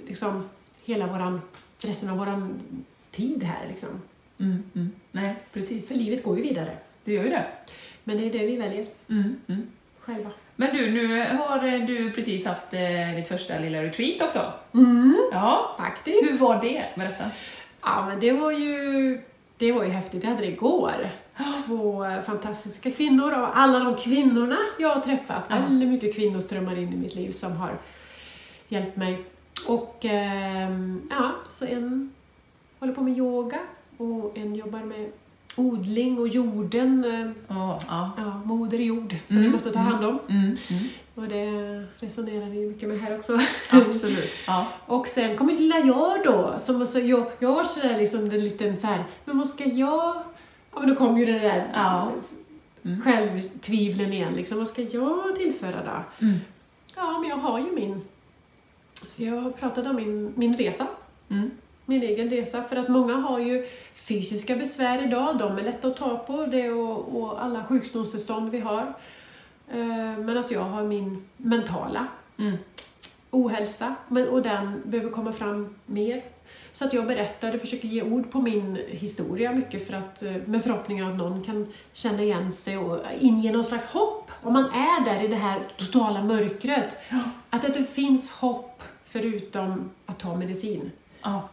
[0.07, 0.49] liksom
[0.85, 1.41] hela våran,
[1.79, 2.59] resten av våran
[3.11, 3.89] tid här liksom.
[4.39, 4.63] Mm.
[4.75, 4.91] Mm.
[5.11, 5.87] Nej, precis.
[5.87, 6.77] För livet går ju vidare.
[7.03, 7.45] Det gör ju det.
[8.03, 9.35] Men det är det vi väljer Mm.
[9.47, 9.67] Mm.
[9.99, 10.29] själva.
[10.55, 14.53] Men du, nu har eh, du precis haft eh, ditt första lilla retreat också.
[14.73, 15.75] Mm, Ja.
[15.79, 16.31] faktiskt.
[16.31, 16.85] Hur var det?
[16.95, 17.31] Berätta.
[17.81, 19.21] Ja, men det var ju,
[19.57, 20.23] det var ju häftigt.
[20.23, 21.09] Jag hade det igår.
[21.65, 25.43] Två eh, fantastiska kvinnor av alla de kvinnorna jag har träffat.
[25.49, 25.55] Ja.
[25.55, 27.71] Väldigt mycket kvinnor strömmar in i mitt liv som har
[28.67, 29.17] hjälpt mig.
[29.67, 32.11] Och ehm, ja, så en
[32.79, 33.59] håller på med yoga
[33.97, 35.09] och en jobbar med
[35.55, 37.05] odling och jorden.
[37.05, 37.77] eh, Ja.
[37.89, 38.11] ja.
[38.17, 40.19] Ja, moder jord som Mm, vi måste ta hand om.
[40.29, 40.57] Mm.
[40.69, 40.83] Mm.
[41.17, 43.39] Och det resonerar vi mycket med här också.
[43.71, 44.33] Absolut.
[44.47, 44.67] Ja.
[44.85, 48.79] Och sen kommer lilla jag då, som alltså, jag, jag varit sådär liksom en liten
[48.79, 50.15] så här, men vad ska jag...
[50.73, 52.11] Ja men då kom ju det där Ja.
[52.85, 53.01] Mm.
[53.01, 56.25] självtvivlen igen liksom, vad ska jag tillföra då?
[56.25, 56.39] Mm.
[56.95, 58.01] Ja men jag har ju min...
[59.05, 60.87] Så jag pratade om min, min resa,
[61.29, 61.51] Mm.
[61.85, 65.97] min egen resa, för att många har ju fysiska besvär idag, de är lätta att
[65.97, 68.93] ta på, det och, och alla sjukdomstillstånd vi har.
[69.71, 72.07] Eh, Medan jag har min mentala
[72.39, 72.57] Mm.
[73.31, 76.21] ohälsa men, och den behöver komma fram mer.
[76.71, 80.63] Så att jag berättade, försöker ge ord på min historia mycket för att, eh, med
[80.63, 84.31] förhoppningen att någon kan känna igen sig och inge någon slags hopp.
[84.41, 87.19] Om man är där i det här totala mörkret, Ja.
[87.49, 90.91] att det finns hopp förutom att ta medicin.
[91.21, 91.49] Ja.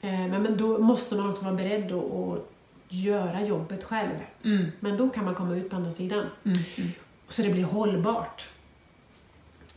[0.00, 2.46] Eh, Men, men då måste man också vara beredd att, att
[2.88, 4.10] göra jobbet själv.
[4.44, 4.66] Mm.
[4.80, 6.24] Men då kan man komma ut på andra sidan.
[6.44, 6.90] Mm.
[7.30, 7.32] Mm.
[7.32, 8.48] Så det blir hållbart.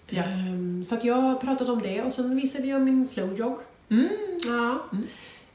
[0.10, 0.24] Ja.
[0.24, 3.58] Ehm, Så att jag har pratat om det och sen visade jag min slow jog.
[3.90, 4.08] Mm.
[4.46, 4.84] Ja.
[4.92, 5.04] Mm.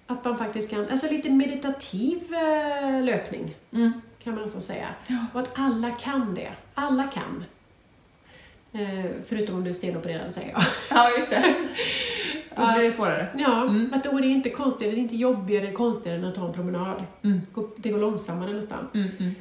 [0.06, 3.92] Att man faktiskt kan, alltså lite meditativ eh, löpning Mm.
[4.22, 4.88] kan man alltså säga.
[5.06, 5.16] Ja.
[5.32, 6.52] Och att alla kan det.
[6.74, 7.44] Alla kan.
[8.72, 10.62] Eh, förutom om du är stenopererad säger jag.
[10.90, 11.54] Ja, just det.
[12.56, 13.28] Då blir det svårare.
[13.38, 13.90] Ja, Mm.
[13.94, 16.52] att då är det inte konstigare, det är inte jobbigare konstigare än att ta en
[16.54, 17.04] promenad.
[17.22, 17.40] Mm.
[17.76, 18.88] Det går långsammare nästan.
[18.94, 19.34] Mm.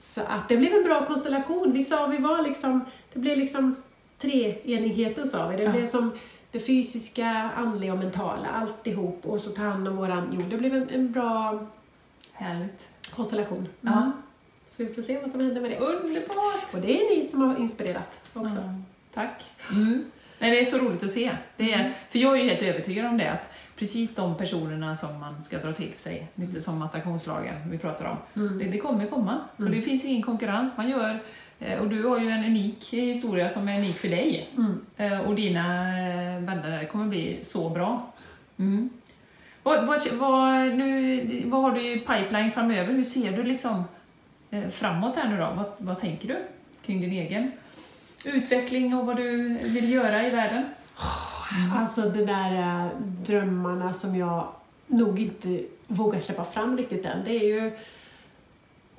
[0.00, 0.04] Mm.
[0.14, 1.72] Så att det blev en bra konstellation.
[1.72, 3.76] Vi sa vi var liksom, det blev liksom
[4.18, 5.56] treenigheten sa vi.
[5.56, 5.70] Det Ja.
[5.72, 6.18] blev som
[6.52, 9.20] det fysiska, andliga och mentala, alltihop.
[9.26, 10.44] Och så ta hand om våran jord.
[10.50, 11.66] Det blev en, en bra
[12.32, 12.88] Härligt.
[13.16, 13.68] konstellation.
[13.80, 14.12] Ja.
[14.70, 15.78] Så vi får se vad som händer med det.
[15.78, 16.74] Underbart!
[16.74, 18.56] Och det är ni som har inspirerat också.
[18.56, 18.74] Ja,
[19.14, 19.44] tack.
[19.70, 20.04] Mm.
[20.38, 21.30] Nej, det är så roligt att se.
[21.56, 25.20] Det är, för jag är ju helt övertygad om det, att precis de personerna som
[25.20, 28.58] man ska dra till sig, lite som attraktionslagen vi pratar om, Mm.
[28.58, 29.38] det, det kommer komma.
[29.58, 29.70] Mm.
[29.70, 30.76] Och det finns ju ingen konkurrens.
[30.76, 31.18] Man gör,
[31.60, 34.48] eh, och du har ju en unik historia som är unik för dig.
[34.56, 34.80] Mm.
[34.96, 38.12] Eh, Och dina eh, vänner där kommer bli så bra.
[38.58, 38.90] Mm.
[39.62, 42.92] Vad, vad, vad, nu, vad har du i pipeline framöver?
[42.92, 43.84] Hur ser du liksom
[44.70, 45.52] framåt här nu då?
[45.56, 46.36] Vad, vad tänker du
[46.86, 47.52] kring din egen
[48.26, 50.64] utveckling och vad du vill göra i världen?
[51.74, 52.52] Alltså de där
[52.84, 52.86] äh,
[53.26, 54.48] drömmarna som jag
[54.86, 57.72] nog inte vågar släppa fram riktigt än, det är ju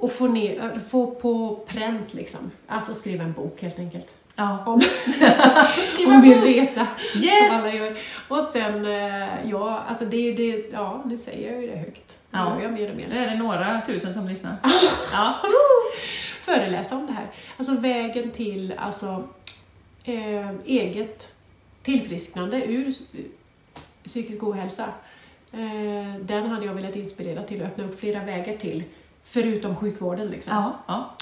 [0.03, 2.51] att få, ner, att få på pränt liksom.
[2.67, 4.13] Alltså skriva en bok helt enkelt.
[4.35, 4.63] Ja.
[4.65, 4.81] Om,
[5.93, 6.87] skriva om min resa.
[7.13, 7.21] Som
[7.51, 7.73] alla Yes!
[7.73, 7.97] gör.
[8.27, 12.17] Och sen, eh, ja, alltså det är det, ja, nu säger jag ju det högt.
[12.31, 12.55] Nu Ja.
[12.55, 13.07] gör jag mer och mer.
[13.07, 14.55] Nu är det några tusen som lyssnar.
[15.13, 15.33] Ja.
[16.41, 17.27] Föreläsa om det här.
[17.57, 19.23] Alltså vägen till, alltså,
[20.03, 21.33] eh, eget
[21.83, 22.93] tillfrisknande ur
[24.03, 24.93] psykisk ohälsa.
[25.51, 28.83] Eh, den hade jag velat inspirera till och öppna upp flera vägar till.
[29.23, 30.53] Förutom sjukvården liksom.
[30.55, 30.79] Ja.
[30.87, 31.15] ja.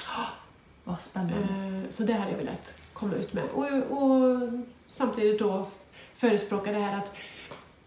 [0.83, 1.37] Vad spännande.
[1.83, 3.43] Eh, Så det hade jag velat komma ut med.
[3.53, 3.65] Och,
[4.01, 4.49] och
[4.87, 5.67] samtidigt då
[6.15, 7.15] förespråka det här att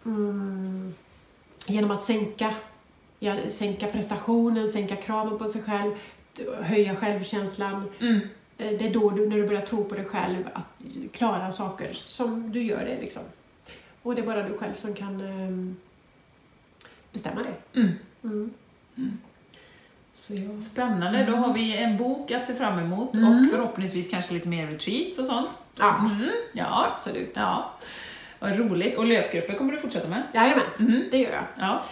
[0.05, 0.95] mm,
[1.67, 2.55] genom att sänka
[3.19, 5.93] ja, sänka prestationen, sänka kraven på sig själv,
[6.63, 7.91] höja självkänslan.
[8.01, 8.21] Mm.
[8.59, 10.65] Eh, Det är då du, när du börjar tro på dig själv att
[11.13, 13.23] klara saker som du gör det liksom.
[14.03, 15.77] Och det är bara du själv som kan ehm,
[17.13, 17.81] bestämma det.
[17.81, 17.93] Mm.
[18.25, 18.51] Mm.
[20.13, 20.63] Så jag...
[20.63, 23.29] Spännande, då har vi en bok att se fram emot Mm.
[23.45, 25.59] och förhoppningsvis kanske lite mer retreats och sånt.
[25.79, 26.31] Ja, Mm.
[26.53, 27.33] Ja, absolut.
[27.37, 27.71] ja.
[28.39, 28.97] Vad roligt.
[28.99, 30.23] Och löpgrupper kommer du fortsätta med?
[30.35, 31.03] Jajamän, Mm.
[31.11, 31.45] det gör jag.
[31.59, 31.85] Ja.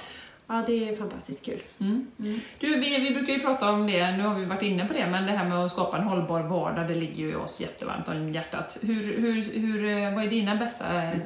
[0.52, 1.62] Ja, det är fantastiskt kul.
[1.78, 2.10] Mm.
[2.58, 5.06] Du, vi, vi brukar ju prata om det, nu har vi varit inne på det,
[5.06, 8.32] men det här med att skapa en hållbar vardag, det ligger ju oss jättevarmt om
[8.32, 8.78] hjärtat.
[8.82, 11.18] Hur, hur, hur, eh, vad är dina bästa eh,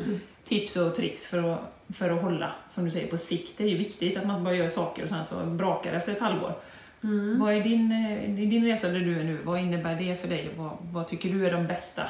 [0.44, 1.60] tips och tricks för att,
[1.94, 3.58] för att hålla, som du säger, på sikt?
[3.58, 6.20] Det är ju viktigt att man bara gör saker och sen så brakar efter ett
[6.20, 6.58] halvår.
[7.04, 7.40] Mm.
[7.40, 10.28] Vad är din, eh, i din resa där du är nu, vad innebär det för
[10.28, 10.50] dig?
[10.56, 12.02] Vad, vad tycker du är de bästa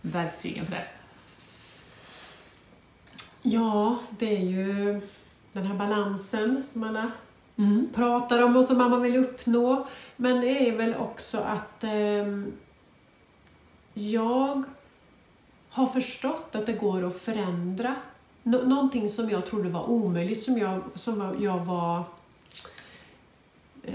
[0.00, 0.84] verktygen för det?
[3.42, 5.00] Ja, det är ju
[5.52, 7.10] den här balansen som alla
[7.56, 7.88] Mm.
[7.94, 9.86] pratar om och som man vill uppnå.
[10.16, 12.52] Men det är väl också att ehm,
[13.94, 14.62] jag
[15.68, 17.94] har förstått att det går att förändra.
[18.42, 22.02] Nå- någonting som jag trodde var omöjligt, som jag, som jag var
[23.84, 23.94] eh,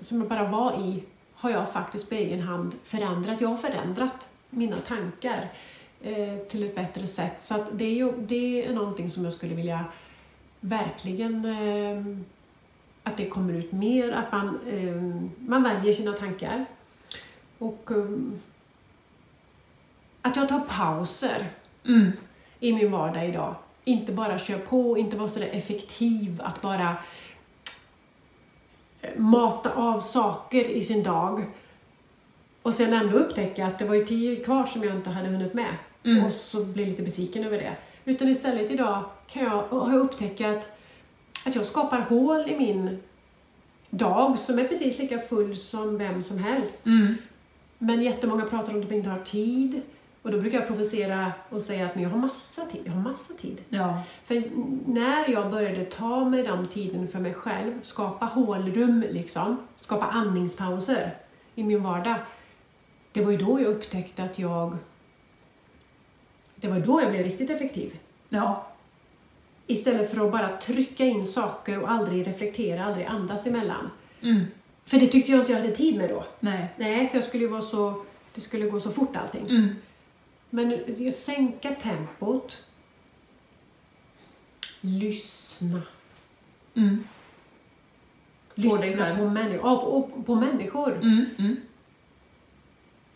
[0.00, 1.02] som jag bara var i,
[1.34, 3.40] har jag faktiskt på egen hand förändrat.
[3.40, 5.50] Jag har förändrat mina tankar
[6.02, 7.34] eh, till ett bättre sätt.
[7.42, 9.84] Så att det, är ju, det är någonting som jag skulle vilja
[10.60, 12.16] verkligen eh,
[13.02, 14.96] att det kommer ut mer, att man, eh,
[15.48, 16.64] man väljer sina tankar.
[17.58, 18.06] Och eh,
[20.22, 21.46] att jag tar pauser
[21.84, 22.12] Mm.
[22.60, 23.54] i min vardag idag.
[23.84, 26.96] Inte bara kör på, inte vara sådär effektiv att bara
[29.00, 31.44] eh, mata av saker i sin dag
[32.62, 35.54] och sen ändå upptäcka att det var ju tio kvar som jag inte hade hunnit
[35.54, 36.24] med Mm.
[36.24, 37.76] och så blir lite besviken över det.
[38.08, 40.78] Utan istället idag kan jag, har jag upptäckt att,
[41.44, 42.98] att jag skapar hål i min
[43.90, 46.86] dag som är precis lika full som vem som helst.
[46.86, 47.14] Mm.
[47.78, 49.80] Men jättemånga pratar om att de inte har tid.
[50.22, 52.80] Och då brukar jag provocera och säga att men jag har massa tid.
[52.84, 53.60] Jag har massa tid.
[53.68, 54.02] Ja.
[54.24, 54.42] För
[54.86, 61.14] när jag började ta mig de tiden för mig själv, skapa hålrum liksom, skapa andningspauser
[61.54, 62.16] i min vardag.
[63.12, 64.76] Det var ju då jag upptäckte att jag...
[66.60, 67.98] Det var då jag blev riktigt effektiv.
[68.28, 68.66] Ja.
[69.66, 73.90] Istället för att bara trycka in saker och aldrig reflektera, aldrig andas emellan.
[74.22, 74.44] Mm.
[74.84, 76.24] För det tyckte jag inte jag hade tid med då.
[76.40, 76.68] Nej.
[76.76, 78.04] Nej, för jag skulle ju vara så...
[78.34, 79.46] Det skulle gå så fort allting.
[79.50, 79.68] Mm.
[80.50, 82.64] Men sänka tempot.
[84.80, 85.82] Lyssna.
[86.74, 87.04] Mm.
[88.54, 89.18] På Lyssna själv.
[89.18, 89.70] på, människor.
[89.70, 90.92] Ja, på, på människor.
[90.92, 91.24] Mm.
[91.38, 91.56] Mm.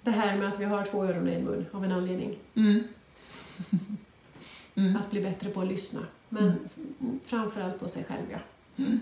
[0.02, 2.38] Det här med att vi har två öron och en mun av en anledning.
[4.74, 4.88] Mm.
[4.90, 5.00] Mm.
[5.02, 6.00] Att bli bättre på att lyssna.
[6.28, 7.20] Men Mm.
[7.26, 8.38] framförallt på sig själv, ja.
[8.84, 9.00] Mm.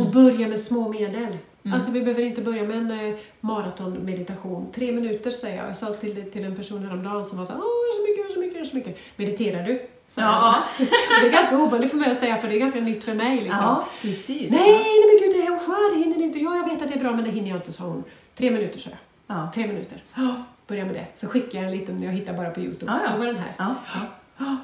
[0.00, 1.36] Och börja med små medel.
[1.62, 1.74] Mm.
[1.74, 4.66] Alltså vi behöver inte börja med en eh, maratonmeditation.
[4.72, 5.68] Tre minuter säger jag.
[5.68, 8.24] Jag sa till, till en person häromdagen som var så här, Åh, jag så mycket,
[8.24, 8.98] jag så mycket, jag så mycket.
[9.16, 9.82] Mediterar du?
[10.06, 10.54] sa Ja.
[11.20, 13.36] det är ganska ovanligt för mig att säga för det är ganska nytt för mig.
[13.36, 13.62] Liksom.
[13.64, 14.50] Ja, precis.
[14.50, 16.38] Nej, nej men gud, det är jag det hinner inte.
[16.38, 18.04] Ja, jag vet att det är bra men det hinner jag inte, sa hon.
[18.34, 18.98] Tre minuter, sa jag.
[19.36, 19.50] Ja.
[19.54, 20.02] Tre minuter.
[20.68, 21.06] Ja, Börja med det.
[21.14, 22.92] Så skickar jag en liten, jag hittar bara på Youtube.
[22.92, 23.12] Ja, ja.
[23.12, 23.54] Då var den här.
[23.58, 23.74] Ja.
[24.38, 24.56] Ja.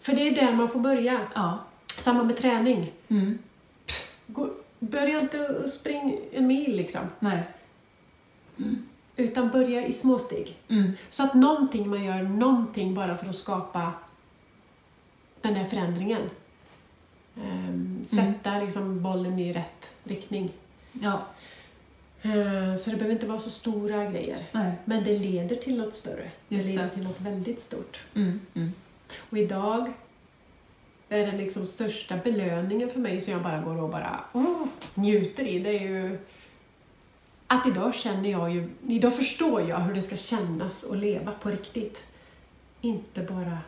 [0.00, 1.20] För det är där man får börja.
[1.34, 1.58] ja.
[1.86, 2.92] Samma med träning.
[3.08, 3.38] Mm.
[4.26, 7.00] Gå, börja inte springa en mil liksom.
[7.18, 7.42] Nej.
[9.16, 10.56] Utan börja i små steg.
[10.68, 10.92] Mm.
[11.10, 13.92] Så att någonting man gör, någonting bara för att skapa
[15.40, 16.30] den där förändringen.
[17.36, 20.50] Ehm, sätta liksom bollen i rätt riktning.
[20.92, 21.22] Ja.
[22.22, 24.46] Ehm, så det behöver inte vara så stora grejer.
[24.52, 24.72] Nej.
[24.84, 26.30] Men det leder till något större.
[26.48, 26.94] Just det leder det.
[26.94, 28.00] till något väldigt stort.
[28.14, 28.40] Mm.
[28.54, 28.72] Mm.
[29.30, 29.92] Och idag
[31.08, 34.20] är den liksom största belöningen för mig som jag bara går och bara
[34.94, 35.58] njuter i.
[35.58, 36.18] Det är ju
[37.46, 41.50] att idag känner jag ju, idag förstår jag hur det ska kännas att leva på
[41.50, 42.04] riktigt.
[42.80, 43.58] Inte bara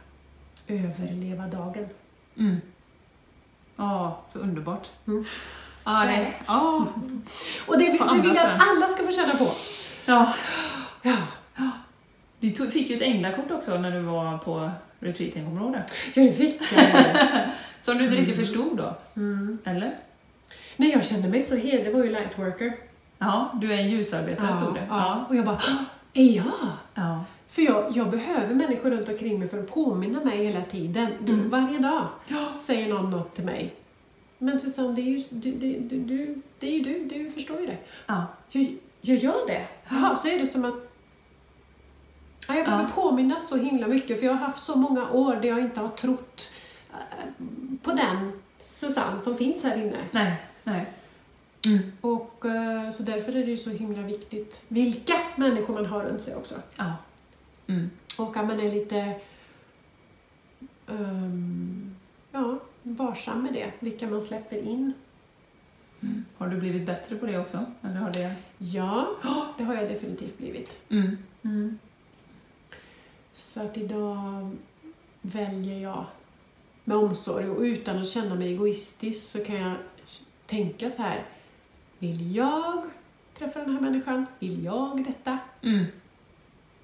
[0.66, 1.88] överleva dagen.
[2.38, 2.56] Mm.
[3.76, 4.90] Ja, så underbart.
[5.06, 5.24] Mm.
[5.84, 6.86] Ja, det, ja.
[7.66, 9.50] Och det, det vill jag att alla ska få känna på.
[10.06, 10.32] ja.
[11.02, 11.16] Ja,
[12.40, 14.70] Du tog, fick ju ett änglakort också när du var på
[15.00, 15.84] retreaten, kommer du ihåg det?
[16.14, 16.86] ja det fick jag.
[17.80, 18.96] Som du inte riktigt förstod då?
[19.16, 19.58] Mm.
[19.64, 19.96] Eller?
[20.76, 21.84] Nej, jag kände mig så hel.
[21.84, 22.72] Det var ju lightworker.
[23.18, 24.86] Ja, du är en ljusarbetare stod det.
[24.90, 25.24] ja.
[25.28, 25.82] Och jag bara, "Åh,
[26.14, 26.52] är jag?
[26.94, 27.24] Ja.
[27.48, 31.10] För jag, jag behöver människor runt omkring mig för att påminna mig hela tiden.
[31.20, 31.50] Du, Mm.
[31.50, 32.48] Varje dag Ja.
[32.60, 33.74] säger någon något till mig.
[34.38, 37.60] Men Susanne, det är ju du, du, du, du, det är ju du, du förstår
[37.60, 37.78] ju det.
[38.06, 38.26] Ja.
[38.50, 39.66] Jag, jag gör det.
[39.88, 40.74] Jaha, så är det som att
[42.48, 42.90] ja, jag behöver Ja.
[43.02, 45.88] påminnas så himla mycket för jag har haft så många år där jag inte har
[45.88, 46.50] trott
[46.92, 46.98] eh,
[47.82, 50.04] på den Susanne som finns här inne.
[50.10, 50.34] Nej,
[50.64, 50.86] nej.
[52.00, 56.22] Och eh, så därför är det ju så himla viktigt vilka människor man har runt
[56.22, 56.54] sig också.
[56.78, 56.92] Ja.
[57.66, 57.90] Mm.
[58.18, 59.14] Och att man är lite
[60.88, 61.96] ehm,
[62.32, 64.92] ja, varsam med det, vilka man släpper in.
[66.00, 66.24] Mm.
[66.36, 67.64] Har du blivit bättre på det också?
[67.82, 68.34] Eller har det...
[68.58, 69.08] Ja,
[69.58, 70.78] det har jag definitivt blivit.
[71.42, 71.78] Mm.
[73.32, 74.50] Så att idag
[75.22, 76.04] väljer jag
[76.84, 79.74] med omsorg och utan att känna mig egoistisk så kan jag
[80.46, 81.24] tänka så här.
[81.98, 82.82] Vill jag
[83.38, 84.26] träffa den här människan?
[84.38, 85.38] Vill jag detta?
[85.62, 85.84] Mm.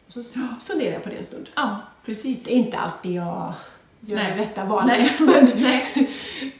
[0.06, 0.22] Och så
[0.59, 1.51] funderar jag på det en stund.
[1.55, 2.44] Ja, precis.
[2.44, 3.55] Det är inte alltid jag
[4.01, 4.39] gör Nej.
[4.39, 4.89] rätta valen.
[4.89, 5.10] Nej.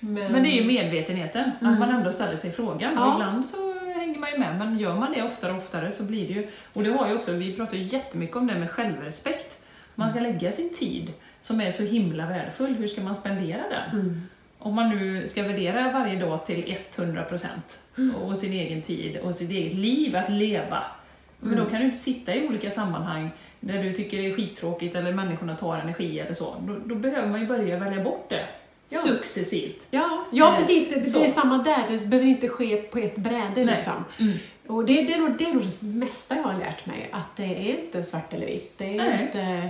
[0.01, 1.73] Men, men, Men det är ju medvetenheten, Mm.
[1.73, 2.93] att man ändå ställer sig frågan.
[2.97, 3.07] Ja.
[3.07, 6.03] Och ibland så hänger man ju med, men gör man det oftare och oftare så
[6.05, 6.47] blir det ju...
[6.73, 9.59] Och det har ju också, vi pratar ju jättemycket om det med självrespekt.
[9.95, 14.01] Man ska lägga sin tid, som är så himla värdefull, hur ska man spendera den?
[14.01, 14.23] Mm.
[14.59, 19.51] Om man nu ska värdera varje dag till 100% och sin egen tid och sitt
[19.51, 20.83] eget liv att leva,
[21.41, 23.31] men då kan du inte sitta i olika sammanhang
[23.61, 26.57] där du tycker det är skittråkigt eller människorna tar energi eller så.
[26.61, 28.45] Då, då behöver man ju börja välja bort det
[28.93, 28.99] Ja.
[28.99, 29.87] successivt.
[29.91, 30.89] Ja, ja Eh, precis.
[30.91, 31.85] Det, det är samma där.
[31.89, 33.65] Det behöver inte ske på ett bräde.
[33.65, 34.05] Liksom.
[34.19, 34.33] Mm.
[34.67, 37.09] Och det, det, är nog, det är nog det mesta jag har lärt mig.
[37.13, 38.79] Att det är inte svart eller vitt.
[38.79, 39.23] Det är Nej.
[39.23, 39.69] inte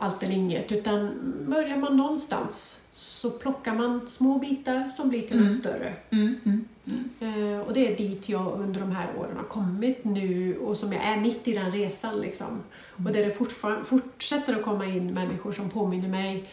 [0.00, 0.72] allt eller inget.
[0.72, 1.10] Utan
[1.48, 5.48] börjar man någonstans så plockar man små bitar som blir till Mm.
[5.48, 5.94] något större.
[6.10, 6.40] Mm.
[6.44, 6.64] Mm.
[7.20, 10.92] Eh, och det är dit jag under de här åren har kommit nu och som
[10.92, 12.20] jag är mitt i den resan.
[12.20, 12.60] Liksom.
[12.96, 13.30] Och där det
[13.88, 16.44] fortsätter att komma in människor som påminner mig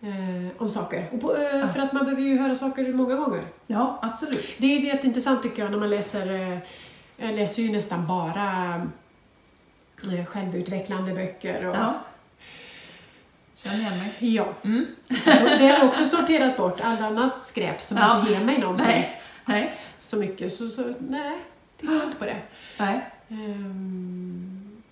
[0.00, 1.18] eh, om saker.
[1.20, 1.66] På, eh, Ja.
[1.66, 3.42] För att man behöver ju höra saker många gånger.
[3.66, 4.54] Ja, absolut.
[4.58, 6.58] Det är rätt intressant tycker jag när man läser, eh,
[7.16, 8.74] jag läser ju nästan bara
[10.12, 11.66] eh, självutvecklande böcker.
[11.66, 11.94] Och, Ja.
[13.62, 14.14] Känn igen mig.
[14.18, 14.46] ja.
[14.64, 14.86] Mm.
[15.24, 18.18] Så det har jag också sorterat bort, allt annat skräp som Ja.
[18.20, 19.20] inte ger mig någonting Nej.
[19.44, 19.76] Nej.
[20.00, 20.52] så mycket.
[20.52, 21.38] Så, så nej,
[21.80, 22.36] titta inte på det.
[22.78, 23.00] Nej.
[23.28, 24.82] Um,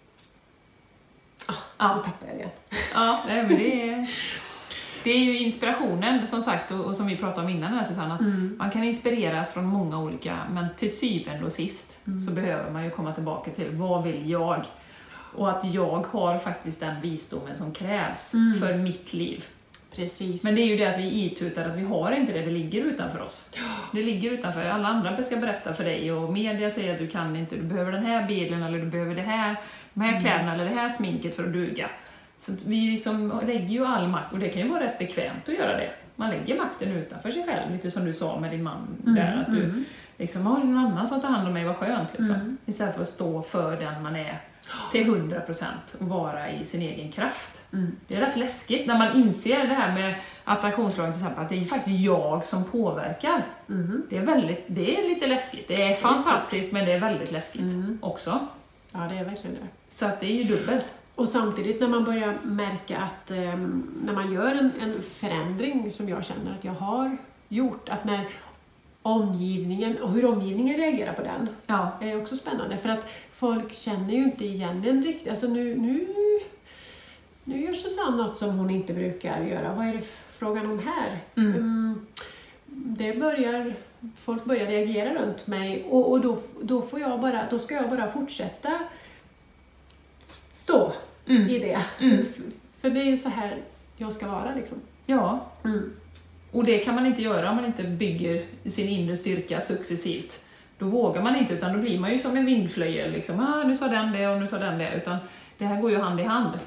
[1.47, 1.97] ah, Ja.
[1.97, 2.51] Nu tappade jag det igen.
[2.95, 4.11] Ja, nej, men det är,
[5.05, 8.15] det är ju inspirationen som sagt och, och som vi pratade om innan här Susanne,
[8.15, 8.21] att
[8.59, 12.91] man kan inspireras från många olika, men till syvende och sist så behöver man ju
[12.91, 14.65] komma tillbaka till vad vill jag?
[15.37, 18.61] Och att jag har faktiskt den visdomen som krävs Mm.
[18.61, 19.45] för mitt liv.
[19.97, 20.45] Precis.
[20.45, 22.83] Men det är ju det att vi itutar att vi har inte det, det ligger
[22.85, 23.51] utanför oss.
[23.93, 27.37] Det ligger utanför, alla andra ska berätta för dig och media säger att du kan
[27.37, 29.57] inte, du behöver den här bilen eller du behöver det här,
[29.95, 31.91] de här kläderna eller det här sminket för att duga.
[32.39, 35.49] Så att vi liksom lägger ju all makt, och det kan ju vara rätt bekvämt
[35.49, 35.91] att göra det.
[36.17, 39.55] Man lägger makten utanför sig själv, lite som du sa med din man där, att
[39.55, 39.85] du
[40.19, 42.35] liksom, har någon annan som tar hand om mig, vad skönt liksom.
[42.35, 42.57] Mm.
[42.67, 44.41] Istället för att stå för den man är
[44.93, 45.65] till 100%
[46.01, 47.61] och vara i sin egen kraft.
[47.73, 47.97] Mm.
[48.09, 50.15] Det är rätt läskigt när man inser det här med
[50.45, 53.47] attraktionslagen till exempel, att det är faktiskt jag som påverkar.
[53.67, 54.03] Mhm.
[54.11, 55.69] Det är, väldigt, det är lite läskigt.
[55.69, 57.99] Det är fantastiskt men det är väldigt läskigt Mm.
[58.03, 58.39] också.
[58.93, 59.69] Ja, det är verkligen det.
[59.89, 60.93] Så att det är ju dubbelt.
[61.15, 66.09] Och samtidigt när man börjar märka att ehm, när man gör en, en förändring som
[66.09, 67.17] jag känner att jag har
[67.49, 68.29] gjort, att när
[69.03, 71.99] omgivningen och hur omgivningen reagerar på den Ja.
[72.01, 75.29] är också spännande för att folk känner ju inte igen en riktigt.
[75.29, 76.07] Alltså nu, nu,
[77.45, 79.75] nu gör Susanne något som hon inte brukar göra.
[79.75, 80.03] Vad är det
[80.33, 81.19] frågan om här?
[81.35, 81.55] Mm.
[81.57, 82.07] Mm,
[82.67, 83.75] det börjar,
[84.21, 87.91] folk börjar reagera runt mig och, och då, då, får jag bara, då ska jag
[87.91, 88.79] bara fortsätta
[90.53, 90.93] stå
[91.27, 91.49] Mm.
[91.49, 91.81] i det.
[92.01, 92.25] Mm.
[92.81, 93.59] För det är ju så här
[93.97, 94.79] jag ska vara liksom.
[95.07, 95.47] ja.
[96.53, 96.61] Mm.
[96.61, 100.45] Och det kan man inte göra om man inte bygger sin inre styrka successivt.
[100.79, 103.13] Då vågar man inte, utan då blir man ju som en vindflöjel.
[103.13, 104.93] Liksom, ah, nu sa den det och nu sa den det.
[104.97, 105.17] Utan
[105.59, 106.59] det här går ju hand i hand.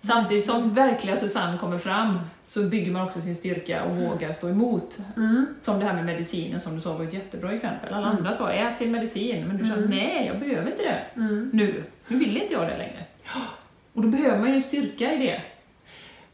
[0.00, 4.48] Samtidigt som verkliga Susanne kommer fram så bygger man också sin styrka och vågar stå
[4.48, 4.98] emot.
[5.16, 5.46] Mm.
[5.60, 7.94] Som det här med medicinen som du sa var ett jättebra exempel.
[7.94, 8.18] Alla Mm.
[8.18, 9.90] andra sa ät din medicin, men du sa Mm.
[9.90, 11.50] nej, jag behöver inte det Mm.
[11.52, 11.84] nu.
[12.08, 13.04] Nu vill inte jag det längre.
[13.92, 15.42] Och då behöver man ju styrka i det.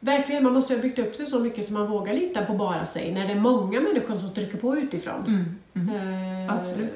[0.06, 2.86] Verkligen, man måste ha byggt upp sig så mycket så man vågar lita på bara
[2.86, 5.56] sig när det är många människor som trycker på utifrån.
[5.74, 6.92] Eh, Absolut.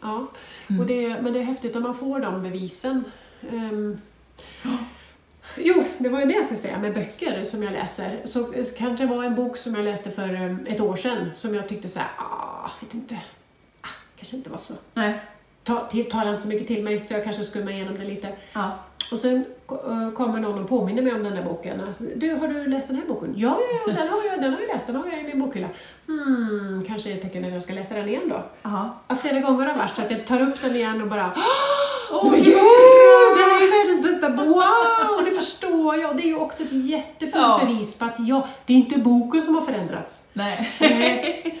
[0.00, 0.26] Ja,
[0.68, 0.80] Mm.
[0.80, 3.04] och det, men det är häftigt när man får de bevisen.
[3.52, 3.98] Ehm,
[5.56, 8.20] Jo, det var ju det jag skulle säga med böcker som jag läser.
[8.24, 8.44] Så
[8.78, 11.68] kanske det var en bok som jag läste för eh, ett år sedan som jag
[11.68, 13.18] tyckte så här, ah, vet inte,
[13.80, 14.74] ah, kanske inte var så.
[14.94, 15.20] Nej.
[15.68, 18.28] Ta, till, talar inte så mycket till mig så jag kanske skummar igenom det lite.
[18.52, 18.70] Ja.
[19.12, 21.80] Och sen eh, kommer någon och påminner mig om den där boken.
[21.86, 23.34] Alltså, du, har du läst den här boken?
[23.36, 24.86] Ja, ja, ja den, har jag, den har jag läst.
[24.86, 25.68] Den har jag i min bokhylla.
[26.06, 28.42] Hmm, kanske ett tecken att jag ska läsa den igen då.
[28.68, 28.96] Aha.
[29.08, 31.40] Ja, flera gånger har varit så att jag tar upp den igen och bara "Ah,
[32.12, 32.54] Åh Men gud,
[33.36, 34.46] det här är världens bästa bok!
[34.46, 36.16] Wow, det förstår jag.
[36.16, 37.60] Det är ju också ett jättefint Ja.
[37.66, 40.28] bevis på att ja, det är inte boken som har förändrats.
[40.32, 40.68] Nej.
[40.80, 41.54] Nej.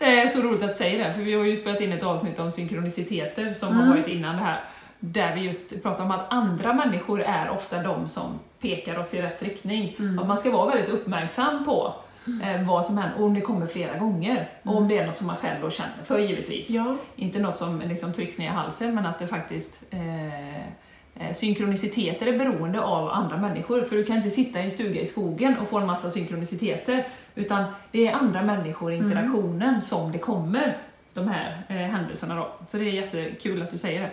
[0.00, 2.38] Det är så roligt att säga det, för vi har ju spelat in ett avsnitt
[2.38, 4.64] om synkroniciteter som har varit innan det här,
[5.00, 9.22] där vi just pratar om att andra människor är ofta de som pekar oss i
[9.22, 9.96] rätt riktning.
[10.20, 11.94] Att man ska vara väldigt uppmärksam på
[12.42, 14.48] eh, vad som händer, och om det kommer flera gånger.
[14.62, 16.70] Och om det är något som man själv då känner för givetvis.
[16.70, 16.96] Ja.
[17.16, 22.26] Inte något som liksom trycks ner i halsen, men att det faktiskt eh, eh, synkroniciteter
[22.26, 23.82] är beroende av andra människor.
[23.82, 27.06] För du kan inte sitta i en stuga i skogen och få en massa synkroniciteter,
[27.34, 30.76] utan det är andra människor i interaktionen som det kommer,
[31.14, 32.52] de här eh, händelserna då.
[32.68, 34.10] Så det är jättekul att du säger det.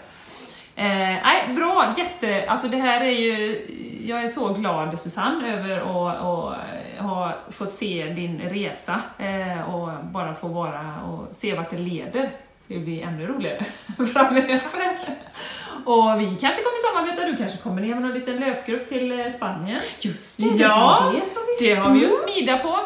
[0.81, 3.61] Eh, nej, bra, jätte, alltså det här är ju,
[4.07, 6.57] jag är så glad Susanne över att att
[6.99, 12.21] ha fått se din resa eh, och bara få vara och se vart det leder.
[12.21, 13.65] Det ska bli ännu roligare
[14.13, 14.61] framöver.
[15.85, 19.27] Och vi kanske kommer samarbeta, du kanske kommer ner med någon liten löpgrupp till eh,
[19.27, 19.77] Spanien.
[19.99, 21.65] Just det, var det.
[21.65, 22.79] Det har vi ju smida på.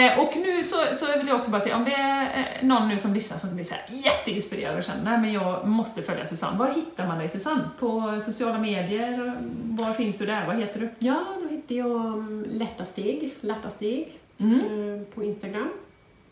[0.00, 0.12] Ja.
[0.12, 2.24] Eh, och nu så, så vill jag också bara säga, om det är
[2.60, 5.66] eh, någon nu som lyssnar som blir så här jätteinspirerad och känner nej men jag
[5.68, 6.58] måste följa Susanne.
[6.58, 7.62] Var hittar man dig Susanne?
[7.78, 9.36] På sociala medier?
[9.62, 10.46] Var finns du där?
[10.46, 10.88] Vad heter du?
[10.98, 14.60] Ja, då heter jag um, Lätta Steg, Lätta Steg, Mm.
[14.60, 15.68] eh, på Instagram.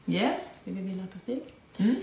[0.06, 0.60] Yes.
[0.64, 1.42] www.lätta steg.
[1.76, 1.94] Mm.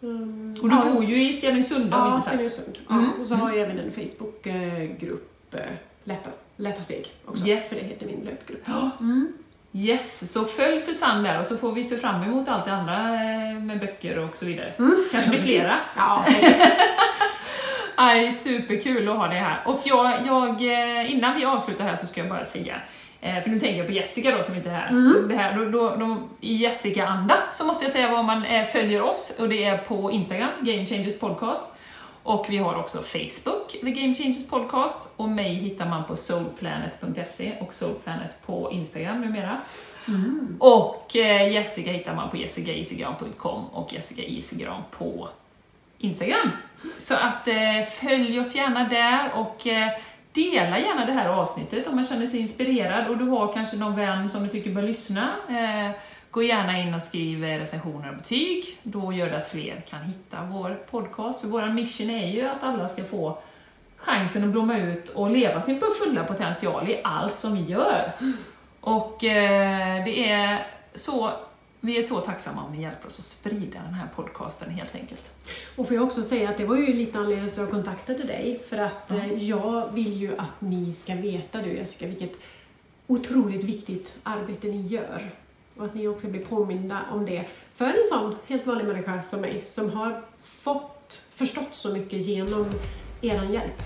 [0.00, 2.34] Um, Och du ja, bor ju i Stenungsund har vi Ja, inte sagt.
[2.36, 2.78] Stenungsund.
[2.88, 3.20] Ja, Mm.
[3.20, 5.54] och så har jag även en Facebookgrupp,
[6.04, 7.68] Lätta, Lätta Steg också, Yes.
[7.68, 8.62] för det heter min löpgrupp.
[8.64, 8.90] Ja.
[9.00, 9.32] Mm.
[9.76, 12.94] Yes, så följ Susanne där och så får vi se fram emot allt det andra
[12.94, 14.72] eh, med böcker och så vidare.
[15.12, 15.74] Kanske blir flera.
[15.96, 16.24] Ja,
[17.94, 19.62] Aj, superkul att ha dig här.
[19.64, 22.74] Och jag, jag, eh, innan vi avslutar här så ska jag bara säga,
[23.20, 24.88] eh, för nu tänker jag på Jessica då som inte är här.
[24.88, 25.28] Mm.
[25.28, 29.36] Det här då, då, då, I Jessica-anda så måste jag säga var man följer oss
[29.40, 31.75] och det är på Instagram, Game Changers Podcast.
[32.26, 37.52] Och vi har också Facebook, The Game Changers Podcast, och mig hittar man på soulplanet.se
[37.60, 39.60] och soulplanet på Instagram numera.
[40.58, 45.28] Och eh, Jessica hittar man på jessicaisigran.com och Jessica Isigran på
[45.98, 46.50] Instagram.
[46.98, 49.88] Så att eh, följ oss gärna där och eh,
[50.32, 53.96] dela gärna det här avsnittet om man känner sig inspirerad och du har kanske någon
[53.96, 55.28] vän som du tycker bör lyssna.
[56.36, 58.78] Gå gärna in och skriv recensioner och betyg.
[58.82, 61.40] Då gör det att fler kan hitta vår podcast.
[61.40, 63.38] För vår mission är ju att alla ska få
[63.96, 68.12] chansen att blomma ut och leva sin fulla potential i allt som vi gör.
[68.80, 71.32] Och eh, det är så,
[71.80, 75.30] vi är så tacksamma om ni hjälper oss att sprida den här podcasten helt enkelt.
[75.76, 78.22] Och får jag också säga att det var ju lite anledningen till att jag kontaktade
[78.24, 82.32] dig, för att eh, jag vill ju att ni ska veta du Jessica, vilket
[83.06, 85.30] otroligt viktigt arbete ni gör.
[85.78, 87.44] Och att ni också blir påminda om det
[87.74, 92.66] för en sån helt vanlig människa som mig, som har fått, förstått så mycket genom
[93.20, 93.82] er hjälp.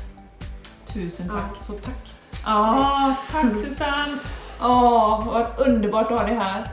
[0.95, 1.57] Tusen tack.
[1.59, 2.15] Ja, så tack.
[2.45, 4.19] Ja, tack Susanne!
[4.62, 6.71] Åh, vad underbart att ha dig här.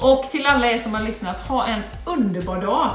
[0.00, 2.90] Och till alla er som har lyssnat, ha en underbar dag!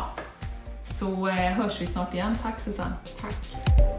[0.84, 2.38] Så eh, hörs vi snart igen.
[2.44, 2.94] Tack Susanne!
[3.22, 3.95] Tack.